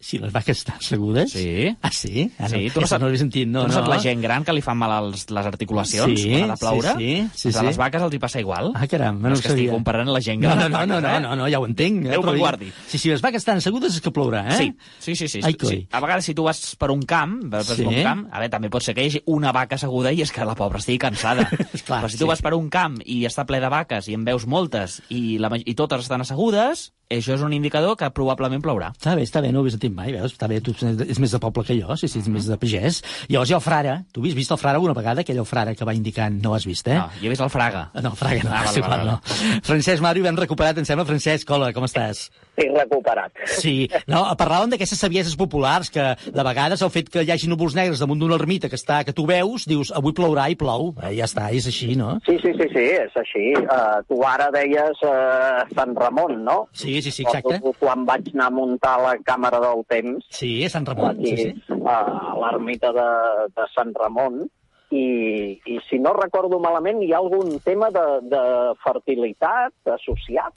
Si 0.00 0.16
les 0.16 0.32
vaques 0.32 0.56
estan 0.56 0.78
assegudes? 0.80 1.34
Sí. 1.36 1.68
Ah, 1.84 1.90
sí? 1.92 2.30
Ah, 2.38 2.48
sí, 2.48 2.70
tu 2.72 2.80
no, 2.80 2.86
saps, 2.88 3.02
no 3.04 3.10
sentit, 3.20 3.44
no, 3.46 3.66
tu 3.66 3.68
no, 3.68 3.74
no. 3.74 3.74
saps 3.74 3.88
la 3.92 3.98
gent 4.00 4.22
gran 4.24 4.46
que 4.48 4.54
li 4.56 4.62
fan 4.64 4.78
mal 4.80 4.94
als, 4.94 5.26
les 5.28 5.48
articulacions 5.50 6.14
sí, 6.16 6.30
quan 6.32 6.46
ha 6.46 6.54
de 6.54 6.60
ploure? 6.62 6.94
Sí, 6.96 7.10
sí. 7.34 7.42
sí, 7.42 7.52
sí. 7.52 7.58
A 7.60 7.64
les 7.66 7.76
vaques 7.76 8.06
els 8.06 8.16
hi 8.16 8.20
passa 8.22 8.40
igual. 8.40 8.70
Ah, 8.80 8.86
caram, 8.88 9.18
no, 9.20 9.28
no 9.28 9.36
és 9.36 9.42
que 9.44 9.50
estic 9.52 9.68
comparant 9.74 10.08
la 10.08 10.22
gent 10.24 10.40
gran. 10.40 10.56
No, 10.56 10.70
no, 10.72 10.86
no, 10.88 11.00
no, 11.04 11.12
no, 11.12 11.20
no, 11.26 11.36
no 11.42 11.48
ja 11.52 11.60
ho 11.60 11.66
entenc. 11.68 12.06
Déu 12.08 12.24
me'n 12.24 12.38
guardi. 12.40 12.70
Sí, 12.88 12.96
si 12.96 13.12
les 13.12 13.20
vaques 13.20 13.44
estan 13.44 13.60
assegudes 13.60 13.98
és 13.98 14.00
que 14.00 14.12
plourà, 14.16 14.46
eh? 14.54 14.56
Sí, 14.56 14.70
sí, 15.04 15.16
sí. 15.20 15.28
sí, 15.34 15.42
Ai, 15.44 15.52
sí. 15.60 15.82
A 15.92 16.00
vegades 16.00 16.24
si 16.30 16.34
tu 16.38 16.46
vas 16.48 16.62
per 16.80 16.88
un 16.94 17.02
camp, 17.04 17.36
vas 17.52 17.68
Sí. 17.68 17.82
per 17.82 17.92
un 17.92 18.00
camp, 18.02 18.24
a 18.32 18.40
veure, 18.40 18.54
també 18.56 18.70
pot 18.72 18.82
ser 18.86 18.94
que 18.96 19.04
hi 19.04 19.12
hagi 19.12 19.22
una 19.26 19.52
vaca 19.52 19.76
asseguda 19.76 20.14
i 20.16 20.24
és 20.24 20.32
que 20.32 20.48
la 20.48 20.56
pobra 20.56 20.80
estigui 20.80 20.96
cansada. 21.04 21.44
Clar, 21.84 22.00
Però 22.00 22.08
si 22.08 22.16
tu 22.16 22.24
sí. 22.24 22.30
vas 22.32 22.40
per 22.40 22.54
un 22.56 22.72
camp 22.72 22.96
i 23.04 23.20
està 23.28 23.44
ple 23.44 23.60
de 23.60 23.68
vaques 23.68 24.08
i 24.08 24.16
en 24.16 24.24
veus 24.24 24.48
moltes 24.48 25.02
i, 25.12 25.36
la, 25.36 25.52
i 25.60 25.76
totes 25.76 26.08
estan 26.08 26.24
assegudes, 26.24 26.94
això 27.10 27.34
és 27.34 27.42
un 27.42 27.52
indicador 27.52 27.96
que 27.98 28.06
probablement 28.14 28.62
plourà. 28.62 28.92
Està 28.94 29.16
bé, 29.18 29.24
està 29.26 29.42
bé, 29.42 29.50
no 29.52 29.64
ho 29.64 29.66
he 29.66 29.72
sentit 29.74 29.92
mai, 29.94 30.12
veus? 30.14 30.32
Està 30.36 30.46
bé, 30.50 30.60
tu 30.62 30.74
és 30.78 31.18
més 31.18 31.32
de 31.34 31.40
poble 31.42 31.64
que 31.66 31.74
jo, 31.78 31.96
sí, 31.98 32.08
sí, 32.08 32.20
és 32.22 32.28
més 32.30 32.46
de 32.46 32.58
pagès. 32.60 33.00
Llavors 33.28 33.50
hi 33.50 33.56
ha 33.56 33.58
el 33.58 33.64
frare, 33.64 33.96
tu 34.14 34.22
has 34.26 34.36
vist 34.38 34.54
el 34.54 34.60
frare 34.62 34.78
alguna 34.78 34.94
vegada, 34.94 35.24
aquell 35.26 35.40
el 35.42 35.48
frare 35.48 35.74
que 35.74 35.84
va 35.88 35.94
indicant, 35.96 36.38
no 36.44 36.54
has 36.54 36.66
vist, 36.68 36.86
eh? 36.88 37.00
No, 37.00 37.08
jo 37.18 37.26
he 37.26 37.32
vist 37.34 37.42
el 37.42 37.50
Fraga. 37.50 37.88
No, 37.98 38.12
el 38.14 38.16
Fraga 38.20 38.44
no, 38.44 38.50
Ah, 38.54 38.62
vale, 38.64 38.74
sí, 38.74 38.80
vale, 38.80 39.04
no. 39.10 39.60
Francesc 39.66 40.02
Mario, 40.02 40.22
ben 40.24 40.38
recuperat, 40.38 40.78
em 40.78 40.86
sembla. 40.86 41.04
Francesc, 41.08 41.50
hola, 41.50 41.72
com 41.74 41.84
estàs? 41.88 42.28
Sí, 42.58 42.66
recuperat. 42.74 43.32
Sí, 43.46 43.74
no, 44.10 44.22
parlàvem 44.38 44.72
d'aquestes 44.74 45.00
savieses 45.00 45.36
populars, 45.38 45.90
que 45.92 46.04
de 46.26 46.44
vegades 46.46 46.82
el 46.84 46.92
fet 46.92 47.08
que 47.12 47.24
hi 47.24 47.32
hagi 47.32 47.48
núvols 47.50 47.76
negres 47.78 48.02
damunt 48.02 48.20
d'una 48.20 48.38
ermita 48.40 48.68
que, 48.68 48.78
està, 48.80 49.00
que 49.06 49.14
tu 49.16 49.26
veus, 49.28 49.66
dius, 49.70 49.92
avui 49.96 50.14
plourà 50.16 50.48
i 50.52 50.58
plou. 50.60 50.90
Eh, 51.00 51.14
ja 51.18 51.28
està, 51.28 51.48
és 51.56 51.68
així, 51.70 51.94
no? 51.98 52.16
Sí, 52.26 52.36
sí, 52.42 52.52
sí, 52.58 52.68
sí, 52.74 52.84
és 53.00 53.16
així. 53.22 53.46
Uh, 53.60 54.00
tu 54.10 54.20
ara 54.26 54.50
deies 54.54 55.04
uh, 55.06 55.64
Sant 55.76 55.96
Ramon, 55.96 56.40
no? 56.44 56.58
Sí, 56.72 57.00
sí, 57.00 57.10
sí, 57.10 57.24
exacte. 57.24 57.56
Recordo 57.56 57.76
Quan 57.80 58.04
vaig 58.08 58.32
anar 58.34 58.50
a 58.50 58.54
muntar 58.54 58.96
la 59.00 59.16
càmera 59.24 59.60
del 59.62 59.84
temps, 59.88 60.26
Sí, 60.30 60.52
a 60.64 60.70
Sant 60.72 60.88
Ramon, 60.88 61.16
aquí, 61.16 61.36
sí, 61.36 61.52
sí. 61.56 61.82
a 61.86 61.98
l'ermita 62.40 62.92
de, 62.96 63.10
de 63.56 63.66
Sant 63.74 63.94
Ramon, 63.96 64.42
i, 64.90 65.60
i 65.70 65.78
si 65.88 66.00
no 66.02 66.12
recordo 66.16 66.58
malament 66.62 67.02
hi 67.02 67.12
ha 67.12 67.20
algun 67.20 67.58
tema 67.64 67.90
de, 67.94 68.06
de 68.30 68.42
fertilitat 68.84 69.94
associat. 69.94 70.54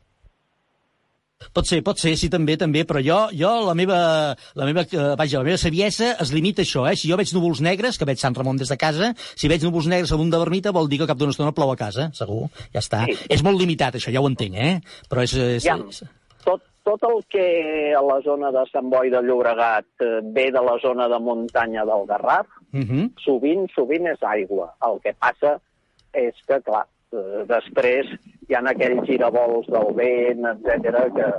Pot 1.53 1.67
ser, 1.67 1.81
pot 1.83 1.99
ser, 1.99 2.15
sí, 2.17 2.29
també, 2.29 2.55
també, 2.57 2.85
però 2.85 3.01
jo, 3.03 3.19
jo 3.35 3.51
la 3.67 3.73
meva, 3.75 3.99
la 4.55 4.65
meva, 4.69 4.85
eh, 4.87 5.15
vaja, 5.19 5.39
la 5.39 5.43
meva 5.43 5.57
saviesa 5.57 6.13
es 6.23 6.31
limita 6.31 6.61
a 6.61 6.65
això, 6.65 6.87
eh? 6.89 6.95
Si 6.95 7.09
jo 7.11 7.17
veig 7.19 7.33
núvols 7.33 7.61
negres, 7.61 7.97
que 7.97 8.05
veig 8.05 8.19
Sant 8.21 8.35
Ramon 8.35 8.57
des 8.57 8.69
de 8.69 8.77
casa, 8.77 9.13
si 9.35 9.49
veig 9.51 9.63
núvols 9.63 9.87
negres 9.87 10.11
a 10.11 10.15
damunt 10.15 10.31
de 10.31 10.39
l'ermita, 10.39 10.71
vol 10.71 10.87
dir 10.87 10.99
que 10.99 11.07
cap 11.07 11.17
d'una 11.17 11.31
estona 11.35 11.51
plou 11.51 11.71
a 11.71 11.75
casa, 11.75 12.09
segur, 12.13 12.47
ja 12.73 12.79
està. 12.79 13.05
Sí. 13.05 13.17
És 13.29 13.43
molt 13.43 13.59
limitat, 13.59 13.95
això, 13.95 14.11
ja 14.13 14.21
ho 14.21 14.27
entenc, 14.29 14.55
eh? 14.55 14.79
Però 15.09 15.23
és... 15.23 15.33
és, 15.33 15.65
Ja, 15.65 15.77
és... 15.89 16.03
tot, 16.45 16.61
tot 16.83 17.03
el 17.07 17.21
que 17.31 17.93
a 17.95 18.01
la 18.03 18.19
zona 18.23 18.51
de 18.51 18.63
Sant 18.71 18.89
Boi 18.91 19.09
de 19.09 19.21
Llobregat 19.23 19.85
eh, 20.03 20.19
ve 20.35 20.49
de 20.51 20.61
la 20.63 20.77
zona 20.83 21.07
de 21.09 21.19
muntanya 21.19 21.85
del 21.85 22.05
Garraf, 22.07 22.47
Uh 22.73 22.79
-huh. 22.81 23.11
sovint, 23.21 23.67
sovint 23.75 24.07
és 24.07 24.23
aigua. 24.23 24.73
El 24.81 24.99
que 25.03 25.13
passa 25.13 25.59
és 26.11 26.33
que, 26.47 26.59
clar, 26.65 26.87
eh, 27.13 27.43
després 27.49 28.09
hi 28.49 28.57
ha 28.57 28.63
aquells 28.73 29.05
giravolts 29.07 29.69
del 29.71 29.93
vent, 29.97 30.47
etc 30.55 31.05
que 31.15 31.29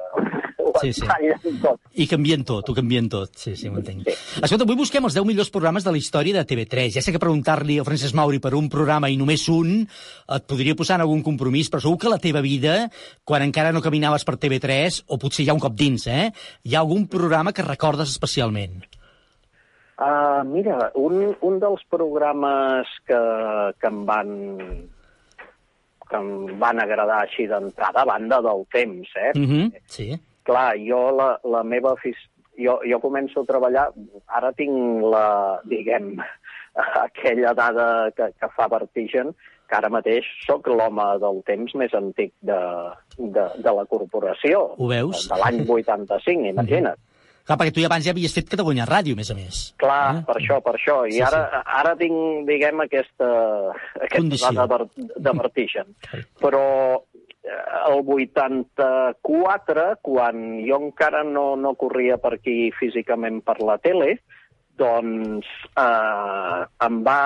ho 0.64 0.72
Sí, 0.80 0.92
sí. 0.92 1.04
tot. 1.62 1.80
I 1.92 2.06
canvien 2.08 2.44
tot, 2.46 2.68
ho 2.68 2.74
canvien 2.74 3.08
tot. 3.12 3.34
Sí, 3.38 3.54
sí, 3.56 3.68
ho 3.68 3.76
entenc. 3.78 4.08
Escolta, 4.08 4.64
avui 4.64 4.78
busquem 4.78 5.04
els 5.06 5.16
10 5.16 5.26
millors 5.28 5.52
programes 5.54 5.84
de 5.84 5.92
la 5.92 6.00
història 6.00 6.34
de 6.38 6.44
TV3. 6.48 6.96
Ja 6.96 7.02
sé 7.04 7.12
que 7.12 7.20
preguntar-li 7.22 7.78
a 7.78 7.84
Francesc 7.86 8.16
Mauri 8.16 8.40
per 8.42 8.54
un 8.58 8.70
programa 8.72 9.10
i 9.12 9.18
només 9.20 9.46
un 9.52 9.84
et 9.84 10.48
podria 10.48 10.76
posar 10.78 10.98
en 10.98 11.04
algun 11.04 11.22
compromís, 11.26 11.70
però 11.70 11.84
segur 11.84 12.00
que 12.00 12.12
la 12.12 12.20
teva 12.22 12.42
vida, 12.44 12.88
quan 13.24 13.44
encara 13.44 13.74
no 13.74 13.84
caminaves 13.84 14.24
per 14.24 14.38
TV3, 14.40 15.04
o 15.06 15.20
potser 15.20 15.46
ja 15.46 15.56
un 15.56 15.62
cop 15.62 15.76
dins, 15.76 16.08
eh, 16.08 16.30
hi 16.64 16.74
ha 16.74 16.82
algun 16.82 17.06
programa 17.12 17.52
que 17.52 17.66
recordes 17.66 18.10
especialment. 18.10 18.82
Uh, 19.94 20.42
mira, 20.48 20.90
un, 20.98 21.36
un 21.46 21.60
dels 21.62 21.84
programes 21.86 22.90
que, 23.06 23.20
que 23.78 23.90
em 23.92 24.00
van 24.08 24.32
que 26.14 26.20
em 26.22 26.58
van 26.60 26.80
agradar 26.82 27.22
així 27.24 27.48
d'entrada, 27.50 28.04
a 28.04 28.08
banda 28.08 28.40
del 28.44 28.64
temps, 28.72 29.10
eh? 29.16 29.32
Mm 29.34 29.48
-hmm. 29.50 29.72
Sí. 29.86 30.08
Clar, 30.44 30.76
jo 30.78 31.10
la, 31.10 31.38
la 31.44 31.62
meva 31.62 31.92
afició... 31.92 32.30
Jo, 32.56 32.78
jo 32.86 33.00
començo 33.00 33.40
a 33.40 33.44
treballar, 33.44 33.88
ara 34.26 34.52
tinc 34.52 35.02
la, 35.02 35.60
diguem, 35.64 36.20
aquella 37.06 37.52
dada 37.52 38.12
que, 38.14 38.28
que 38.38 38.48
fa 38.56 38.68
vertigen, 38.68 39.34
que 39.68 39.76
ara 39.76 39.88
mateix 39.88 40.24
sóc 40.46 40.68
l'home 40.68 41.06
del 41.18 41.42
temps 41.48 41.74
més 41.74 41.94
antic 41.94 42.32
de, 42.40 42.60
de, 43.18 43.48
de 43.58 43.72
la 43.78 43.84
corporació. 43.90 44.74
Ho 44.78 44.86
veus? 44.86 45.26
De 45.28 45.40
l'any 45.40 45.64
85, 45.66 46.46
imagina't. 46.54 47.00
Clar, 47.45 47.59
perquè 47.61 47.74
tu 47.76 47.82
ja 47.82 47.88
abans 47.90 48.07
ja 48.07 48.12
havies 48.14 48.32
fet 48.32 48.47
Catalunya 48.49 48.86
Ràdio, 48.88 49.12
a 49.12 49.20
més 49.20 49.30
a 49.30 49.34
més. 49.36 49.57
Clar, 49.82 50.24
per 50.24 50.38
això, 50.40 50.61
per 50.64 50.72
això. 50.78 51.03
I 51.05 51.18
Sí, 51.18 51.24
ara, 51.26 51.61
ara 51.80 51.92
tinc, 52.01 52.16
diguem, 52.49 52.80
aquesta, 52.86 53.28
aquesta 54.07 54.53
dada 54.57 54.78
de, 54.86 55.09
de 55.26 55.34
vertigen. 55.42 55.92
Però 56.40 56.64
eh, 56.97 57.59
el 57.90 58.01
84, 58.16 59.84
quan 60.09 60.40
jo 60.64 60.80
encara 60.86 61.20
no, 61.28 61.51
no 61.61 61.74
corria 61.76 62.16
per 62.22 62.38
aquí 62.38 62.72
físicament 62.78 63.42
per 63.45 63.59
la 63.61 63.76
tele, 63.76 64.14
doncs 64.80 65.45
eh, 65.76 66.61
em, 66.88 67.03
va, 67.05 67.20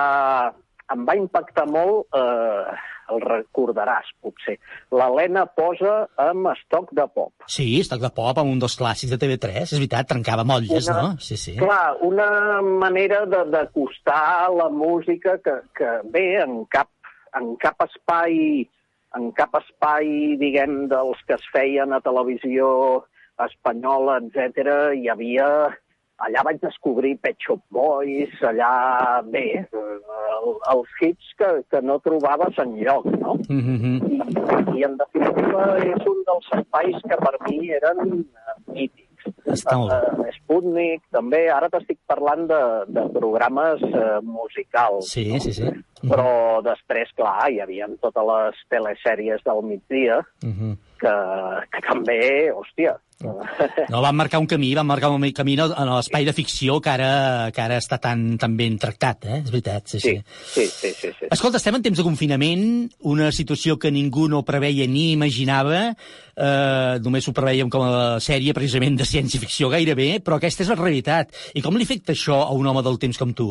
em 0.94 1.04
va 1.08 1.14
impactar 1.16 1.66
molt, 1.68 2.06
eh, 2.16 2.76
el 3.08 3.20
recordaràs, 3.24 4.08
potser. 4.20 4.58
L'Helena 4.92 5.46
posa 5.46 6.08
amb 6.20 6.50
estoc 6.52 6.90
de 6.92 7.06
pop. 7.08 7.32
Sí, 7.46 7.80
Estoc 7.80 8.00
de 8.02 8.10
Pop, 8.12 8.36
amb 8.38 8.52
un 8.52 8.58
dels 8.60 8.76
clàssics 8.76 9.14
de 9.14 9.18
TV3, 9.22 9.62
és 9.72 9.78
veritat, 9.78 10.08
trencava 10.10 10.44
motlles, 10.44 10.88
Una- 10.88 11.02
no? 11.02 11.10
Sí, 11.18 11.36
sí. 11.40 11.56
Clar, 11.56 11.96
una 12.02 12.60
manera 12.62 13.24
de- 13.26 13.46
d'acostar 13.50 14.50
la 14.52 14.68
música 14.68 15.38
que, 15.38 15.54
que 15.74 15.88
bé, 16.04 16.42
en 16.42 16.64
cap, 16.66 16.88
en 17.34 17.56
cap 17.56 17.80
espai 17.88 18.68
en 19.16 19.30
cap 19.32 19.54
espai, 19.56 20.36
diguem, 20.36 20.86
dels 20.86 21.16
que 21.26 21.32
es 21.32 21.44
feien 21.50 21.94
a 21.96 22.00
televisió 22.04 23.06
espanyola, 23.40 24.18
etc, 24.20 24.92
hi 25.00 25.08
havia... 25.08 25.46
Allà 26.26 26.42
vaig 26.42 26.58
descobrir 26.62 27.12
Pet 27.22 27.36
Shop 27.44 27.60
Boys, 27.70 28.32
allà, 28.42 28.70
bé, 29.30 29.44
el, 29.70 30.48
els 30.72 30.96
hits 31.00 31.34
que, 31.38 31.50
que 31.70 31.82
no 31.86 32.00
trobaves 32.02 32.58
enlloc, 32.64 33.06
no? 33.22 33.36
Mm 33.48 33.60
-hmm. 33.66 34.74
I, 34.74 34.84
en 34.88 34.96
definitiva, 35.02 35.62
és 35.78 36.02
un 36.12 36.18
dels 36.30 36.48
espais 36.58 36.96
que 37.08 37.20
per 37.26 37.34
mi 37.46 37.70
eren 37.70 37.98
eh, 38.24 38.56
mítics. 38.72 39.06
Bé. 39.44 39.76
Uh, 39.76 40.26
Sputnik, 40.36 41.02
també. 41.10 41.48
Ara 41.52 41.68
t'estic 41.68 41.98
parlant 42.06 42.46
de, 42.48 42.62
de 42.88 43.04
programes 43.14 43.82
uh, 43.82 44.20
musicals. 44.22 45.10
Sí, 45.12 45.40
sí, 45.40 45.52
sí. 45.52 45.68
Però 46.02 46.62
després, 46.62 47.10
clar, 47.18 47.50
hi 47.50 47.60
havia 47.60 47.88
totes 48.00 48.24
les 48.32 48.54
telesèries 48.68 49.42
del 49.44 49.62
migdia 49.62 50.22
Mm 50.42 50.52
-hmm. 50.52 50.76
Que, 51.00 51.18
que 51.74 51.84
també, 51.88 52.22
hòstia... 52.54 52.98
No, 53.90 54.00
van 54.04 54.14
marcar 54.14 54.38
un 54.38 54.46
camí, 54.46 54.68
van 54.76 54.86
marcar 54.86 55.08
un 55.10 55.24
camí 55.34 55.56
en 55.58 55.88
l'espai 55.90 56.26
de 56.26 56.34
ficció 56.36 56.76
que 56.80 56.92
ara, 56.92 57.50
que 57.54 57.62
ara 57.64 57.78
està 57.80 57.98
tan, 58.02 58.36
tan 58.38 58.54
ben 58.58 58.76
tractat, 58.78 59.26
eh? 59.26 59.40
És 59.40 59.50
veritat, 59.50 59.88
sí, 59.90 60.00
sí. 60.02 60.14
Sí, 60.52 60.66
sí, 60.66 60.92
sí. 60.94 61.10
sí. 61.16 61.30
Escolta, 61.34 61.58
estem 61.58 61.78
en 61.78 61.82
temps 61.82 61.98
de 61.98 62.06
confinament, 62.06 62.62
una 63.10 63.32
situació 63.34 63.78
que 63.82 63.90
ningú 63.94 64.28
no 64.30 64.44
preveia 64.46 64.86
ni 64.86 65.08
imaginava, 65.16 65.80
eh, 65.90 66.94
només 67.02 67.26
ho 67.26 67.34
preveiem 67.34 67.72
com 67.72 67.88
a 67.88 68.20
sèrie 68.22 68.54
precisament 68.54 69.00
de 69.00 69.08
ciència-ficció 69.08 69.72
gairebé, 69.74 70.12
però 70.22 70.38
aquesta 70.38 70.62
és 70.62 70.70
la 70.70 70.78
realitat. 70.78 71.34
I 71.58 71.64
com 71.64 71.74
li 71.74 71.88
afecta 71.88 72.14
això 72.14 72.44
a 72.44 72.54
un 72.54 72.70
home 72.70 72.86
del 72.86 73.02
temps 73.02 73.18
com 73.18 73.34
tu? 73.34 73.50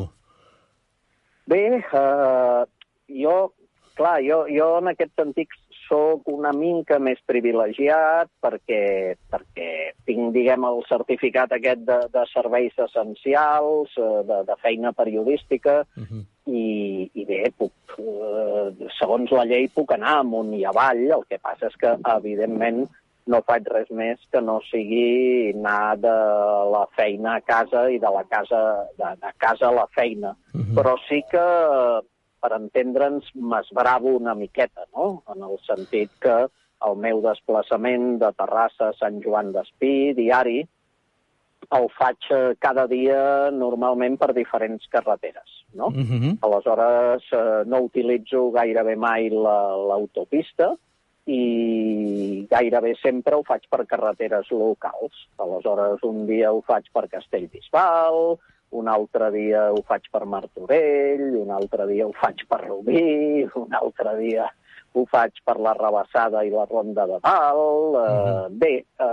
Bé, 1.48 1.64
uh, 1.96 2.64
jo, 3.08 3.36
clar, 4.00 4.18
jo, 4.24 4.44
jo 4.52 4.74
en 4.82 4.92
aquest 4.92 5.14
sentit 5.16 5.52
sóc 5.88 6.28
una 6.32 6.54
mica 6.56 7.00
més 7.00 7.20
privilegiat 7.26 8.30
perquè, 8.44 9.16
perquè 9.32 9.70
tinc, 10.08 10.32
diguem, 10.36 10.68
el 10.68 10.84
certificat 10.90 11.56
aquest 11.56 11.84
de, 11.88 12.00
de 12.14 12.26
serveis 12.32 12.78
essencials, 12.88 13.96
eh, 13.98 14.22
de, 14.28 14.42
de 14.48 14.58
feina 14.64 14.94
periodística, 14.98 15.82
i, 16.48 17.10
i 17.14 17.26
bé, 17.28 17.42
puc, 17.58 17.98
eh, 18.00 18.92
segons 19.00 19.34
la 19.36 19.48
llei 19.50 19.68
puc 19.74 19.92
anar 19.96 20.20
amunt 20.22 20.54
i 20.56 20.64
avall, 20.68 21.04
el 21.18 21.28
que 21.30 21.42
passa 21.44 21.72
és 21.72 21.76
que, 21.82 21.98
evidentment, 22.16 22.86
no 23.28 23.42
faig 23.44 23.68
res 23.72 23.90
més 23.92 24.20
que 24.32 24.42
no 24.42 24.60
sigui 24.70 25.52
anar 25.52 25.98
de 26.00 26.16
la 26.72 26.86
feina 26.96 27.36
a 27.36 27.44
casa 27.44 27.88
i 27.92 28.00
de 28.00 28.12
la 28.14 28.24
casa, 28.32 28.62
de, 29.00 29.10
de 29.24 29.32
casa 29.38 29.68
a 29.68 29.76
la 29.76 29.88
feina. 29.96 30.32
Però 30.78 30.96
sí 31.10 31.22
que, 31.32 31.44
per 32.48 32.56
entendre'ns, 32.56 33.28
m'esbravo 33.36 34.16
una 34.16 34.34
miqueta, 34.36 34.88
no? 34.96 35.22
En 35.34 35.44
el 35.44 35.60
sentit 35.68 36.14
que 36.24 36.38
el 36.88 36.98
meu 37.04 37.20
desplaçament 37.26 38.18
de 38.22 38.32
Terrassa 38.38 38.92
a 38.92 38.96
Sant 38.96 39.20
Joan 39.24 39.52
d'Espí, 39.52 40.14
diari, 40.16 40.62
el 41.76 41.88
faig 41.98 42.30
eh, 42.32 42.54
cada 42.64 42.86
dia 42.88 43.52
normalment 43.52 44.16
per 44.22 44.30
diferents 44.38 44.86
carreteres, 44.94 45.64
no? 45.76 45.90
Mm 45.90 46.06
-hmm. 46.08 46.38
Aleshores, 46.48 47.24
eh, 47.34 47.64
no 47.66 47.82
utilitzo 47.90 48.52
gairebé 48.52 48.96
mai 48.96 49.30
la- 49.30 49.76
l'autopista 49.76 50.76
i 51.26 52.48
gairebé 52.50 52.96
sempre 53.02 53.36
ho 53.36 53.44
faig 53.44 53.68
per 53.70 53.86
carreteres 53.86 54.50
locals. 54.52 55.28
Aleshores, 55.38 56.04
un 56.04 56.26
dia 56.26 56.54
ho 56.54 56.62
faig 56.62 56.86
per 56.94 57.10
Castellbisbal, 57.10 58.38
un 58.70 58.88
altre 58.92 59.30
dia 59.32 59.68
ho 59.72 59.82
faig 59.88 60.08
per 60.12 60.26
Martorell, 60.26 61.36
un 61.40 61.52
altre 61.56 61.88
dia 61.88 62.08
ho 62.08 62.14
faig 62.16 62.44
per 62.50 62.62
Rubí, 62.66 63.46
un 63.56 63.76
altre 63.80 64.16
dia 64.20 64.48
ho 64.98 65.06
faig 65.06 65.40
per 65.46 65.58
la 65.62 65.74
Rebassada 65.78 66.44
i 66.44 66.52
la 66.52 66.66
Ronda 66.70 67.06
de 67.08 67.20
Dalt. 67.24 67.98
Eh, 68.02 68.50
Bé, 68.50 68.74
eh, 68.84 69.08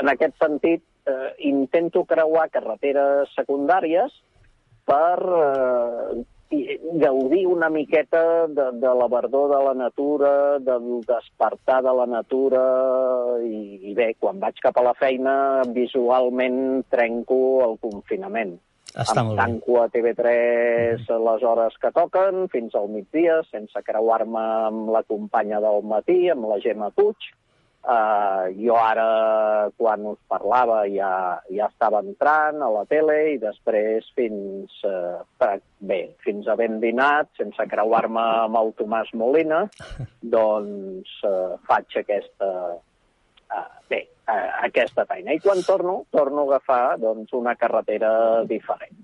en 0.00 0.12
aquest 0.12 0.36
sentit, 0.40 0.84
eh, 1.04 1.32
intento 1.48 2.04
creuar 2.08 2.48
carreteres 2.50 3.32
secundàries 3.36 4.14
per 4.88 5.18
eh, 5.20 6.22
i- 6.52 6.78
gaudir 7.00 7.46
una 7.48 7.68
miqueta 7.70 8.46
de, 8.46 8.66
de 8.80 8.94
la 9.00 9.08
verdor 9.08 9.50
de 9.56 9.60
la 9.64 9.74
natura, 9.74 10.58
del 10.58 11.00
despertar 11.08 11.82
de 11.82 11.94
la 12.00 12.06
natura, 12.06 12.62
i, 13.44 13.80
i 13.90 13.94
bé, 13.94 14.14
quan 14.20 14.38
vaig 14.40 14.60
cap 14.62 14.76
a 14.78 14.84
la 14.84 14.94
feina, 14.94 15.34
visualment 15.72 16.84
trenco 16.92 17.40
el 17.68 17.78
confinament. 17.80 18.58
Està 18.92 19.22
em 19.22 19.30
molt 19.30 19.38
bé. 19.38 19.44
tanco 19.46 19.78
a 19.80 19.86
TV3 19.88 21.06
a 21.08 21.18
les 21.26 21.42
hores 21.48 21.76
que 21.80 21.90
toquen, 21.96 22.42
fins 22.52 22.74
al 22.76 22.90
migdia, 22.92 23.38
sense 23.50 23.80
creuar-me 23.86 24.42
amb 24.68 24.90
la 24.92 25.00
companya 25.08 25.60
del 25.64 25.80
matí, 25.82 26.28
amb 26.28 26.44
la 26.50 26.58
Gemma 26.60 26.90
Puig. 26.90 27.16
Uh, 27.82 28.46
jo 28.62 28.76
ara, 28.78 29.66
quan 29.74 30.04
us 30.06 30.18
parlava, 30.30 30.84
ja, 30.86 31.40
ja 31.50 31.66
estava 31.66 31.98
entrant 32.04 32.62
a 32.62 32.68
la 32.70 32.84
tele 32.86 33.16
i 33.32 33.40
després 33.42 34.06
fins, 34.14 34.76
uh, 34.86 35.58
bé, 35.82 35.98
fins 36.22 36.46
a 36.46 36.54
ben 36.60 36.78
dinat, 36.84 37.32
sense 37.40 37.66
creuar-me 37.72 38.22
amb 38.44 38.60
el 38.62 38.70
Tomàs 38.78 39.10
Molina, 39.18 39.64
doncs 40.36 41.18
uh, 41.26 41.58
faig 41.66 41.98
aquesta, 42.04 42.52
uh, 43.50 43.68
bé, 43.90 44.04
aquesta 44.26 45.04
feina. 45.08 45.34
I 45.34 45.40
quan 45.42 45.62
torno, 45.66 46.04
torno 46.10 46.44
a 46.44 46.46
agafar 46.46 46.98
doncs, 47.00 47.32
una 47.34 47.54
carretera 47.58 48.44
diferent. 48.48 48.94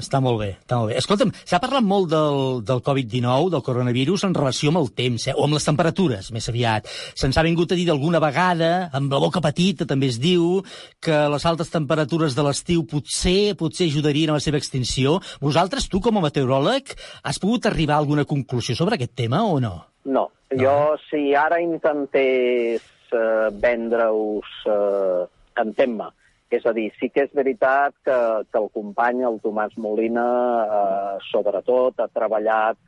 Està 0.00 0.20
molt 0.22 0.38
bé, 0.40 0.50
està 0.62 0.78
molt 0.78 0.92
bé. 0.92 0.96
Escolta'm, 1.00 1.32
s'ha 1.44 1.60
parlat 1.60 1.84
molt 1.84 2.08
del, 2.12 2.62
del 2.66 2.80
Covid-19, 2.86 3.50
del 3.52 3.64
coronavirus, 3.66 4.24
en 4.28 4.36
relació 4.36 4.70
amb 4.72 4.80
el 4.80 4.90
temps, 4.96 5.26
eh? 5.28 5.34
o 5.36 5.44
amb 5.44 5.58
les 5.58 5.66
temperatures, 5.66 6.30
més 6.32 6.48
aviat. 6.52 6.88
Se'ns 7.18 7.36
ha 7.36 7.44
vingut 7.46 7.74
a 7.74 7.78
dir 7.78 7.86
d'alguna 7.90 8.22
vegada, 8.22 8.88
amb 8.96 9.12
la 9.12 9.20
boca 9.22 9.42
petita 9.44 9.88
també 9.90 10.08
es 10.12 10.20
diu, 10.22 10.62
que 11.02 11.18
les 11.34 11.46
altes 11.50 11.72
temperatures 11.74 12.38
de 12.38 12.46
l'estiu 12.46 12.86
potser 12.88 13.56
potser 13.60 13.90
ajudarien 13.90 14.32
a 14.32 14.38
la 14.38 14.44
seva 14.44 14.60
extinció. 14.60 15.18
Vosaltres, 15.42 15.90
tu, 15.90 16.00
com 16.00 16.16
a 16.16 16.24
meteoròleg, 16.24 16.94
has 17.26 17.42
pogut 17.42 17.68
arribar 17.68 17.98
a 17.98 18.04
alguna 18.04 18.24
conclusió 18.24 18.78
sobre 18.78 18.96
aquest 18.96 19.18
tema 19.18 19.44
o 19.44 19.58
no? 19.60 19.74
No, 20.08 20.30
jo 20.56 20.96
si 21.10 21.34
ara 21.36 21.60
intentés 21.60 22.86
eh, 23.12 23.48
vendre-us... 23.62 24.50
Eh, 24.66 25.26
Entén-me. 25.60 26.06
És 26.50 26.64
a 26.66 26.72
dir, 26.72 26.88
sí 26.98 27.10
que 27.14 27.24
és 27.26 27.32
veritat 27.36 27.92
que, 28.06 28.14
que 28.50 28.58
el 28.58 28.68
company, 28.74 29.20
el 29.26 29.36
Tomàs 29.42 29.74
Molina, 29.78 30.26
eh, 30.64 31.18
sobretot 31.30 32.00
ha 32.00 32.08
treballat 32.08 32.78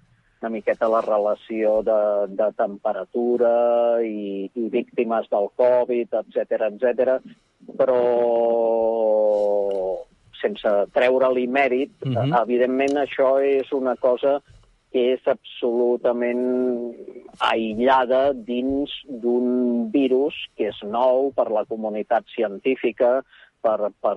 una 0.42 0.50
miqueta 0.50 0.88
la 0.90 1.00
relació 1.04 1.82
de, 1.86 1.98
de 2.34 2.48
temperatura 2.58 3.52
i, 4.02 4.48
i 4.58 4.64
víctimes 4.72 5.28
del 5.30 5.46
Covid, 5.54 6.16
etc 6.22 6.64
etc. 6.72 7.18
però 7.78 8.00
sense 10.40 10.72
treure-li 10.96 11.46
mèrit, 11.46 11.92
mm 12.02 12.08
Mhm. 12.10 12.16
-hmm. 12.18 12.42
evidentment 12.42 12.96
això 13.04 13.30
és 13.42 13.70
una 13.72 13.94
cosa 13.96 14.40
és 14.92 15.24
absolutament 15.26 16.42
aïllada 17.40 18.32
dins 18.48 18.92
d'un 19.22 19.88
virus 19.92 20.36
que 20.56 20.68
és 20.68 20.82
nou 20.84 21.30
per 21.36 21.48
la 21.50 21.64
comunitat 21.68 22.28
científica, 22.34 23.22
per, 23.62 23.92
per, 24.02 24.16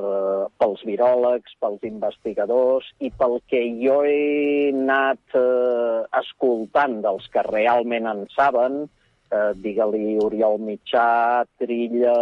pels 0.59 0.81
viròlegs, 0.89 1.55
pels 1.61 1.85
investigadors 1.87 2.87
i 2.99 3.11
pel 3.13 3.37
que 3.51 3.61
jo 3.79 4.01
he 4.03 4.71
anat 4.73 5.37
eh, 5.37 6.01
escoltant 6.19 6.99
dels 7.05 7.29
que 7.31 7.45
realment 7.47 8.09
en 8.11 8.25
saben, 8.35 8.83
eh, 9.31 9.51
digue-li 9.61 10.17
Oriol 10.25 10.59
Mitjà, 10.65 11.45
Trilla, 11.61 12.17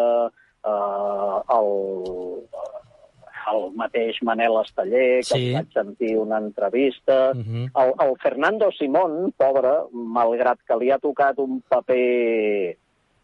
eh, 0.67 1.37
el, 1.57 1.71
el 3.51 3.71
mateix 3.75 4.21
Manel 4.23 4.55
Esteller, 4.61 5.17
que 5.19 5.23
Sí. 5.23 5.53
vaig 5.53 5.71
sentir 5.73 6.17
una 6.17 6.37
entrevista, 6.37 7.31
Uh 7.33 7.37
-huh. 7.39 7.71
el, 7.83 8.07
el 8.07 8.15
Fernando 8.21 8.71
Simón, 8.71 9.33
pobre, 9.37 9.73
malgrat 9.91 10.59
que 10.67 10.75
li 10.77 10.91
ha 10.91 10.99
tocat 10.99 11.37
un 11.39 11.61
paper, 11.67 12.77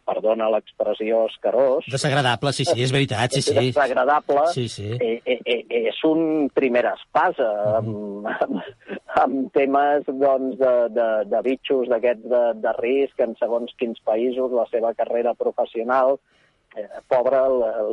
perdona 0.09 0.49
l'expressió, 0.49 1.28
escarós, 1.28 1.86
Desagradable, 1.91 2.51
sí, 2.51 2.65
sí, 2.65 2.82
és 2.82 2.91
veritat, 2.91 3.32
sí, 3.32 3.41
sí. 3.43 3.53
desagradable, 3.53 4.47
Sí, 4.53 4.67
sí. 4.67 4.89
eh, 4.99 5.22
eh, 5.24 5.39
eh, 5.45 5.65
és 5.70 6.03
un 6.03 6.49
primer 6.51 6.86
espasa 6.86 7.78
amb, 7.78 8.26
amb, 8.26 8.61
amb 9.22 9.51
temes 9.53 10.03
doncs, 10.07 10.57
de, 10.57 10.89
de, 10.89 11.26
de 11.30 11.41
bitxos 11.43 11.88
d'aquests 11.89 12.26
de, 12.28 12.53
de 12.55 12.74
risc 12.80 13.20
en 13.20 13.36
segons 13.36 13.72
quins 13.78 13.99
països, 14.03 14.51
la 14.51 14.65
seva 14.72 14.93
carrera 14.95 15.36
professional, 15.36 16.17
eh, 16.76 16.88
pobre, 17.09 17.39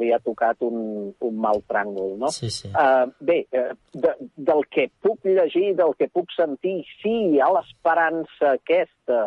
li 0.00 0.12
ha 0.12 0.20
tocat 0.24 0.62
un, 0.66 1.12
un 1.20 1.38
mal 1.40 1.62
tràngol, 1.68 2.16
no? 2.20 2.30
Sí, 2.34 2.50
sí. 2.52 2.70
Uh, 2.72 3.08
bé, 3.20 3.42
uh, 3.52 3.72
de, 3.94 4.14
del 4.36 4.64
que 4.72 4.88
puc 5.02 5.24
llegir, 5.28 5.74
del 5.78 5.94
que 5.98 6.10
puc 6.12 6.32
sentir, 6.36 6.80
sí, 7.02 7.14
hi 7.32 7.40
ha 7.40 7.50
l'esperança 7.54 8.56
aquesta, 8.56 9.26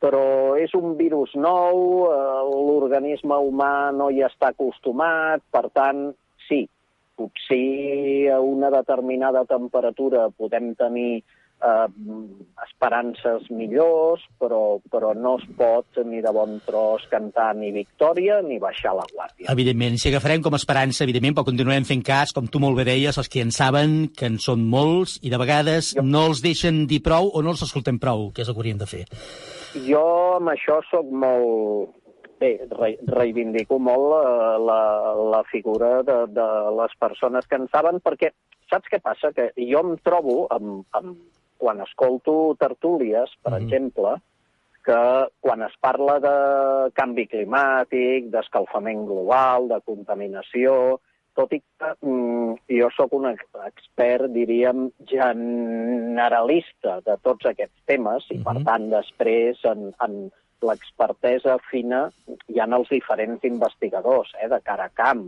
però 0.00 0.56
és 0.56 0.72
un 0.76 0.96
virus 1.00 1.36
nou, 1.36 1.80
uh, 2.08 2.44
l'organisme 2.50 3.36
humà 3.48 3.90
no 3.96 4.10
hi 4.10 4.24
està 4.26 4.54
acostumat, 4.54 5.44
per 5.52 5.68
tant, 5.76 6.08
sí, 6.48 6.64
potser 7.20 8.32
a 8.32 8.40
una 8.40 8.70
determinada 8.72 9.44
temperatura 9.48 10.30
podem 10.32 10.72
tenir 10.78 11.20
eh, 11.60 11.88
esperances 12.66 13.48
millors, 13.52 14.22
però, 14.40 14.78
però 14.90 15.12
no 15.16 15.36
es 15.40 15.46
pot 15.58 16.00
ni 16.06 16.22
de 16.24 16.32
bon 16.34 16.58
tros 16.66 17.06
cantar 17.12 17.52
ni 17.58 17.72
victòria 17.74 18.40
ni 18.46 18.58
baixar 18.62 18.94
la 18.96 19.06
guàrdia. 19.12 19.50
Evidentment, 19.52 19.98
si 20.00 20.10
agafarem 20.10 20.42
com 20.44 20.56
a 20.56 20.60
esperança, 20.60 21.04
evidentment, 21.04 21.36
però 21.38 21.48
continuarem 21.48 21.86
fent 21.88 22.04
cas, 22.06 22.34
com 22.36 22.48
tu 22.48 22.62
molt 22.62 22.78
bé 22.80 22.88
deies, 22.90 23.20
els 23.20 23.30
que 23.30 23.44
en 23.44 23.54
saben, 23.54 24.10
que 24.16 24.28
en 24.30 24.40
són 24.42 24.66
molts, 24.70 25.18
i 25.22 25.32
de 25.32 25.40
vegades 25.40 25.94
no 26.02 26.26
els 26.30 26.42
deixen 26.44 26.86
dir 26.90 27.02
prou 27.04 27.32
o 27.34 27.44
no 27.44 27.54
els 27.54 27.64
escoltem 27.66 28.00
prou, 28.02 28.30
que 28.34 28.44
és 28.44 28.50
el 28.50 28.56
que 28.56 28.64
hauríem 28.64 28.80
de 28.80 28.90
fer. 28.90 29.06
Jo 29.86 30.04
amb 30.40 30.54
això 30.56 30.80
sóc 30.90 31.08
molt... 31.12 31.96
Bé, 32.40 32.54
re 32.72 32.94
reivindico 33.04 33.76
molt 33.76 34.06
la, 34.08 34.20
la, 34.56 34.82
la 35.34 35.40
figura 35.50 35.98
de, 36.00 36.14
de 36.32 36.46
les 36.72 36.94
persones 36.96 37.44
que 37.44 37.58
en 37.60 37.66
saben, 37.68 37.98
perquè 38.00 38.30
saps 38.70 38.88
què 38.88 39.00
passa? 39.04 39.28
Que 39.36 39.50
jo 39.58 39.82
em 39.84 39.98
trobo, 40.00 40.46
amb, 40.54 40.86
amb, 40.96 41.18
quan 41.60 41.80
escolto 41.84 42.56
tertúlies, 42.58 43.30
per 43.44 43.52
Mhm. 43.52 43.62
exemple, 43.62 44.16
que 44.84 45.00
quan 45.44 45.62
es 45.62 45.74
parla 45.78 46.18
de 46.24 46.90
canvi 46.96 47.26
climàtic, 47.28 48.30
d'escalfament 48.32 49.04
global, 49.06 49.68
de 49.68 49.78
contaminació, 49.84 51.00
tot 51.36 51.52
i 51.52 51.60
que 51.60 51.90
mm, 52.00 52.54
jo 52.80 52.88
sóc 52.96 53.12
un 53.12 53.26
ex- 53.30 53.44
expert, 53.66 54.32
diríem, 54.32 54.88
generalista 55.06 57.00
de 57.06 57.16
tots 57.22 57.46
aquests 57.50 57.84
temes, 57.86 58.26
i 58.34 58.38
per 58.44 58.56
tant 58.66 58.88
després 58.92 59.60
en, 59.68 59.90
en 60.04 60.16
l'expertesa 60.66 61.56
fina 61.70 62.02
hi 62.48 62.58
ha 62.60 62.66
els 62.76 62.90
diferents 62.92 63.44
investigadors 63.48 64.32
eh, 64.40 64.48
de 64.52 64.58
cara 64.60 64.84
a 64.90 64.94
camp. 64.94 65.22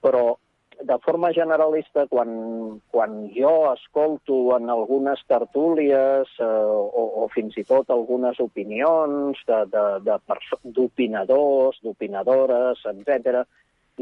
Però 0.00 0.36
de 0.82 0.98
forma 1.04 1.32
generalista, 1.32 2.06
quan, 2.10 2.80
quan 2.90 3.30
jo 3.34 3.72
escolto 3.72 4.56
en 4.56 4.70
algunes 4.70 5.20
tertúlies 5.28 6.28
eh, 6.38 6.44
o, 6.44 7.22
o 7.22 7.28
fins 7.34 7.56
i 7.60 7.64
tot 7.68 7.90
algunes 7.90 8.40
opinions 8.42 9.38
d'opinadors, 9.46 11.80
d'opinadores, 11.82 12.78
etc, 12.92 13.44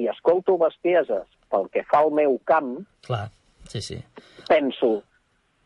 i 0.00 0.08
escolto 0.12 0.56
bestieses 0.60 1.26
pel 1.50 1.64
que 1.74 1.82
fa 1.88 1.98
al 2.04 2.12
meu 2.14 2.32
camp, 2.48 2.70
Clar, 3.06 3.28
sí, 3.68 3.80
sí. 3.82 3.98
penso, 4.48 5.02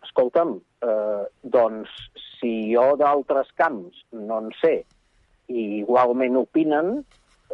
escolta'm, 0.06 0.50
eh, 0.84 1.24
doncs 1.42 1.90
si 2.38 2.52
jo 2.72 2.96
d'altres 3.00 3.48
camps 3.58 3.94
no 4.12 4.38
en 4.44 4.50
sé 4.60 4.76
i 5.52 5.80
igualment 5.82 6.36
opinen, 6.40 6.86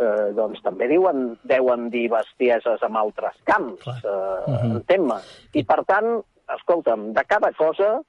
eh, 0.00 0.30
doncs 0.36 0.62
també 0.64 0.88
diuen, 0.88 1.36
deuen 1.44 1.88
dir 1.92 2.08
bestieses 2.12 2.82
amb 2.82 2.96
altres 2.96 3.36
camps, 3.44 3.86
eh, 3.86 4.50
Mhm. 4.50 4.76
entén-me. 4.76 5.18
I 5.54 5.64
per 5.64 5.84
tant, 5.84 6.22
escolta'm, 6.56 7.12
de 7.12 7.24
cada 7.24 7.52
cosa 7.52 8.00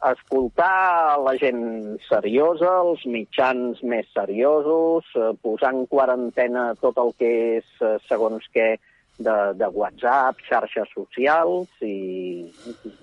escoltar 0.00 1.18
la 1.20 1.34
gent 1.36 1.98
seriosa, 2.08 2.70
els 2.84 3.04
mitjans 3.04 3.82
més 3.82 4.06
seriosos, 4.14 5.04
eh, 5.14 5.32
posar 5.42 5.74
en 5.74 5.86
quarantena 5.86 6.74
tot 6.80 6.96
el 6.98 7.12
que 7.18 7.32
és 7.58 7.66
eh, 7.82 7.98
segons 8.08 8.46
què 8.54 8.78
de, 9.20 9.36
de 9.60 9.68
WhatsApp, 9.68 10.40
xarxes 10.48 10.88
socials, 10.94 11.68
i, 11.84 12.48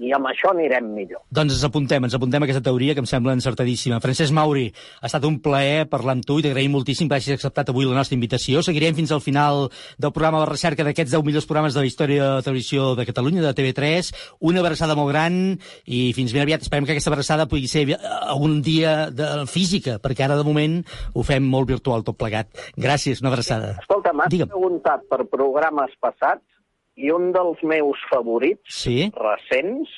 i 0.04 0.14
amb 0.16 0.30
això 0.32 0.52
anirem 0.52 0.90
millor. 0.96 1.22
Doncs 1.34 1.58
ens 1.58 1.66
apuntem, 1.68 2.04
ens 2.08 2.18
apuntem 2.18 2.44
a 2.44 2.48
aquesta 2.48 2.64
teoria 2.66 2.96
que 2.98 3.04
em 3.04 3.10
sembla 3.10 3.36
encertadíssima. 3.38 4.02
Francesc 4.04 4.34
Mauri, 4.36 4.68
ha 5.02 5.08
estat 5.10 5.26
un 5.30 5.40
plaer 5.44 5.86
parlar 5.92 6.18
amb 6.18 6.26
tu 6.28 6.40
i 6.40 6.46
t'agraïm 6.46 6.74
moltíssim 6.74 7.10
que 7.10 7.20
hagis 7.20 7.38
acceptat 7.38 7.70
avui 7.72 7.88
la 7.88 7.98
nostra 7.98 8.18
invitació. 8.18 8.64
Seguirem 8.66 8.98
fins 8.98 9.14
al 9.14 9.24
final 9.24 9.68
del 9.98 10.14
programa 10.16 10.42
de 10.44 10.50
recerca 10.52 10.86
d'aquests 10.88 11.14
10 11.14 11.26
millors 11.28 11.48
programes 11.50 11.78
de 11.78 11.84
la 11.84 11.90
història 11.90 12.24
de 12.24 12.34
la 12.40 12.46
televisió 12.46 12.94
de 12.98 13.06
Catalunya, 13.08 13.46
de 13.46 13.54
TV3. 13.58 14.12
Una 14.50 14.64
abraçada 14.66 14.98
molt 14.98 15.14
gran 15.14 15.38
i 15.86 16.02
fins 16.18 16.34
ben 16.34 16.46
aviat. 16.46 16.66
Esperem 16.66 16.88
que 16.88 16.98
aquesta 16.98 17.14
abraçada 17.14 17.48
pugui 17.50 17.70
ser 17.70 17.86
algun 17.98 18.62
dia 18.66 19.12
de 19.14 19.46
física, 19.50 19.98
perquè 20.04 20.26
ara 20.26 20.38
de 20.40 20.46
moment 20.48 20.80
ho 21.14 21.26
fem 21.28 21.46
molt 21.46 21.70
virtual 21.70 22.06
tot 22.08 22.18
plegat. 22.18 22.50
Gràcies, 22.78 23.22
una 23.22 23.32
abraçada. 23.34 23.76
Escolta, 23.84 24.14
m'has 24.16 24.34
preguntat 24.34 25.06
per 25.12 25.24
programes 25.30 25.94
passats 26.08 26.44
i 26.98 27.12
un 27.14 27.30
dels 27.36 27.60
meus 27.64 28.00
favorits 28.10 28.80
Sí? 28.84 29.12
recents 29.14 29.92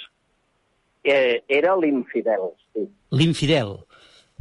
eh, 1.03 1.43
era 1.47 1.76
l'Infidel. 1.80 2.49
Sí. 2.74 2.89
L'infidel. 3.16 3.78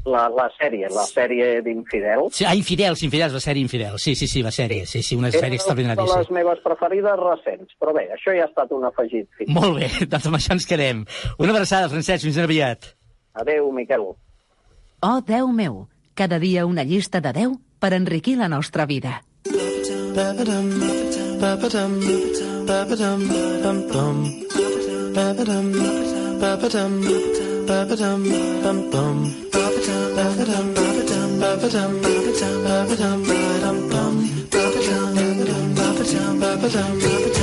La, 0.08 0.28
la 0.30 0.46
sèrie, 0.56 0.86
la 0.94 1.02
sèrie 1.04 1.58
d'Infidel. 1.62 2.28
Sí, 2.32 2.44
ah, 2.46 2.54
Infidels, 2.56 3.02
Infidels, 3.04 3.34
la 3.34 3.40
sèrie 3.44 3.60
Infidel. 3.60 3.98
Sí, 4.00 4.14
sí, 4.16 4.28
sí, 4.30 4.42
la 4.46 4.52
sèrie. 4.54 4.86
Sí, 4.86 5.02
sí, 5.02 5.16
una 5.18 5.28
sèrie 5.30 5.50
una 5.50 5.58
extraordinària. 5.58 6.02
de 6.04 6.08
Sí. 6.12 6.18
les 6.22 6.30
meves 6.30 6.60
preferides 6.64 7.18
recents, 7.20 7.74
però 7.80 7.92
bé, 7.92 8.06
això 8.14 8.32
ja 8.36 8.46
ha 8.46 8.48
estat 8.48 8.72
un 8.72 8.86
afegit. 8.88 9.28
Fins. 9.36 9.50
Molt 9.52 9.76
bé, 9.80 9.88
doncs 10.12 10.26
amb 10.30 10.38
això 10.38 10.54
ens 10.56 10.66
quedem. 10.70 11.04
Una 11.38 11.50
abraçada, 11.52 11.90
Francesc, 11.92 12.24
fins 12.24 12.38
aviat. 12.38 12.94
Adéu, 13.34 13.70
Miquel. 13.72 14.06
Oh, 15.02 15.20
Déu 15.26 15.50
meu, 15.52 15.88
cada 16.14 16.38
dia 16.38 16.64
una 16.66 16.84
llista 16.84 17.20
de 17.20 17.32
10 17.32 17.58
per 17.78 17.92
enriquir 17.94 18.38
la 18.38 18.48
nostra 18.48 18.86
vida. 18.86 19.20
Ba-ba-dum, 20.14 20.72
ba-ba-dum, 21.40 21.92
ba-ba-dum, 22.66 23.20
bum-bum. 23.62 24.16
Ba-ba-dum, 25.14 25.66
ba-ba-dum, 26.40 26.92
ba-ba-dum, 27.68 28.20
bum-bum. 28.62 29.16
Ba-ba-dum, 29.52 30.02
ba-ba-dum, 30.16 30.66
ba-ba-dum, 30.74 31.92
ba-ba-dum, 32.02 32.52
ba-ba-dum, 32.66 33.18
ba-dum, 33.28 33.78
bum. 33.90 34.14
Ba-ba-dum, 34.50 34.88
ba-ba-dum, 34.88 34.88
ba-ba-dum, 34.88 35.32
ba-ba-dum, 35.38 35.74
ba-ba-dum, 35.78 36.40
ba-ba-dum, 36.40 36.92
ba-dum. 37.00 37.37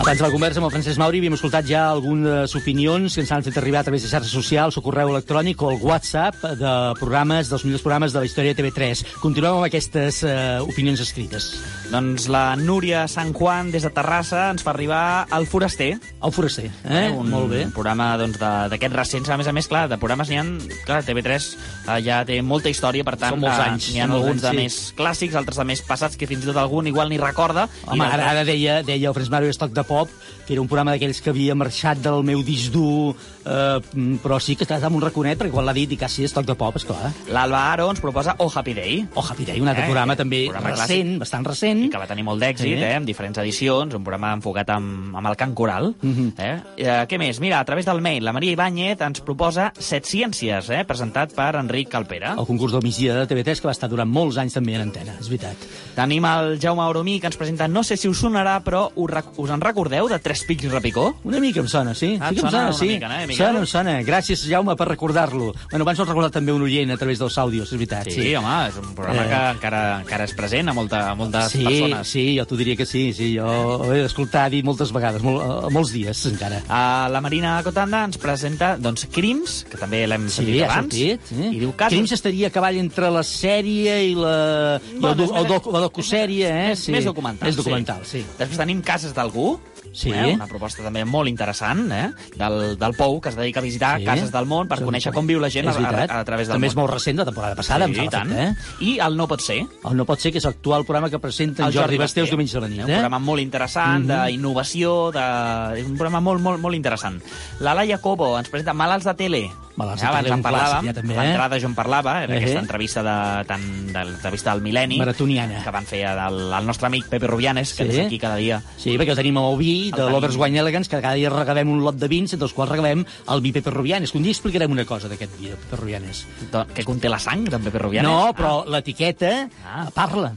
Abans 0.00 0.16
de 0.16 0.24
la 0.24 0.32
conversa 0.32 0.60
amb 0.62 0.64
el 0.64 0.72
Francesc 0.72 0.96
Mauri 0.96 1.18
havíem 1.20 1.34
escoltat 1.36 1.66
ja 1.68 1.82
algunes 1.90 2.54
opinions 2.56 3.12
que 3.12 3.20
ens 3.20 3.30
han 3.36 3.42
fet 3.44 3.58
arribar 3.60 3.82
a 3.82 3.84
través 3.84 4.00
de 4.00 4.08
xarxes 4.08 4.32
socials 4.32 4.78
o 4.78 4.82
correu 4.82 5.10
electrònic 5.12 5.60
o 5.60 5.74
el 5.74 5.82
WhatsApp 5.84 6.38
de 6.56 6.72
programes, 6.96 7.50
dels 7.52 7.66
millors 7.66 7.84
programes 7.84 8.14
de 8.14 8.22
la 8.22 8.30
història 8.30 8.54
de 8.56 8.62
TV3. 8.62 9.04
Continuem 9.20 9.58
amb 9.58 9.66
aquestes 9.68 10.22
eh, 10.24 10.56
opinions 10.64 11.02
escrites. 11.04 11.50
Doncs 11.90 12.30
la 12.32 12.54
Núria 12.56 13.02
Sant 13.12 13.34
Juan, 13.36 13.68
des 13.74 13.84
de 13.84 13.90
Terrassa, 13.92 14.46
ens 14.54 14.64
fa 14.64 14.72
arribar 14.72 15.26
el 15.36 15.44
Foraster. 15.50 15.90
El 16.22 16.32
Foraster, 16.32 16.70
eh? 16.86 17.04
un, 17.12 17.28
Molt 17.28 17.50
bé. 17.52 17.66
Un 17.68 17.76
programa 17.76 18.08
doncs, 18.16 18.40
de- 18.40 18.70
d'aquests 18.72 18.96
recents. 18.96 19.28
A 19.28 19.36
més 19.36 19.52
a 19.52 19.54
més, 19.54 19.68
clar, 19.68 19.84
de 19.90 20.00
programes 20.00 20.32
n'hi 20.32 20.40
ha... 20.40 20.46
Clar, 20.86 21.02
TV3 21.04 21.36
eh, 21.36 22.00
ja 22.06 22.22
té 22.24 22.40
molta 22.40 22.72
història, 22.72 23.04
per 23.04 23.18
tant, 23.20 23.36
Són 23.36 23.44
molts 23.44 23.58
eh, 23.60 23.68
anys, 23.68 23.90
n'hi 23.92 24.00
ha 24.00 24.08
alguns 24.08 24.40
de 24.46 24.48
anys, 24.54 24.56
sí. 24.56 24.64
més 24.64 24.80
clàssics, 25.02 25.36
altres 25.36 25.60
de 25.60 25.68
més 25.74 25.84
passats, 25.84 26.16
que 26.16 26.30
fins 26.30 26.46
i 26.46 26.48
tot 26.48 26.62
algun 26.64 26.88
igual 26.88 27.12
ni 27.12 27.20
recorda. 27.20 27.68
Home, 27.84 28.00
i 28.00 28.06
ara, 28.08 28.32
ara 28.32 28.48
deia, 28.48 28.80
deia 28.86 29.10
el 29.12 29.18
Francesc 29.18 29.36
Mauri 29.36 29.52
Estoc 29.52 29.74
de 29.76 29.88
Pop, 29.90 30.10
que 30.46 30.54
era 30.54 30.62
un 30.62 30.70
programa 30.70 30.94
d'aquells 30.94 31.18
que 31.20 31.32
havia 31.34 31.58
marxat 31.58 31.98
del 32.04 32.22
meu 32.26 32.44
disc 32.46 32.70
dur, 32.70 33.16
eh, 33.44 33.80
però 34.22 34.38
sí 34.40 34.56
que 34.56 34.64
estàs 34.64 34.82
amb 34.84 34.96
un 34.96 35.02
raconet, 35.02 35.38
perquè 35.38 35.52
quan 35.52 35.66
l'ha 35.66 35.72
dit, 35.76 35.88
dic, 35.88 36.02
ah, 36.02 36.08
sí, 36.08 36.24
Estoc 36.24 36.46
de 36.46 36.54
Pop, 36.54 36.76
esclar. 36.76 37.12
L'Alba 37.30 37.72
Aro 37.72 37.88
ens 37.90 38.00
proposa 38.00 38.34
Oh 38.38 38.50
Happy 38.54 38.74
Day. 38.74 39.06
Oh 39.14 39.24
Happy 39.24 39.44
Day, 39.44 39.60
un 39.60 39.68
altre 39.68 39.84
programa 39.84 40.16
també 40.16 40.44
programa 40.48 40.70
recent, 40.74 40.88
clàssic. 40.90 41.18
bastant 41.18 41.46
recent. 41.46 41.84
I 41.84 41.90
que 41.90 41.98
va 41.98 42.06
tenir 42.06 42.24
molt 42.24 42.42
d'èxit, 42.42 42.76
Sí. 42.76 42.82
eh, 42.82 42.94
amb 42.96 43.06
diferents 43.06 43.38
edicions, 43.38 43.94
un 43.94 44.04
programa 44.04 44.32
enfocat 44.34 44.70
amb, 44.70 45.16
amb 45.16 45.26
el 45.26 45.36
cant 45.36 45.54
coral. 45.54 45.94
Mhm. 46.02 46.32
eh? 46.38 46.62
Eh, 46.76 47.06
què 47.08 47.18
més? 47.18 47.40
Mira, 47.40 47.60
a 47.60 47.64
través 47.64 47.86
del 47.86 48.00
mail, 48.00 48.24
la 48.24 48.32
Maria 48.32 48.52
Ibáñez 48.52 49.00
ens 49.00 49.20
proposa 49.20 49.72
Set 49.78 50.04
Ciències, 50.04 50.68
eh, 50.70 50.84
presentat 50.84 51.32
per 51.34 51.56
Enric 51.56 51.88
Calpera. 51.88 52.34
El 52.38 52.46
concurs 52.46 52.72
migdia 52.82 53.14
de 53.14 53.26
TV3, 53.26 53.60
que 53.60 53.66
va 53.68 53.72
estar 53.72 53.88
durant 53.88 54.08
molts 54.08 54.36
anys 54.38 54.54
també 54.54 54.74
en 54.74 54.82
antena, 54.82 55.14
és 55.20 55.28
veritat. 55.28 55.56
Tenim 55.94 56.24
el 56.24 56.58
Jaume 56.60 56.82
Oromí, 56.82 57.20
que 57.20 57.26
ens 57.26 57.36
presenta, 57.36 57.68
no 57.68 57.82
sé 57.82 57.96
si 57.96 58.08
us 58.08 58.22
sonarà, 58.22 58.62
però 58.62 58.90
us, 58.94 59.10
us 59.36 59.50
en 59.50 59.60
recordeu, 59.60 60.08
de 60.08 60.18
Tres 60.18 60.44
Pics 60.44 60.64
i 60.64 60.68
Repicó? 60.68 61.16
Una 61.24 61.40
mica 61.40 61.60
em 61.60 61.68
sona, 61.68 61.94
sí. 61.94 62.16
Ah, 62.20 62.30
sí 62.30 62.36
que 62.36 62.40
em 62.42 62.50
sona 62.50 62.72
sí. 62.72 62.86
mica, 62.86 63.08
no, 63.08 63.26
Miquel? 63.30 63.46
Sona, 63.46 63.60
em 63.62 63.66
sona. 63.70 63.94
Gràcies, 64.06 64.42
Jaume, 64.50 64.74
per 64.76 64.88
recordar-lo. 64.90 65.52
Bueno, 65.70 65.84
abans 65.86 65.98
ho 66.02 66.04
recordat 66.08 66.34
també 66.38 66.52
un 66.52 66.62
oient 66.66 66.90
a 66.92 66.98
través 67.00 67.18
dels 67.22 67.36
àudios, 67.38 67.70
és 67.70 67.78
veritat. 67.78 68.04
Sí, 68.10 68.18
sí, 68.22 68.34
home, 68.36 68.56
és 68.68 68.76
un 68.80 68.94
programa 68.94 69.24
Eh. 69.24 69.28
que 69.30 69.40
encara, 69.56 69.82
encara 70.02 70.24
és 70.24 70.34
present 70.34 70.68
a, 70.68 70.74
molta, 70.74 71.10
a 71.10 71.14
moltes 71.14 71.50
Sí, 71.52 71.64
persones. 71.64 72.08
sí, 72.08 72.24
jo 72.38 72.44
t'ho 72.46 72.56
diria 72.56 72.76
que 72.76 72.86
sí, 72.86 73.12
sí, 73.12 73.34
jo 73.38 73.46
ho 73.46 73.92
he 73.94 74.04
escoltat 74.04 74.52
i 74.54 74.62
moltes 74.62 74.92
vegades, 74.92 75.22
mol, 75.22 75.36
uh, 75.40 75.70
molts 75.70 75.92
dies 75.92 76.24
encara. 76.26 76.62
Uh, 76.68 77.10
la 77.12 77.20
Marina 77.20 77.60
Cotanda 77.64 78.04
ens 78.04 78.18
presenta 78.18 78.76
doncs, 78.76 79.06
Crims, 79.12 79.64
que 79.70 79.76
també 79.78 80.06
l'hem 80.06 80.28
Sí, 80.28 80.36
sentit 80.44 80.62
abans, 80.64 80.92
sortit. 80.94 81.20
Sí. 81.28 81.48
i 81.56 81.58
diu 81.60 81.72
casos... 81.76 81.94
Crims 81.96 82.12
estaria 82.12 82.48
a 82.48 82.50
cavall 82.50 82.76
entre 82.78 83.10
la 83.10 83.22
sèrie 83.22 83.98
i 84.10 84.14
la, 84.14 84.80
i 84.92 84.98
Bueno, 84.98 85.14
el, 85.14 85.20
és 85.24 85.30
més- 85.30 85.40
el 85.40 85.46
doc, 85.46 85.66
la 85.72 85.80
docusèrie, 85.80 86.48
eh? 86.48 86.68
Més, 86.70 86.88
més 86.88 87.04
documental. 87.04 87.46
Més 87.48 87.56
documental, 87.56 88.00
sí. 88.04 88.24
Després 88.38 88.58
tenim 88.58 88.80
Cases 88.82 89.14
d'algú, 89.14 89.58
Sí. 89.92 90.10
eh? 90.12 90.34
una 90.34 90.46
proposta 90.46 90.82
també 90.84 91.04
molt 91.04 91.28
interessant, 91.28 91.90
eh? 91.92 92.10
del, 92.36 92.76
del 92.78 92.94
Pou, 92.94 93.19
que 93.20 93.28
es 93.30 93.36
dedica 93.36 93.60
a 93.60 93.62
visitar 93.62 93.98
Sí. 93.98 94.04
cases 94.04 94.32
del 94.32 94.46
món 94.46 94.68
per 94.68 94.78
Sí, 94.78 94.84
conèixer 94.84 95.12
com 95.12 95.26
viu 95.26 95.40
la 95.40 95.50
gent 95.50 95.68
a, 95.68 95.72
a, 95.72 96.20
a, 96.20 96.24
través 96.24 96.48
del 96.48 96.54
També 96.54 96.66
món. 96.66 96.70
és 96.72 96.76
molt 96.76 96.90
recent, 96.92 97.16
de 97.16 97.22
la 97.24 97.30
temporada 97.30 97.54
passada, 97.56 97.86
sí, 97.86 98.08
tant. 98.10 98.32
eh? 98.32 98.54
I 98.80 98.98
el 99.00 99.16
No 99.16 99.26
pot 99.28 99.40
ser, 99.40 99.66
El 99.84 99.96
No 99.96 100.04
pot 100.04 100.18
ser, 100.20 100.32
que 100.32 100.38
és 100.38 100.44
l'actual 100.44 100.84
programa 100.84 101.10
que 101.10 101.18
presenta 101.18 101.62
en 101.62 101.68
el 101.68 101.74
Jordi 101.74 101.98
Basté 101.98 102.20
els 102.20 102.26
Basté. 102.28 102.30
diumenges 102.30 102.56
a 102.56 102.60
la 102.60 102.68
nit, 102.68 102.78
Un 102.84 102.90
eh? 102.90 102.94
programa 102.94 103.18
molt 103.18 103.40
interessant, 103.40 104.04
Mhm. 104.06 104.26
d'innovació, 104.26 105.10
de... 105.12 105.80
és 105.80 105.86
un 105.86 105.96
programa 105.96 106.20
molt, 106.20 106.40
molt, 106.40 106.60
molt 106.60 106.74
interessant. 106.74 107.20
La 107.60 107.74
Laia 107.74 107.98
Cobo 107.98 108.38
ens 108.38 108.48
presenta 108.48 108.72
Malalts 108.74 109.04
de 109.04 109.14
tele. 109.14 109.50
Malalts 109.80 110.02
de 110.02 110.08
abans 110.10 110.30
en 110.36 110.42
parlàvem, 110.44 110.70
clàssic, 110.70 110.86
ja 110.90 110.94
també, 111.00 111.14
a 111.16 111.22
eh? 111.22 111.26
l'entrada 111.30 111.58
jo 111.62 111.70
en 111.70 111.74
parlava, 111.78 112.14
en 112.24 112.30
Eh. 112.34 112.38
aquesta 112.42 112.60
entrevista 112.60 113.02
de, 113.06 113.44
tan, 113.48 113.64
de 113.92 114.04
l'entrevista 114.04 114.54
del 114.54 114.62
Mil·lenni, 114.62 114.98
Maratoniana. 115.00 115.62
que 115.64 115.70
van 115.74 115.86
fer 115.88 116.04
al, 116.06 116.38
al 116.52 116.66
nostre 116.66 116.86
amic 116.90 117.08
Pepe 117.08 117.26
Rubianes, 117.26 117.72
que 117.74 117.84
Sí. 117.88 117.96
és 117.98 118.06
aquí 118.06 118.18
cada 118.18 118.36
dia. 118.36 118.60
Sí, 118.76 118.96
perquè 118.98 119.10
el 119.16 119.16
tenim 119.16 119.38
amb 119.38 119.52
el 119.52 119.58
vi 119.58 119.72
El 119.90 119.96
de 119.98 120.10
l'Overs 120.10 120.36
Wine 120.36 120.58
Elegance, 120.60 120.90
que 120.90 121.00
cada 121.00 121.14
dia 121.14 121.30
regalem 121.30 121.68
un 121.70 121.80
lot 121.82 121.96
de 121.96 122.08
vins, 122.08 122.32
entre 122.32 122.44
els 122.46 122.52
quals 122.54 122.70
regalem 122.70 123.04
el 123.28 123.40
vi 123.40 123.52
Pepe 123.52 123.70
Rubianes. 123.70 124.12
Que 124.12 124.18
un 124.18 124.24
dia 124.24 124.32
explicarem 124.32 124.70
una 124.70 124.84
cosa 124.84 125.08
d'aquest 125.08 125.38
vi 125.40 125.48
de 125.48 125.56
Pepe 125.56 125.76
Rubianes. 125.80 126.26
Que 126.74 126.84
conté 126.84 127.08
la 127.08 127.18
sang 127.18 127.44
d'en 127.48 127.62
Pepe 127.62 127.78
Rubianes? 127.78 128.10
No, 128.10 128.34
però 128.34 128.64
l'etiqueta 128.66 129.48
Ah. 129.64 129.88
parla. 129.94 130.34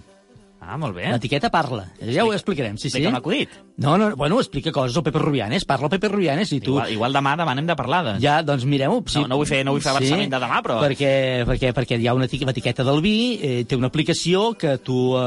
Ah, 0.64 0.78
molt 0.80 0.95
bé. 0.95 1.09
L'etiqueta 1.11 1.49
parla. 1.51 1.86
Ja 1.99 2.24
ho 2.26 2.32
explicarem, 2.34 2.78
sí, 2.78 2.88
sí. 2.89 2.97
Explica 2.97 3.09
un 3.09 3.16
acudit. 3.20 3.49
No, 3.84 3.97
no, 3.97 4.16
bueno, 4.16 4.38
explica 4.39 4.72
coses 4.72 4.95
el 4.95 5.03
Pepe 5.03 5.20
Rubianes, 5.20 5.66
parla 5.66 5.88
el 5.88 5.91
Pepe 5.91 6.07
Rubianes 6.07 6.51
i 6.53 6.59
tu... 6.61 6.76
Igual, 6.78 6.91
igual 6.93 7.14
demà 7.18 7.34
demanem 7.38 7.66
de 7.68 7.76
parlar 7.76 8.03
de... 8.05 8.14
Ja, 8.24 8.38
doncs 8.45 8.64
mireu... 8.70 8.99
No, 9.16 9.24
no 9.28 9.38
vull 9.41 9.47
fer- 9.49 9.64
no 9.66 9.74
vull 9.76 9.82
fer 9.84 9.91
avançament 9.91 10.32
de 10.32 10.39
demà, 10.39 10.61
però- 10.64 10.80
Perquè, 10.84 11.11
perquè, 11.49 11.74
perquè 11.76 11.97
hi 11.99 12.07
ha 12.07 12.14
una 12.16 12.26
etiqueta, 12.30 12.51
l'etiqueta 12.51 12.86
del 12.88 13.01
vi, 13.01 13.16
eh, 13.41 13.66
té 13.66 13.76
una 13.76 13.88
aplicació 13.91 14.53
que 14.57 14.78
tu 14.78 15.16
eh, 15.18 15.22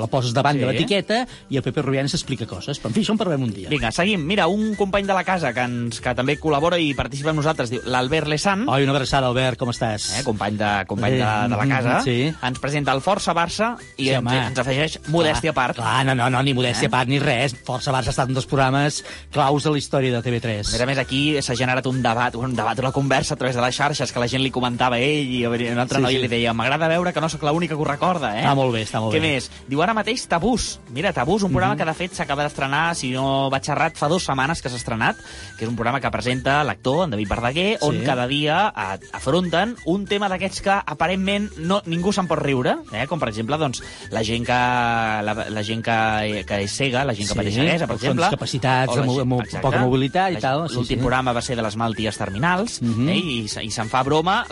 la 0.00 0.06
poses 0.10 0.32
davant 0.34 0.56
Sí. 0.56 0.64
de 0.64 0.66
l'etiqueta 0.72 1.20
i 1.52 1.56
el 1.60 1.62
Pepe 1.62 1.82
Rubianes 1.82 2.14
explica 2.16 2.46
coses. 2.48 2.80
Però, 2.80 2.88
en 2.90 2.94
fi, 2.96 3.04
això 3.04 3.12
en 3.14 3.18
parlem 3.20 3.42
un 3.44 3.52
dia. 3.52 3.68
Vinga, 3.68 3.92
seguim. 3.92 4.24
Mira, 4.26 4.46
un 4.48 4.74
company 4.74 5.06
de 5.06 5.14
la 5.14 5.24
casa 5.24 5.52
que, 5.52 5.60
ens, 5.68 6.00
que 6.00 6.14
també 6.16 6.38
col·labora 6.40 6.78
i 6.80 6.94
participa 6.96 7.30
amb 7.30 7.42
nosaltres, 7.42 7.70
diu 7.70 7.84
l'Albert 7.86 8.26
Lesan, 8.32 8.64
Oi, 8.68 8.82
una 8.88 8.96
abraçada, 8.96 9.28
Albert, 9.28 9.58
com 9.60 9.70
estàs? 9.70 10.08
eh, 10.18 10.24
company, 10.24 10.56
de, 10.56 10.72
company 10.88 11.12
de, 11.20 11.30
de 11.52 11.56
la 11.60 11.66
casa, 11.68 12.00
sí. 12.02 12.32
ens 12.42 12.58
presenta 12.62 12.92
el 12.96 13.02
Força 13.04 13.34
Barça 13.36 13.74
i 13.96 14.06
Sí, 14.06 14.10
ens, 14.10 14.18
home. 14.24 14.36
ens 14.48 14.55
afegeix 14.58 14.98
modèstia 15.08 15.50
a 15.50 15.54
part. 15.54 15.76
Clar, 15.76 16.04
no, 16.06 16.14
no, 16.14 16.28
no, 16.30 16.42
ni 16.42 16.54
modèstia 16.54 16.86
Eh? 16.86 16.88
a 16.88 16.94
part 16.96 17.08
ni 17.08 17.18
res. 17.18 17.54
Força 17.66 17.92
Barça 17.92 18.08
ha 18.08 18.14
estat 18.14 18.28
un 18.28 18.34
dels 18.34 18.46
programes 18.46 19.02
claus 19.32 19.62
de 19.64 19.70
la 19.70 19.78
història 19.78 20.10
de 20.10 20.16
A 20.18 20.22
més 20.22 20.42
TV3. 20.42 20.82
a 20.82 20.86
més, 20.86 20.98
aquí 20.98 21.40
s'ha 21.42 21.54
generat 21.56 21.86
un 21.86 22.02
debat, 22.02 22.34
un 22.36 22.54
debat, 22.54 22.78
una 22.78 22.92
conversa 22.92 23.34
a 23.34 23.36
través 23.36 23.56
de 23.56 23.62
les 23.62 23.74
xarxes, 23.76 24.12
que 24.12 24.18
la 24.20 24.28
gent 24.28 24.42
li 24.42 24.50
comentava 24.50 24.96
a 24.96 25.00
ell 25.00 25.28
i 25.34 25.44
un 25.46 25.78
altre 25.78 25.98
Sí, 25.98 26.02
noi 26.02 26.14
sí. 26.14 26.20
li 26.22 26.28
deia 26.28 26.52
m'agrada 26.54 26.88
veure 26.88 27.12
que 27.12 27.20
no 27.20 27.28
sóc 27.28 27.42
l'única 27.42 27.74
que 27.74 27.80
ho 27.80 27.84
recorda, 27.84 28.36
eh? 28.38 28.44
Està 28.44 28.54
molt 28.54 28.72
bé, 28.72 28.82
està 28.82 29.00
molt 29.00 29.14
Què 29.14 29.20
bé. 29.20 29.34
més? 29.34 29.50
Diu 29.68 29.82
ara 29.82 29.94
mateix 29.94 30.26
Tabús. 30.28 30.78
Mira, 30.90 31.12
Tabús, 31.12 31.42
un 31.42 31.50
programa 31.52 31.76
que 31.76 31.84
de 31.84 31.94
fet 31.94 32.12
s'acaba 32.14 32.42
d'estrenar, 32.44 32.94
si 32.94 33.10
no 33.12 33.50
vaig 33.50 33.68
errat, 33.68 33.96
fa 33.96 34.08
dues 34.08 34.24
setmanes 34.24 34.62
que 34.62 34.68
s'ha 34.68 34.76
estrenat, 34.76 35.16
que 35.58 35.64
és 35.64 35.68
un 35.68 35.76
programa 35.76 36.00
que 36.00 36.10
presenta 36.10 36.62
l'actor, 36.64 37.04
en 37.04 37.10
David 37.10 37.28
Verdaguer, 37.28 37.78
on 37.82 37.96
Sí. 37.98 38.04
cada 38.04 38.26
dia 38.26 38.72
afronten 39.12 39.76
un 39.86 40.04
tema 40.06 40.28
d'aquests 40.28 40.60
que 40.62 40.70
aparentment 40.86 41.50
no, 41.58 41.80
ningú 41.86 42.12
se'n 42.12 42.26
pot 42.28 42.38
riure, 42.42 42.76
eh? 42.92 43.06
com 43.06 43.18
per 43.20 43.28
exemple 43.28 43.58
doncs, 43.58 43.82
la 44.10 44.22
gent 44.26 44.44
que, 44.46 44.52
la, 44.52 45.34
la 45.50 45.62
gent 45.66 45.82
que, 45.84 46.44
que 46.46 46.60
és 46.64 46.70
cega, 46.72 47.04
la 47.04 47.12
gent 47.14 47.26
que 47.28 47.34
Sí, 47.34 47.38
pateix 47.38 47.54
ceguesa, 47.56 47.86
per 47.86 47.96
exemple. 47.96 48.30
capacitats, 48.30 48.92
o 48.92 48.96
la 48.96 49.02
amb- 49.06 49.20
amb 49.26 49.40
exacte. 49.42 49.62
poca 49.66 49.78
mobilitat 49.84 50.32
i 50.32 50.36
tal, 50.40 50.68
sí, 50.68 50.74
L'últim 50.76 50.96
sí. 50.98 51.02
programa 51.02 51.32
va 51.36 51.42
ser 51.42 51.56
de 51.56 51.62
les 51.62 51.76
malalties 51.76 52.16
terminals, 52.16 52.80
Mhm. 52.82 53.08
eh? 53.08 53.16
I, 53.16 53.38
i 53.66 53.70
se'n 53.70 53.88
fa 53.88 54.02
broma, 54.02 54.46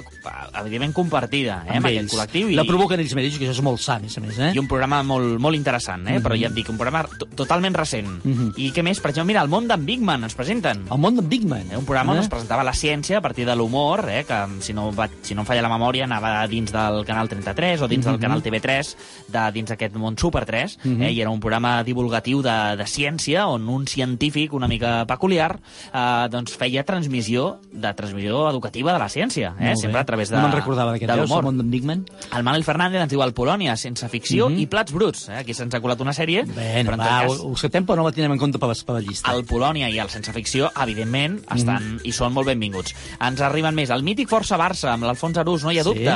evidentment 0.61 0.93
compartida, 0.95 1.65
eh? 1.67 1.77
amb, 1.77 1.87
aquest 1.87 2.01
ells. 2.03 2.13
col·lectiu. 2.15 2.51
I, 2.51 2.55
La 2.57 2.65
provoquen 2.65 3.01
ells 3.01 3.15
mateixos, 3.15 3.39
que 3.39 3.47
això 3.49 3.57
és 3.59 3.63
molt 3.63 3.81
sa, 3.81 3.97
a 3.97 3.99
més 4.01 4.17
a 4.19 4.21
més, 4.21 4.39
eh? 4.39 4.53
i 4.55 4.59
un 4.59 4.69
programa 4.69 5.03
molt, 5.03 5.39
molt 5.39 5.57
interessant, 5.57 6.07
eh? 6.09 6.19
Mhm. 6.19 6.23
però 6.25 6.39
ja 6.41 6.49
et 6.49 6.55
dic, 6.55 6.69
un 6.69 6.77
programa 6.77 7.07
to- 7.19 7.27
totalment 7.27 7.77
recent. 7.77 8.09
Mhm. 8.25 8.53
I 8.57 8.73
què 8.73 8.83
més? 8.83 9.01
Per 9.01 9.11
exemple, 9.11 9.33
mira, 9.33 9.43
el 9.43 9.49
món 9.49 9.67
d'en 9.69 9.85
Bigman 9.85 10.23
ens 10.25 10.35
presenten. 10.35 10.87
El 10.91 10.99
món 10.99 11.17
d'en 11.17 11.29
Bigman. 11.29 11.71
Eh, 11.73 11.77
un 11.77 11.85
programa 11.85 12.13
on 12.13 12.19
Eh? 12.19 12.21
es 12.23 12.29
presentava 12.29 12.65
la 12.65 12.73
ciència 12.73 13.19
a 13.19 13.21
partir 13.21 13.47
de 13.47 13.55
l'humor, 13.57 14.09
eh, 14.09 14.25
que 14.27 14.47
si 14.61 14.73
no, 14.73 14.93
va, 14.93 15.09
si 15.23 15.35
no 15.35 15.43
em 15.43 15.47
falla 15.47 15.63
la 15.63 15.69
memòria 15.69 16.05
anava 16.05 16.47
dins 16.47 16.73
del 16.73 17.05
canal 17.05 17.29
33 17.29 17.81
o 17.83 17.89
dins 17.89 18.05
del 18.05 18.15
Mhm. 18.15 18.21
canal 18.21 18.43
TV3, 18.43 18.97
de, 19.29 19.53
dins 19.53 19.69
d'aquest 19.69 19.84
món 19.93 20.17
Super 20.19 20.45
3, 20.47 20.79
Mhm. 20.85 21.03
eh, 21.03 21.13
i 21.13 21.21
era 21.21 21.31
un 21.31 21.41
programa 21.41 21.83
divulgatiu 21.85 22.41
de, 22.43 22.77
de 22.77 22.85
ciència 22.85 23.47
on 23.47 23.69
un 23.69 23.87
científic 23.87 24.53
una 24.53 24.69
mica 24.69 25.05
peculiar 25.07 25.61
eh, 25.93 26.29
doncs 26.31 26.57
feia 26.57 26.85
transmissió 26.85 27.61
de 27.73 27.93
transmissió 27.95 28.49
educativa 28.51 28.93
de 28.93 28.99
la 28.99 29.09
ciència, 29.09 29.55
eh, 29.61 29.77
sempre 29.77 30.01
a 30.01 30.05
través 30.05 30.31
de, 30.31 30.37
No 30.37 30.43
me'n 30.43 30.53
recordava 30.53 30.93
d'aquest, 30.93 31.11
de 31.11 31.17
veus, 31.19 31.31
el 31.31 31.43
món 31.43 31.71
Bigman. 31.71 32.05
El 32.37 32.43
Manuel 32.43 32.65
Fernández 32.65 33.01
ens 33.03 33.11
diu 33.11 33.23
el 33.23 33.35
Polònia, 33.35 33.77
sense 33.77 34.09
ficció 34.09 34.49
Mhm. 34.49 34.59
i 34.59 34.67
plats 34.67 34.93
bruts. 34.93 35.29
Eh? 35.29 35.37
Aquí 35.39 35.55
se'ns 35.55 35.75
ha 35.75 35.81
colat 35.81 36.01
una 36.01 36.13
sèrie, 36.13 36.45
Bé, 36.45 36.85
però 36.85 36.97
va, 36.97 37.27
tot 37.27 37.41
ho, 37.41 37.53
acceptem, 37.53 37.85
però 37.87 37.97
no 37.97 38.05
la 38.05 38.13
tindrem 38.13 38.33
en 38.33 38.39
compte 38.39 38.59
per, 38.59 38.69
la- 38.69 38.75
per 38.87 38.95
la 38.95 39.01
llista. 39.01 39.33
el 39.33 39.45
Polònia 39.45 39.91
i 39.91 39.99
el 39.99 40.09
sense 40.11 40.33
ficció, 40.33 40.71
evidentment, 40.83 41.43
estan 41.55 42.01
i 42.05 42.13
són 42.13 42.33
molt 42.33 42.47
benvinguts. 42.47 42.95
Ens 43.21 43.41
arriben 43.41 43.75
més. 43.75 43.91
El 43.91 44.03
mític 44.03 44.29
Força 44.29 44.57
Barça, 44.59 44.93
amb 44.93 45.05
l'Alfons 45.05 45.37
Arús, 45.39 45.65
no 45.65 45.73
hi 45.73 45.79
ha 45.79 45.83
Sí. 45.83 45.89
dubte. 45.89 46.15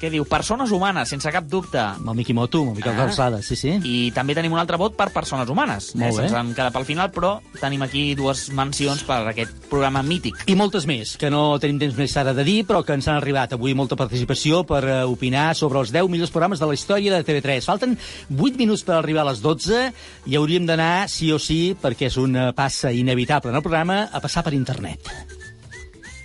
Què 0.00 0.08
diu? 0.08 0.24
Persones 0.24 0.70
humanes, 0.72 1.10
sense 1.12 1.28
cap 1.28 1.44
dubte. 1.44 1.76
Amb 1.76 2.08
el 2.08 2.14
Miqui 2.16 2.32
Moto, 2.32 2.62
amb 2.62 2.70
el 2.70 2.76
Miquel 2.78 2.94
Ah. 2.94 3.02
Calçada, 3.04 3.42
sí, 3.44 3.54
sí. 3.56 3.74
I 3.84 4.10
també 4.16 4.32
tenim 4.34 4.54
un 4.54 4.58
altre 4.58 4.78
vot 4.80 4.94
per 4.96 5.10
persones 5.12 5.48
humanes. 5.52 5.90
Molt 5.94 6.16
bé. 6.16 6.22
Se'ns 6.22 6.32
han 6.38 6.54
quedat 6.54 6.72
pel 6.72 6.86
final, 6.88 7.10
però 7.12 7.34
tenim 7.60 7.82
aquí 7.84 8.14
dues 8.16 8.46
mencions 8.56 9.02
per 9.04 9.18
aquest 9.28 9.52
programa 9.68 10.00
mític. 10.02 10.40
I 10.48 10.56
moltes 10.56 10.86
més, 10.88 11.18
que 11.20 11.28
no 11.28 11.58
tenim 11.60 11.78
temps 11.78 11.98
més 11.98 12.16
ara 12.16 12.32
de 12.32 12.44
dir, 12.44 12.64
però 12.64 12.80
que 12.82 12.94
ens 12.96 13.08
han 13.08 13.18
arribat 13.20 13.52
avui 13.52 13.74
molta 13.74 13.94
participació 14.00 14.62
per 14.64 14.80
eh, 14.88 15.04
opinar 15.04 15.54
sobre 15.54 15.80
els 15.80 15.92
10 15.92 16.08
millors 16.08 16.30
programes 16.32 16.58
de 16.58 16.66
la 16.66 16.74
història 16.78 17.12
de 17.12 17.24
TV3. 17.24 17.60
Falten 17.68 17.98
8 18.38 18.56
minuts 18.56 18.82
per 18.82 18.96
arribar 18.96 19.26
a 19.26 19.30
les 19.32 19.42
12 19.44 19.92
i 20.32 20.36
hauríem 20.40 20.64
d'anar, 20.64 21.10
sí 21.10 21.28
o 21.30 21.38
sí, 21.38 21.76
perquè 21.76 22.08
és 22.08 22.16
una 22.16 22.54
passa 22.56 22.90
inevitable 22.90 23.50
en 23.50 23.56
el 23.60 23.62
programa, 23.62 24.08
a 24.10 24.20
passar 24.24 24.42
per 24.48 24.54
internet. 24.56 25.12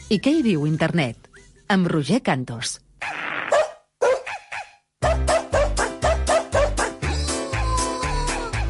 I 0.07 0.21
què 0.23 0.31
hi 0.37 0.41
diu 0.45 0.65
internet? 0.65 1.17
Amb 1.67 1.87
Roger 1.91 2.21
Cantos. 2.23 2.79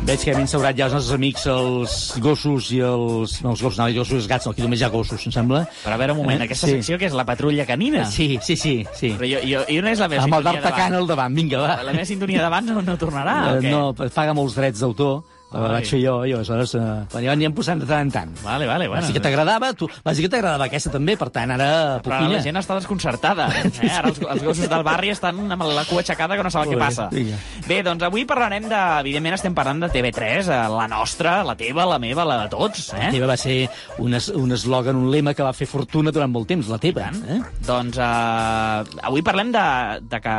Veig 0.05 0.21
que 0.21 0.33
hem 0.35 0.41
instaurat 0.43 0.77
ja 0.77 0.85
els 0.85 0.93
nostres 0.93 1.15
amics, 1.17 1.47
els 1.49 1.93
gossos 2.21 2.67
i 2.75 2.81
els... 2.85 3.39
No, 3.41 3.55
els 3.55 3.61
gossos, 3.65 3.79
no, 3.79 3.87
els 3.89 3.97
gossos 3.97 4.13
i 4.13 4.19
els 4.19 4.27
gats, 4.29 4.45
no, 4.45 4.51
aquí 4.53 4.61
només 4.61 4.83
hi 4.83 4.85
ha 4.85 4.89
gossos, 4.93 5.23
em 5.25 5.33
sembla. 5.33 5.63
Però 5.81 5.95
a 5.95 5.97
veure 5.97 6.13
un 6.13 6.19
moment, 6.21 6.43
Eh, 6.43 6.45
aquesta 6.45 6.69
sí. 6.69 6.75
secció 6.77 6.99
que 7.01 7.07
és 7.09 7.15
la 7.17 7.25
patrulla 7.25 7.65
canina. 7.65 8.03
Sí, 8.05 8.35
sí, 8.45 8.53
sí, 8.55 8.75
sí. 8.93 9.09
Però 9.17 9.25
jo, 9.31 9.41
jo, 9.41 9.63
jo 9.65 9.81
no 9.81 9.89
és 9.89 10.03
la 10.03 10.09
meva 10.11 10.27
Amb 10.27 10.37
el 10.37 10.45
d'abans. 10.45 10.93
al 10.99 11.07
davant, 11.09 11.33
vinga, 11.33 11.57
va. 11.63 11.79
La 11.89 11.95
meva 11.95 12.05
sintonia 12.05 12.43
d'abans 12.45 12.69
no, 12.69 12.83
no 12.85 12.97
tornarà, 13.01 13.55
o 13.55 13.63
què? 13.65 13.71
no, 13.73 13.81
paga 14.13 14.37
molts 14.37 14.53
drets 14.61 14.85
d'autor 14.85 15.23
La 15.55 15.69
vaig 15.71 15.85
fer 15.87 15.99
jo, 16.01 16.13
i 16.27 16.33
aleshores 16.35 16.73
eh, 16.75 17.29
anirem 17.31 17.53
posant 17.55 17.79
de 17.79 17.85
tant 17.87 18.01
en 18.07 18.09
tant. 18.11 18.31
Vale, 18.43 18.65
vale, 18.67 18.87
bueno. 18.89 18.99
Vas 18.99 19.07
dir 19.07 19.13
que 19.15 19.21
t'agradava, 19.23 19.69
tu 19.77 19.87
vas 20.03 20.17
dir 20.17 20.25
que 20.25 20.31
t'agradava 20.33 20.65
aquesta 20.67 20.89
també, 20.91 21.13
per 21.15 21.29
tant, 21.31 21.51
ara, 21.53 21.67
Però 22.03 22.17
poquilla. 22.17 22.39
la 22.39 22.43
gent 22.43 22.57
està 22.59 22.75
desconcertada. 22.75 23.45
Eh? 23.61 23.69
Ara 23.97 24.09
els, 24.09 24.19
els 24.19 24.43
gossos 24.43 24.67
del 24.67 24.83
barri 24.83 25.13
estan 25.13 25.39
amb 25.53 25.63
la 25.69 25.85
cua 25.87 26.01
aixecada 26.01 26.35
que 26.35 26.43
no 26.43 26.51
saben 26.51 26.73
què 26.73 26.75
bé, 26.75 26.81
passa. 26.81 27.05
vinga. 27.13 27.37
Bé, 27.69 27.77
doncs 27.87 28.03
avui 28.03 28.25
parlarem 28.27 28.67
de... 28.67 28.81
Evidentment 29.05 29.37
estem 29.37 29.55
parlant 29.55 29.79
de 29.85 29.89
TV3, 29.93 30.49
eh, 30.49 30.57
la 30.75 30.87
nostra, 30.91 31.37
la 31.47 31.55
teva, 31.55 31.85
la 31.87 31.99
meva, 32.03 32.25
la 32.27 32.41
de 32.43 32.49
tots. 32.51 32.89
Eh? 32.97 33.05
La 33.05 33.13
teva 33.15 33.29
va 33.31 33.37
ser 33.39 33.55
un, 34.03 34.13
es- 34.19 34.31
un 34.35 34.51
eslògan, 34.57 34.97
un 34.99 35.07
lema 35.13 35.33
que 35.37 35.45
va 35.45 35.53
fer 35.55 35.69
fortuna 35.71 36.11
durant 36.11 36.33
molt 36.35 36.49
temps, 36.51 36.67
la 36.73 36.81
teva. 36.83 37.07
Eh? 37.31 37.39
Doncs 37.69 38.01
eh, 38.01 38.99
avui 39.07 39.23
parlem 39.23 39.53
de, 39.55 39.65
de 40.09 40.19
que 40.25 40.35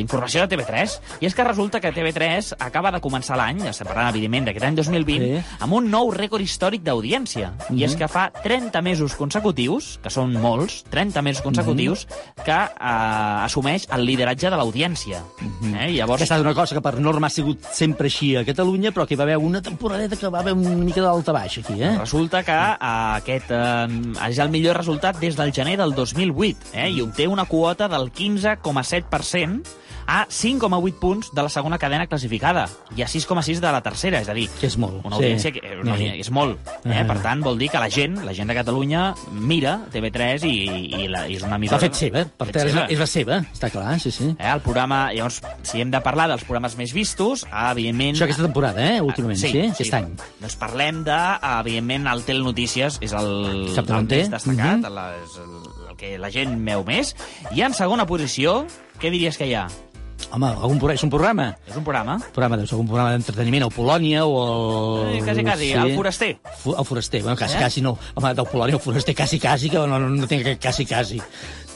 d'informació 0.00 0.46
de 0.48 0.56
TV3 0.56 0.98
i 1.20 1.28
és 1.30 1.36
que 1.38 1.44
resulta 1.46 1.78
que 1.78 1.92
TV3 1.94 2.54
acaba 2.58 2.90
de 2.90 3.00
començar 3.04 3.38
l'any, 3.38 3.62
estem 3.70 3.86
parlant 3.86 4.10
evidentment 4.40 4.46
d'aquest 4.46 4.64
any 4.66 4.76
2020, 4.76 5.26
Sí. 5.40 5.56
amb 5.60 5.72
un 5.74 5.90
nou 5.90 6.10
rècord 6.12 6.40
històric 6.42 6.82
d'audiència. 6.82 7.52
I 7.70 7.84
és 7.84 7.92
Mhm. 7.92 7.98
que 7.98 8.08
fa 8.08 8.30
30 8.42 8.80
mesos 8.82 9.14
consecutius, 9.14 9.98
que 10.02 10.10
són 10.10 10.32
molts, 10.40 10.84
30 10.90 11.22
mesos 11.22 11.42
consecutius, 11.42 12.06
Mhm. 12.06 12.44
que 12.44 12.52
eh, 12.52 13.44
assumeix 13.44 13.86
el 13.90 14.04
lideratge 14.04 14.50
de 14.50 14.56
l'audiència. 14.56 15.22
Eh? 15.74 15.92
Llavors, 15.92 16.18
Que 16.20 16.24
ha 16.24 16.36
estat 16.36 16.40
una 16.40 16.54
cosa 16.54 16.74
que 16.74 16.80
per 16.80 16.98
norma 17.00 17.26
ha 17.26 17.30
sigut 17.30 17.62
sempre 17.72 18.06
així 18.06 18.36
a 18.36 18.44
Catalunya, 18.44 18.92
però 18.92 19.06
que 19.06 19.14
hi 19.14 19.16
va 19.16 19.24
haver 19.24 19.36
una 19.38 19.62
temporadeta 19.62 20.16
que 20.16 20.28
va 20.28 20.40
haver 20.40 20.52
una 20.54 20.70
mica 20.70 21.00
d'alta 21.00 21.32
baix 21.32 21.58
aquí, 21.58 21.82
eh? 21.82 21.96
Resulta 21.98 22.42
que 22.42 22.52
eh, 22.52 22.76
aquest 22.80 23.50
eh, 23.50 24.28
és 24.28 24.38
el 24.38 24.50
millor 24.50 24.76
resultat 24.76 25.18
des 25.18 25.36
del 25.36 25.52
gener 25.52 25.76
del 25.78 25.94
2008 25.94 26.56
eh, 26.72 26.90
i 26.90 27.00
obté 27.00 27.26
una 27.28 27.44
quota 27.44 27.88
del 27.88 28.10
15,7% 28.12 29.62
a 30.10 30.24
5,8 30.26 30.96
punts 30.98 31.28
de 31.30 31.42
la 31.46 31.48
segona 31.52 31.78
cadena 31.78 32.08
classificada 32.10 32.64
i 32.98 33.04
a 33.04 33.06
6,6 33.06 33.60
de 33.62 33.70
la 33.70 33.78
tercera, 33.84 34.18
és 34.18 34.28
a 34.28 34.34
dir... 34.34 34.48
Que 34.58 34.66
és 34.66 34.74
molt. 34.80 34.96
Una 35.06 35.14
sí. 35.20 35.22
audiència 35.22 35.52
que 35.54 35.60
una, 35.78 35.94
Sí. 36.00 36.08
és 36.18 36.30
molt. 36.34 36.58
Eh? 36.82 36.96
Ah. 36.98 37.04
Per 37.06 37.18
tant, 37.22 37.44
vol 37.46 37.58
dir 37.60 37.68
que 37.70 37.78
la 37.78 37.86
gent, 37.94 38.16
la 38.26 38.34
gent 38.34 38.50
de 38.50 38.56
Catalunya, 38.58 39.04
mira 39.30 39.76
TV3 39.92 40.42
i, 40.48 40.54
i, 41.04 41.08
la, 41.12 41.26
i 41.30 41.36
és 41.38 41.44
una 41.46 41.52
L'ha 41.54 41.60
emissora... 41.60 41.80
fet 41.84 41.94
seva, 42.00 42.24
per 42.26 42.48
fet 42.48 42.56
tant, 42.58 42.66
és, 42.66 42.72
seva. 42.74 42.80
la- 42.82 42.88
és 42.96 42.98
la 43.04 43.06
seva, 43.12 43.38
està 43.54 43.70
clar, 43.70 43.94
sí, 44.02 44.10
sí. 44.10 44.30
Eh, 44.34 44.48
el 44.50 44.64
programa, 44.66 45.12
llavors, 45.14 45.38
si 45.62 45.80
hem 45.84 45.92
de 45.94 46.00
parlar 46.02 46.26
dels 46.32 46.42
programes 46.48 46.74
més 46.80 46.92
vistos, 46.96 47.46
ah, 47.52 47.68
evidentment... 47.70 48.16
Això 48.18 48.26
aquesta 48.26 48.48
temporada, 48.48 48.82
eh, 48.96 49.00
últimament, 49.04 49.38
sí, 49.38 49.52
sí, 49.54 49.62
aquest 49.70 49.94
any. 50.00 50.10
Doncs 50.40 50.56
parlem 50.58 51.04
de, 51.06 51.20
evidentment, 51.60 52.08
el 52.10 52.24
Telenotícies, 52.26 52.98
és 53.04 53.14
el, 53.14 53.30
el 53.30 53.70
més 53.70 54.32
destacat, 54.34 54.80
Mhm. 54.80 54.90
la, 54.96 55.06
és 55.22 55.38
el, 55.38 55.54
el 55.90 55.96
que 56.00 56.16
la 56.18 56.30
gent 56.34 56.56
veu 56.66 56.82
més. 56.88 57.14
I 57.54 57.62
en 57.62 57.74
segona 57.78 58.06
posició, 58.10 58.64
què 58.98 59.10
diries 59.14 59.38
que 59.38 59.46
hi 59.46 59.54
ha? 59.54 59.68
Home, 60.30 60.46
algun, 60.46 60.78
pro- 60.78 60.92
és 60.92 61.02
un 61.02 61.10
programa. 61.10 61.56
És 61.66 61.76
un 61.76 61.84
programa? 61.84 62.18
programa, 62.34 62.56
deu 62.60 62.66
ser 62.68 62.74
algun 62.76 62.86
programa 62.90 63.14
d'entreteniment, 63.16 63.64
o 63.66 63.70
Polònia, 63.74 64.24
o... 64.26 64.36
el... 65.08 65.16
Eh, 65.18 65.22
quasi, 65.24 65.42
quasi, 65.46 65.70
el 65.72 65.94
Foraster. 65.96 66.32
Fu- 66.62 66.76
El 66.78 66.84
Foraster, 66.84 67.22
bueno, 67.22 67.36
quasi, 67.36 67.56
Eh? 67.56 67.58
quasi 67.64 67.80
no. 67.82 67.96
Home, 68.14 68.34
del 68.34 68.46
Polònia 68.46 68.74
al 68.78 68.80
Foraster, 68.84 69.14
quasi, 69.16 69.40
quasi, 69.40 69.70
que 69.70 69.78
no, 69.78 69.98
no, 69.98 70.08
no 70.08 70.26
tinc 70.30 70.46
quasi, 70.62 70.86
quasi. 70.86 71.20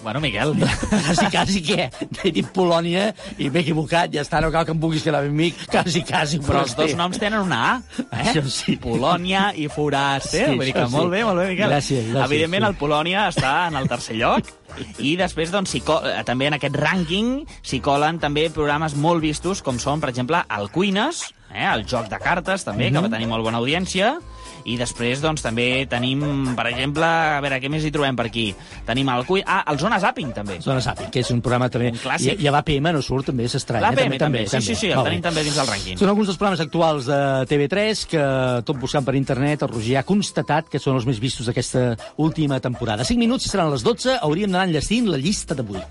Bueno, 0.05 0.21
Miquel... 0.21 0.53
quasi, 0.91 1.27
quasi, 1.33 1.61
què? 1.65 1.89
He 2.23 2.31
dit 2.37 2.47
Polònia 2.55 3.09
i 3.41 3.49
m'he 3.51 3.63
equivocat, 3.65 4.13
ja 4.15 4.23
està, 4.23 4.43
no 4.45 4.51
cal 4.55 4.67
que 4.69 4.75
em 4.77 4.81
vulguis 4.83 5.03
quedar 5.07 5.23
ben 5.25 5.33
amic, 5.33 5.57
quasi, 5.73 6.03
quasi, 6.07 6.39
Però 6.45 6.61
els 6.63 6.75
dos 6.77 6.93
noms 6.99 7.19
tenen 7.23 7.41
una 7.41 7.61
A, 7.65 7.73
eh? 8.05 8.19
Això 8.27 8.43
sí. 8.53 8.77
Polònia 8.83 9.49
i 9.57 9.67
Foraster. 9.73 10.51
Sí, 10.51 10.59
Vull 10.59 10.69
dir 10.69 10.75
que 10.77 10.85
sí. 10.87 10.93
molt 10.95 11.11
bé, 11.15 11.25
molt 11.25 11.41
bé, 11.41 11.49
Miquel. 11.55 11.73
Gràcies, 11.73 12.05
gràcies, 12.13 12.27
Evidentment, 12.29 12.67
sí. 12.69 12.71
el 12.75 12.79
Polònia 12.85 13.25
està 13.33 13.55
en 13.73 13.81
el 13.81 13.89
tercer 13.89 14.19
lloc. 14.21 14.53
I 14.99 15.15
després, 15.17 15.53
doncs, 15.55 15.73
eh, 15.79 16.23
també 16.27 16.49
en 16.51 16.59
aquest 16.59 16.77
rànquing 16.77 17.33
s'hi 17.63 17.81
colen 17.85 18.19
també 18.21 18.49
programes 18.53 18.97
molt 18.99 19.23
vistos, 19.25 19.63
com 19.63 19.79
són, 19.81 20.03
per 20.03 20.11
exemple, 20.11 20.41
el 20.59 20.69
Cuines, 20.75 21.25
eh, 21.55 21.65
el 21.71 21.87
joc 21.89 22.09
de 22.11 22.19
cartes, 22.19 22.65
també, 22.67 22.91
que 22.91 22.99
Mhm. 22.99 23.05
va 23.09 23.17
tenir 23.17 23.29
molt 23.31 23.45
bona 23.45 23.59
audiència, 23.63 24.19
i 24.65 24.79
després, 24.81 25.21
doncs, 25.21 25.43
també 25.45 25.85
tenim, 25.91 26.23
per 26.57 26.65
exemple, 26.71 27.05
a 27.05 27.41
veure, 27.45 27.59
què 27.61 27.69
més 27.73 27.85
hi 27.85 27.91
trobem 27.93 28.17
per 28.17 28.27
aquí? 28.31 28.47
Tenim 28.87 29.11
el 29.13 29.27
Cuines... 29.29 29.45
Ah, 29.51 29.63
el 29.73 29.79
Zona 29.79 29.99
Zapping, 30.01 30.31
també. 30.37 30.57
Zona 30.65 30.81
Zapping, 30.81 31.11
que 31.13 31.21
és 31.21 31.31
un 31.35 31.43
programa 31.45 31.69
també... 31.73 31.91
Un 31.93 32.01
clàssic. 32.01 32.41
I, 32.41 32.47
i 32.47 32.49
a 32.49 32.55
l'APM 32.55 32.89
no 32.97 33.03
surt, 33.05 33.29
també 33.29 33.49
s'estranya. 33.53 33.91
L'APM 33.91 34.17
també, 34.23 34.47
sí, 34.49 34.63
sí, 34.65 34.75
sí, 34.75 34.89
el 34.89 34.97
Molt 34.97 35.09
bé. 35.09 35.13
tenim 35.13 35.27
també 35.29 35.45
dins 35.45 35.59
el 35.61 35.69
rànquing. 35.69 36.01
Són 36.01 36.13
alguns 36.15 36.31
dels 36.33 36.41
programes 36.41 36.65
actuals 36.65 37.11
de 37.11 37.21
TV3 37.53 38.05
que, 38.15 38.25
tot 38.65 38.81
buscant 38.81 39.05
per 39.05 39.15
internet, 39.21 39.67
el 39.69 39.73
Roger 39.75 39.99
ha 40.01 40.07
constatat 40.09 40.73
que 40.73 40.81
són 40.81 40.97
els 40.97 41.07
més 41.09 41.21
vistos 41.21 41.51
d'aquesta 41.51 41.87
última 42.25 42.61
temporada. 42.65 43.05
5 43.05 43.21
minuts, 43.21 43.51
seran 43.53 43.73
les 43.75 43.85
12, 43.85 44.19
hauríem 44.25 44.51
d'anar 44.53 44.69
enllestint 44.71 45.13
la 45.13 45.21
llista 45.21 45.55
d'avui. 45.55 45.83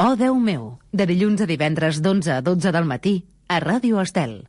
Oh, 0.00 0.14
Déu 0.16 0.36
meu, 0.40 0.78
de 0.92 1.06
dilluns 1.08 1.44
a 1.44 1.48
divendres 1.48 2.00
d'11 2.04 2.38
a 2.38 2.42
12 2.44 2.72
del 2.72 2.88
matí, 2.88 3.18
a 3.48 3.60
Ràdio 3.60 4.00
Estel. 4.00 4.40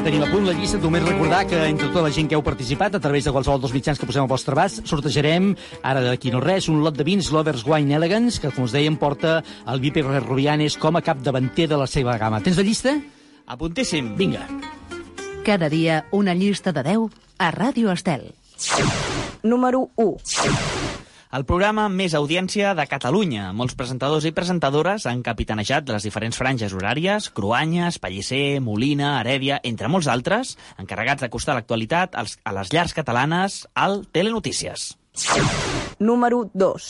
Tenim 0.00 0.22
a 0.24 0.28
punt 0.30 0.46
la 0.48 0.54
llista. 0.56 0.78
Només 0.80 1.02
recordar 1.04 1.42
que 1.44 1.58
entre 1.68 1.90
tota 1.90 2.06
la 2.06 2.10
gent 2.14 2.30
que 2.30 2.34
heu 2.38 2.42
participat, 2.42 2.94
a 2.96 3.00
través 3.02 3.26
de 3.26 3.32
qualsevol 3.34 3.60
dels 3.60 3.74
mitjans 3.76 4.00
que 4.00 4.06
posem 4.08 4.24
al 4.24 4.30
vostre 4.30 4.56
abast, 4.56 4.80
sortejarem, 4.88 5.50
ara 5.84 6.00
d'aquí 6.00 6.32
no 6.32 6.40
res, 6.40 6.70
un 6.72 6.80
lot 6.80 6.96
de 6.96 7.04
vins 7.04 7.28
Lovers 7.30 7.66
Wine 7.68 7.98
Elegance, 7.98 8.40
que, 8.40 8.48
com 8.56 8.64
us 8.64 8.72
dèiem, 8.72 8.96
porta 8.96 9.42
el 9.68 9.84
Viper 9.84 10.06
Rubianes 10.08 10.78
com 10.80 10.96
a 10.96 11.04
capdavanter 11.04 11.68
de 11.68 11.76
la 11.76 11.86
seva 11.86 12.16
gamma. 12.16 12.40
Tens 12.40 12.56
la 12.56 12.64
llista? 12.64 12.96
Apuntíssim. 13.44 14.14
Vinga. 14.16 14.48
Cada 15.44 15.68
dia 15.68 16.06
una 16.10 16.32
llista 16.32 16.72
de 16.72 16.86
10 16.88 17.12
a 17.38 17.52
Ràdio 17.52 17.92
Estel. 17.92 18.32
Número 19.42 19.90
1. 19.96 20.91
El 21.32 21.46
programa 21.48 21.86
amb 21.88 21.96
més 21.96 22.12
audiència 22.12 22.74
de 22.76 22.84
Catalunya. 22.84 23.46
Molts 23.56 23.72
presentadors 23.72 24.26
i 24.28 24.34
presentadores 24.36 25.06
han 25.08 25.22
capitanejat 25.24 25.88
les 25.88 26.04
diferents 26.04 26.36
franges 26.36 26.74
horàries, 26.76 27.30
Cruanyes, 27.32 27.96
Pellicer, 28.02 28.60
Molina, 28.60 29.14
Herèdia, 29.22 29.56
entre 29.64 29.88
molts 29.88 30.10
altres, 30.12 30.58
encarregats 30.82 31.24
d'acostar 31.24 31.54
l'actualitat 31.56 32.18
a 32.20 32.52
les 32.52 32.72
llars 32.74 32.92
catalanes 32.92 33.62
al 33.72 34.02
Telenotícies. 34.12 34.90
Número 36.04 36.50
2. 36.52 36.88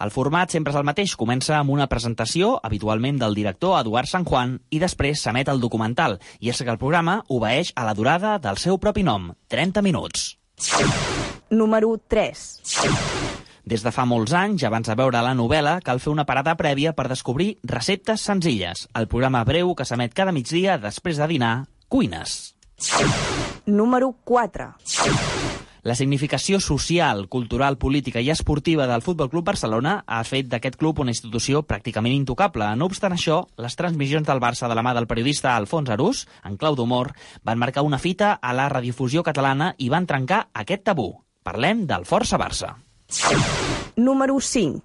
El 0.00 0.12
format 0.14 0.54
sempre 0.56 0.72
és 0.72 0.78
el 0.80 0.86
mateix. 0.88 1.12
Comença 1.20 1.58
amb 1.58 1.74
una 1.74 1.88
presentació, 1.92 2.54
habitualment 2.64 3.20
del 3.20 3.36
director 3.36 3.76
Eduard 3.82 4.08
San 4.08 4.24
Juan, 4.24 4.56
i 4.72 4.80
després 4.80 5.20
s'emet 5.20 5.52
el 5.52 5.60
documental. 5.60 6.16
I 6.40 6.54
és 6.54 6.64
que 6.64 6.72
el 6.72 6.80
programa 6.80 7.18
obeeix 7.28 7.74
a 7.76 7.84
la 7.84 7.92
durada 7.92 8.38
del 8.40 8.56
seu 8.64 8.80
propi 8.80 9.04
nom, 9.04 9.34
30 9.52 9.84
minuts. 9.84 10.24
Número 11.50 11.96
3. 12.08 12.44
Des 13.64 13.80
de 13.80 13.92
fa 13.94 14.04
molts 14.04 14.34
anys, 14.36 14.66
abans 14.68 14.88
de 14.90 14.96
veure 14.98 15.22
la 15.24 15.32
novel·la, 15.36 15.78
cal 15.84 16.00
fer 16.02 16.12
una 16.12 16.26
parada 16.28 16.52
prèvia 16.60 16.92
per 16.92 17.08
descobrir 17.08 17.54
receptes 17.64 18.26
senzilles. 18.28 18.86
El 18.92 19.08
programa 19.08 19.44
breu 19.48 19.72
que 19.74 19.86
s'emet 19.88 20.12
cada 20.12 20.36
migdia 20.36 20.76
després 20.78 21.20
de 21.20 21.30
dinar, 21.32 21.54
Cuines. 21.88 22.54
Número 23.64 24.12
4. 24.24 25.63
La 25.84 25.92
significació 25.94 26.62
social, 26.64 27.26
cultural, 27.28 27.76
política 27.76 28.22
i 28.24 28.30
esportiva 28.32 28.86
del 28.88 29.02
Futbol 29.04 29.28
Club 29.28 29.44
Barcelona 29.50 29.98
ha 30.08 30.22
fet 30.24 30.48
d'aquest 30.48 30.78
club 30.80 31.02
una 31.04 31.12
institució 31.12 31.60
pràcticament 31.68 32.14
intocable. 32.16 32.70
No 32.80 32.88
obstant 32.88 33.12
això, 33.12 33.42
les 33.60 33.76
transmissions 33.76 34.24
del 34.24 34.40
Barça 34.40 34.64
de 34.64 34.78
la 34.78 34.86
mà 34.86 34.94
del 34.96 35.10
periodista 35.10 35.52
Alfons 35.52 35.92
Arús, 35.92 36.24
en 36.48 36.56
clau 36.56 36.72
d'humor, 36.80 37.12
van 37.44 37.60
marcar 37.60 37.84
una 37.84 38.00
fita 38.00 38.32
a 38.40 38.56
la 38.56 38.70
radiodifusió 38.72 39.20
catalana 39.28 39.74
i 39.76 39.92
van 39.92 40.08
trencar 40.08 40.46
aquest 40.64 40.88
tabú. 40.88 41.10
Parlem 41.44 41.84
del 41.84 42.08
Força 42.08 42.40
Barça. 42.40 42.72
Número 43.96 44.40
5. 44.40 44.82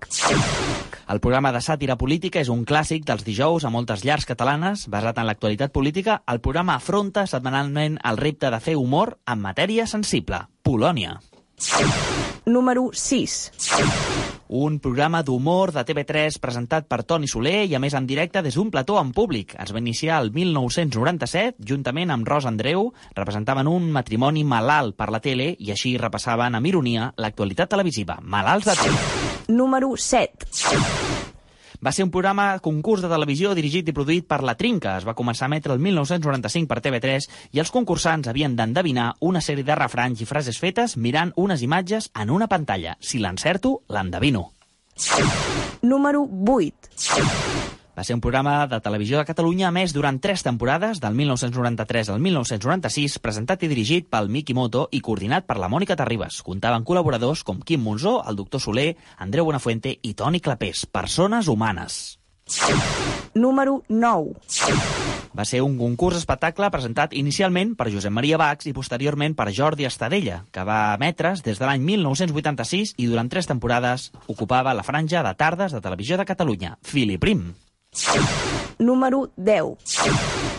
El 1.09 1.19
programa 1.19 1.51
de 1.51 1.61
sàtira 1.65 1.95
política 1.97 2.41
és 2.43 2.51
un 2.53 2.61
clàssic 2.69 3.05
dels 3.07 3.25
dijous 3.25 3.65
a 3.65 3.71
moltes 3.73 4.03
llars 4.05 4.27
catalanes. 4.29 4.85
Basat 4.93 5.17
en 5.17 5.25
l'actualitat 5.25 5.73
política, 5.73 6.19
el 6.29 6.41
programa 6.45 6.75
afronta 6.77 7.25
setmanalment 7.25 7.97
el 8.05 8.21
repte 8.21 8.51
de 8.53 8.59
fer 8.61 8.77
humor 8.77 9.17
en 9.25 9.41
matèria 9.41 9.87
sensible. 9.89 10.43
Polònia. 10.61 11.17
Número 12.45 12.91
6. 12.93 14.28
Un 14.49 14.79
programa 14.81 15.19
d'humor 15.21 15.69
de 15.69 15.83
TV3 15.85 16.39
presentat 16.41 16.87
per 16.89 17.03
Toni 17.05 17.27
Soler 17.29 17.67
i 17.69 17.75
a 17.77 17.81
més 17.83 17.93
en 17.93 18.07
directe 18.09 18.41
des 18.41 18.57
d'un 18.57 18.71
plató 18.73 18.95
en 18.97 19.11
públic. 19.13 19.53
Es 19.61 19.69
va 19.69 19.77
iniciar 19.77 20.17
el 20.23 20.31
1997, 20.33 21.61
juntament 21.69 22.09
amb 22.09 22.25
Rosa 22.25 22.49
Andreu, 22.49 22.89
representaven 23.13 23.69
un 23.69 23.91
matrimoni 23.93 24.41
malalt 24.41 24.97
per 24.97 25.11
la 25.13 25.21
tele 25.21 25.51
i 25.53 25.69
així 25.69 25.93
repassaven 26.01 26.57
amb 26.57 26.65
ironia 26.65 27.11
l'actualitat 27.21 27.69
televisiva. 27.77 28.17
Malalts 28.25 28.71
de 28.71 28.79
tele. 28.81 29.07
Número 29.53 29.93
7. 29.93 31.18
Va 31.79 31.93
ser 31.95 32.03
un 32.03 32.11
programa 32.11 32.59
concurs 32.59 33.03
de 33.03 33.09
televisió 33.11 33.53
dirigit 33.55 33.87
i 33.87 33.95
produït 33.95 34.27
per 34.27 34.41
La 34.43 34.57
Trinca. 34.59 34.97
Es 34.99 35.07
va 35.07 35.15
començar 35.15 35.47
a 35.47 35.51
emetre 35.51 35.71
el 35.75 35.79
1995 35.79 36.67
per 36.67 36.81
TV3 36.83 37.29
i 37.55 37.63
els 37.63 37.71
concursants 37.71 38.27
havien 38.27 38.57
d'endevinar 38.59 39.13
una 39.31 39.39
sèrie 39.39 39.63
de 39.63 39.79
refranys 39.79 40.19
i 40.19 40.27
frases 40.27 40.59
fetes 40.59 40.97
mirant 40.97 41.31
unes 41.39 41.63
imatges 41.63 42.11
en 42.19 42.35
una 42.35 42.51
pantalla. 42.51 42.97
Si 42.99 43.23
l'encerto, 43.23 43.79
l'endevino. 43.87 44.49
Número 45.81 46.27
8. 46.27 47.78
Va 47.99 48.05
ser 48.07 48.15
un 48.15 48.21
programa 48.23 48.63
de 48.71 48.77
televisió 48.79 49.17
de 49.19 49.27
Catalunya 49.27 49.73
més 49.75 49.91
durant 49.91 50.21
tres 50.23 50.39
temporades, 50.45 51.01
del 51.03 51.17
1993 51.19 52.07
al 52.13 52.21
1996, 52.23 53.17
presentat 53.19 53.65
i 53.67 53.67
dirigit 53.67 54.07
pel 54.07 54.31
Miki 54.31 54.55
Moto 54.55 54.85
i 54.95 55.01
coordinat 55.03 55.43
per 55.43 55.57
la 55.59 55.67
Mònica 55.67 55.97
Terribas. 55.99 56.37
Comptaven 56.47 56.87
col·laboradors 56.87 57.43
com 57.43 57.59
Quim 57.59 57.83
Monzó, 57.83 58.21
el 58.23 58.39
doctor 58.39 58.63
Soler, 58.63 58.93
Andreu 59.19 59.49
Buenafuente 59.51 59.97
i 59.99 60.13
Toni 60.15 60.39
Clapés, 60.39 60.85
persones 60.87 61.51
humanes. 61.51 61.99
Número 63.35 63.83
9. 63.89 64.31
Va 65.35 65.43
ser 65.43 65.59
un 65.67 65.75
concurs 65.75 66.23
espectacle 66.23 66.71
presentat 66.71 67.11
inicialment 67.19 67.75
per 67.75 67.91
Josep 67.91 68.15
Maria 68.15 68.39
Bax 68.39 68.71
i 68.71 68.77
posteriorment 68.79 69.35
per 69.35 69.51
Jordi 69.51 69.91
Estadella, 69.91 70.45
que 70.55 70.63
va 70.63 70.95
emetre's 70.95 71.43
des 71.43 71.59
de 71.59 71.67
l'any 71.67 71.83
1986 71.83 72.95
i 72.95 73.11
durant 73.11 73.27
tres 73.27 73.51
temporades 73.51 74.13
ocupava 74.31 74.71
la 74.71 74.87
franja 74.87 75.19
de 75.19 75.35
tardes 75.35 75.75
de 75.75 75.83
Televisió 75.83 76.15
de 76.15 76.31
Catalunya, 76.31 76.77
Fili 76.79 77.19
Prim. 77.19 77.49
Número 78.77 79.31
10. 79.35 79.77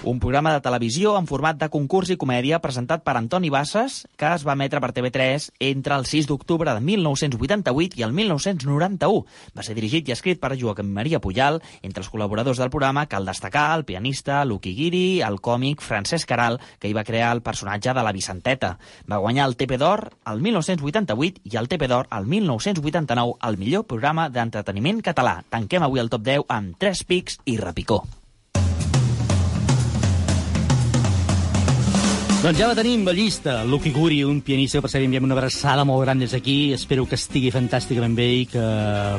Un 0.03 0.19
programa 0.19 0.55
de 0.55 0.63
televisió 0.65 1.11
en 1.19 1.27
format 1.29 1.59
de 1.61 1.67
concurs 1.69 2.09
i 2.09 2.15
comèdia 2.17 2.57
presentat 2.65 3.03
per 3.05 3.19
Antoni 3.19 3.51
Bassas, 3.53 4.07
que 4.17 4.31
es 4.33 4.47
va 4.49 4.55
emetre 4.57 4.81
per 4.81 4.95
TV3 4.97 5.51
entre 5.69 5.99
el 6.01 6.07
6 6.09 6.25
d'octubre 6.31 6.73
de 6.73 6.81
1988 6.81 7.99
i 8.01 8.07
el 8.07 8.15
1991. 8.17 9.27
Va 9.53 9.67
ser 9.67 9.75
dirigit 9.77 10.09
i 10.09 10.15
escrit 10.15 10.41
per 10.41 10.55
Joaquim 10.57 10.89
Maria 10.97 11.21
Pujal, 11.21 11.61
entre 11.83 12.01
els 12.01 12.09
col·laboradors 12.09 12.63
del 12.63 12.73
programa 12.73 13.05
cal 13.13 13.29
destacar 13.29 13.67
el 13.75 13.85
pianista 13.85 14.39
Luqui 14.49 14.73
Guiri, 14.79 15.21
el 15.21 15.37
còmic 15.45 15.85
Francesc 15.85 16.31
Caral, 16.33 16.57
que 16.81 16.89
hi 16.89 16.97
va 16.97 17.05
crear 17.05 17.35
el 17.37 17.45
personatge 17.45 17.93
de 17.93 18.05
la 18.07 18.15
Vicenteta. 18.17 18.79
Va 19.05 19.21
guanyar 19.21 19.51
el 19.51 19.59
TP 19.61 19.77
d'Or 19.77 20.07
el 20.33 20.41
1988 20.41 21.45
i 21.45 21.61
el 21.61 21.69
TP 21.69 21.91
d'Or 21.93 22.09
el 22.17 22.25
1989 22.25 23.37
al 23.39 23.61
millor 23.61 23.85
programa 23.85 24.31
d'entreteniment 24.33 25.05
català. 25.05 25.43
Tanquem 25.53 25.85
avui 25.85 26.01
el 26.01 26.09
top 26.09 26.25
10 26.25 26.49
amb 26.49 26.81
tres 26.81 27.05
pics 27.05 27.37
i 27.45 27.59
repicó. 27.61 28.01
Doncs 32.41 32.57
ja 32.57 32.71
la 32.71 32.75
tenim, 32.75 33.03
la 33.05 33.13
llista. 33.13 33.59
Luqui 33.69 33.91
Guri, 33.93 34.23
un 34.25 34.39
pianista 34.41 34.79
que 34.79 34.87
per 34.87 34.89
cert 34.89 35.05
enviem 35.05 35.27
una 35.27 35.35
abraçada 35.37 35.83
molt 35.85 36.01
gran 36.07 36.23
des 36.23 36.33
d'aquí. 36.33 36.73
Espero 36.73 37.03
que 37.05 37.19
estigui 37.19 37.51
fantàsticament 37.53 38.15
bé 38.17 38.29
i 38.33 38.47
que 38.49 38.63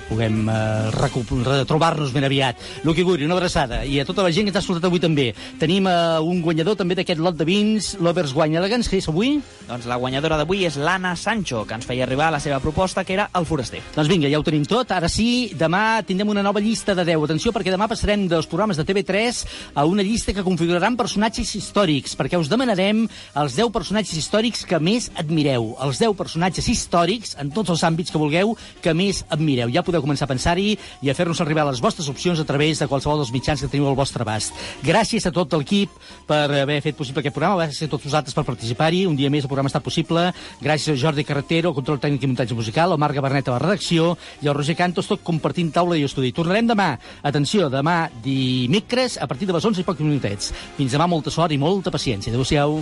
puguem 0.08 0.48
eh, 0.50 0.90
retrobar-nos 0.90 2.16
ben 2.16 2.26
aviat. 2.26 2.58
Luqui 2.82 3.06
Guri, 3.06 3.28
una 3.30 3.38
abraçada. 3.38 3.84
I 3.86 4.00
a 4.02 4.06
tota 4.10 4.26
la 4.26 4.32
gent 4.34 4.48
que 4.48 4.50
ens 4.50 4.58
ha 4.58 4.64
escoltat 4.64 4.88
avui 4.90 4.98
també. 5.04 5.28
Tenim 5.62 5.86
eh, 5.86 6.18
un 6.18 6.40
guanyador 6.42 6.80
també 6.80 6.98
d'aquest 6.98 7.22
lot 7.22 7.38
de 7.38 7.46
vins, 7.46 7.92
l'Overs 8.02 8.34
Wine 8.34 8.58
Elegance, 8.58 8.90
que 8.90 8.98
és 8.98 9.10
avui? 9.14 9.36
Doncs 9.70 9.86
la 9.86 10.00
guanyadora 10.02 10.42
d'avui 10.42 10.66
és 10.66 10.80
l'Anna 10.82 11.14
Sancho, 11.14 11.62
que 11.70 11.78
ens 11.78 11.86
feia 11.86 12.08
arribar 12.08 12.32
la 12.34 12.42
seva 12.42 12.58
proposta, 12.60 13.06
que 13.06 13.14
era 13.20 13.30
el 13.38 13.46
foraster. 13.46 13.84
Doncs 13.94 14.10
vinga, 14.10 14.34
ja 14.34 14.42
ho 14.42 14.48
tenim 14.50 14.66
tot. 14.66 14.96
Ara 14.98 15.12
sí, 15.14 15.52
demà 15.54 16.02
tindrem 16.10 16.34
una 16.34 16.42
nova 16.42 16.60
llista 16.60 16.98
de 16.98 17.06
10. 17.06 17.30
Atenció, 17.30 17.54
perquè 17.54 17.70
demà 17.70 17.86
passarem 17.86 18.26
dels 18.34 18.50
programes 18.50 18.82
de 18.82 18.90
TV3 18.90 19.46
a 19.78 19.86
una 19.86 20.02
llista 20.10 20.34
que 20.34 20.48
configuraran 20.48 20.98
personatges 20.98 21.54
històrics, 21.62 22.18
perquè 22.18 22.42
us 22.42 22.50
demanarem 22.50 23.06
els 23.36 23.56
10 23.58 23.72
personatges 23.74 24.18
històrics 24.18 24.66
que 24.68 24.80
més 24.80 25.10
admireu. 25.16 25.76
Els 25.84 26.02
10 26.02 26.16
personatges 26.18 26.68
històrics, 26.72 27.36
en 27.42 27.52
tots 27.54 27.74
els 27.74 27.84
àmbits 27.88 28.12
que 28.12 28.22
vulgueu, 28.22 28.56
que 28.82 28.94
més 28.98 29.24
admireu. 29.30 29.72
Ja 29.74 29.84
podeu 29.86 30.04
començar 30.04 30.28
a 30.28 30.34
pensar-hi 30.34 30.76
i 31.02 31.12
a 31.12 31.16
fer-nos 31.18 31.42
arribar 31.42 31.66
les 31.70 31.82
vostres 31.84 32.10
opcions 32.12 32.40
a 32.40 32.48
través 32.48 32.80
de 32.80 32.88
qualsevol 32.92 33.22
dels 33.22 33.34
mitjans 33.34 33.62
que 33.62 33.70
teniu 33.72 33.90
al 33.90 33.98
vostre 33.98 34.26
abast. 34.26 34.56
Gràcies 34.86 35.26
a 35.28 35.34
tot 35.36 35.54
l'equip 35.58 35.94
per 36.28 36.46
haver 36.62 36.82
fet 36.84 36.98
possible 36.98 37.22
aquest 37.22 37.36
programa, 37.36 37.62
gràcies 37.64 37.88
a 37.88 37.92
tots 37.92 38.08
vosaltres 38.08 38.36
per 38.38 38.46
participar-hi. 38.48 39.06
Un 39.10 39.18
dia 39.20 39.32
més 39.34 39.46
el 39.46 39.52
programa 39.52 39.70
ha 39.70 39.74
estat 39.74 39.86
possible. 39.86 40.28
Gràcies 40.62 40.96
a 40.96 41.00
Jordi 41.00 41.26
Carretero, 41.28 41.74
control 41.78 42.00
tècnic 42.02 42.24
i 42.24 42.32
muntatge 42.32 42.58
musical, 42.58 42.92
al 42.92 43.02
Marc 43.02 43.18
Gabernet 43.18 43.50
a 43.50 43.56
la 43.58 43.62
redacció 43.64 44.16
i 44.42 44.50
al 44.50 44.58
Roger 44.58 44.78
Cantos, 44.80 45.10
tot 45.10 45.24
compartint 45.28 45.72
taula 45.74 45.98
i 46.00 46.06
estudi. 46.08 46.34
Tornarem 46.36 46.70
demà. 46.70 46.92
Atenció, 47.28 47.70
demà 47.74 48.10
dimecres 48.24 49.18
a 49.22 49.28
partir 49.28 49.50
de 49.50 49.58
les 49.58 49.66
11 49.66 49.82
i 49.82 49.88
pocs 49.88 50.04
minutets. 50.06 50.54
Fins 50.78 50.96
demà, 50.96 51.10
molta 51.12 51.34
sort 51.34 51.54
i 51.54 51.62
molta 51.62 51.94
paciència. 51.94 52.34
Adéu-siau. 52.34 52.82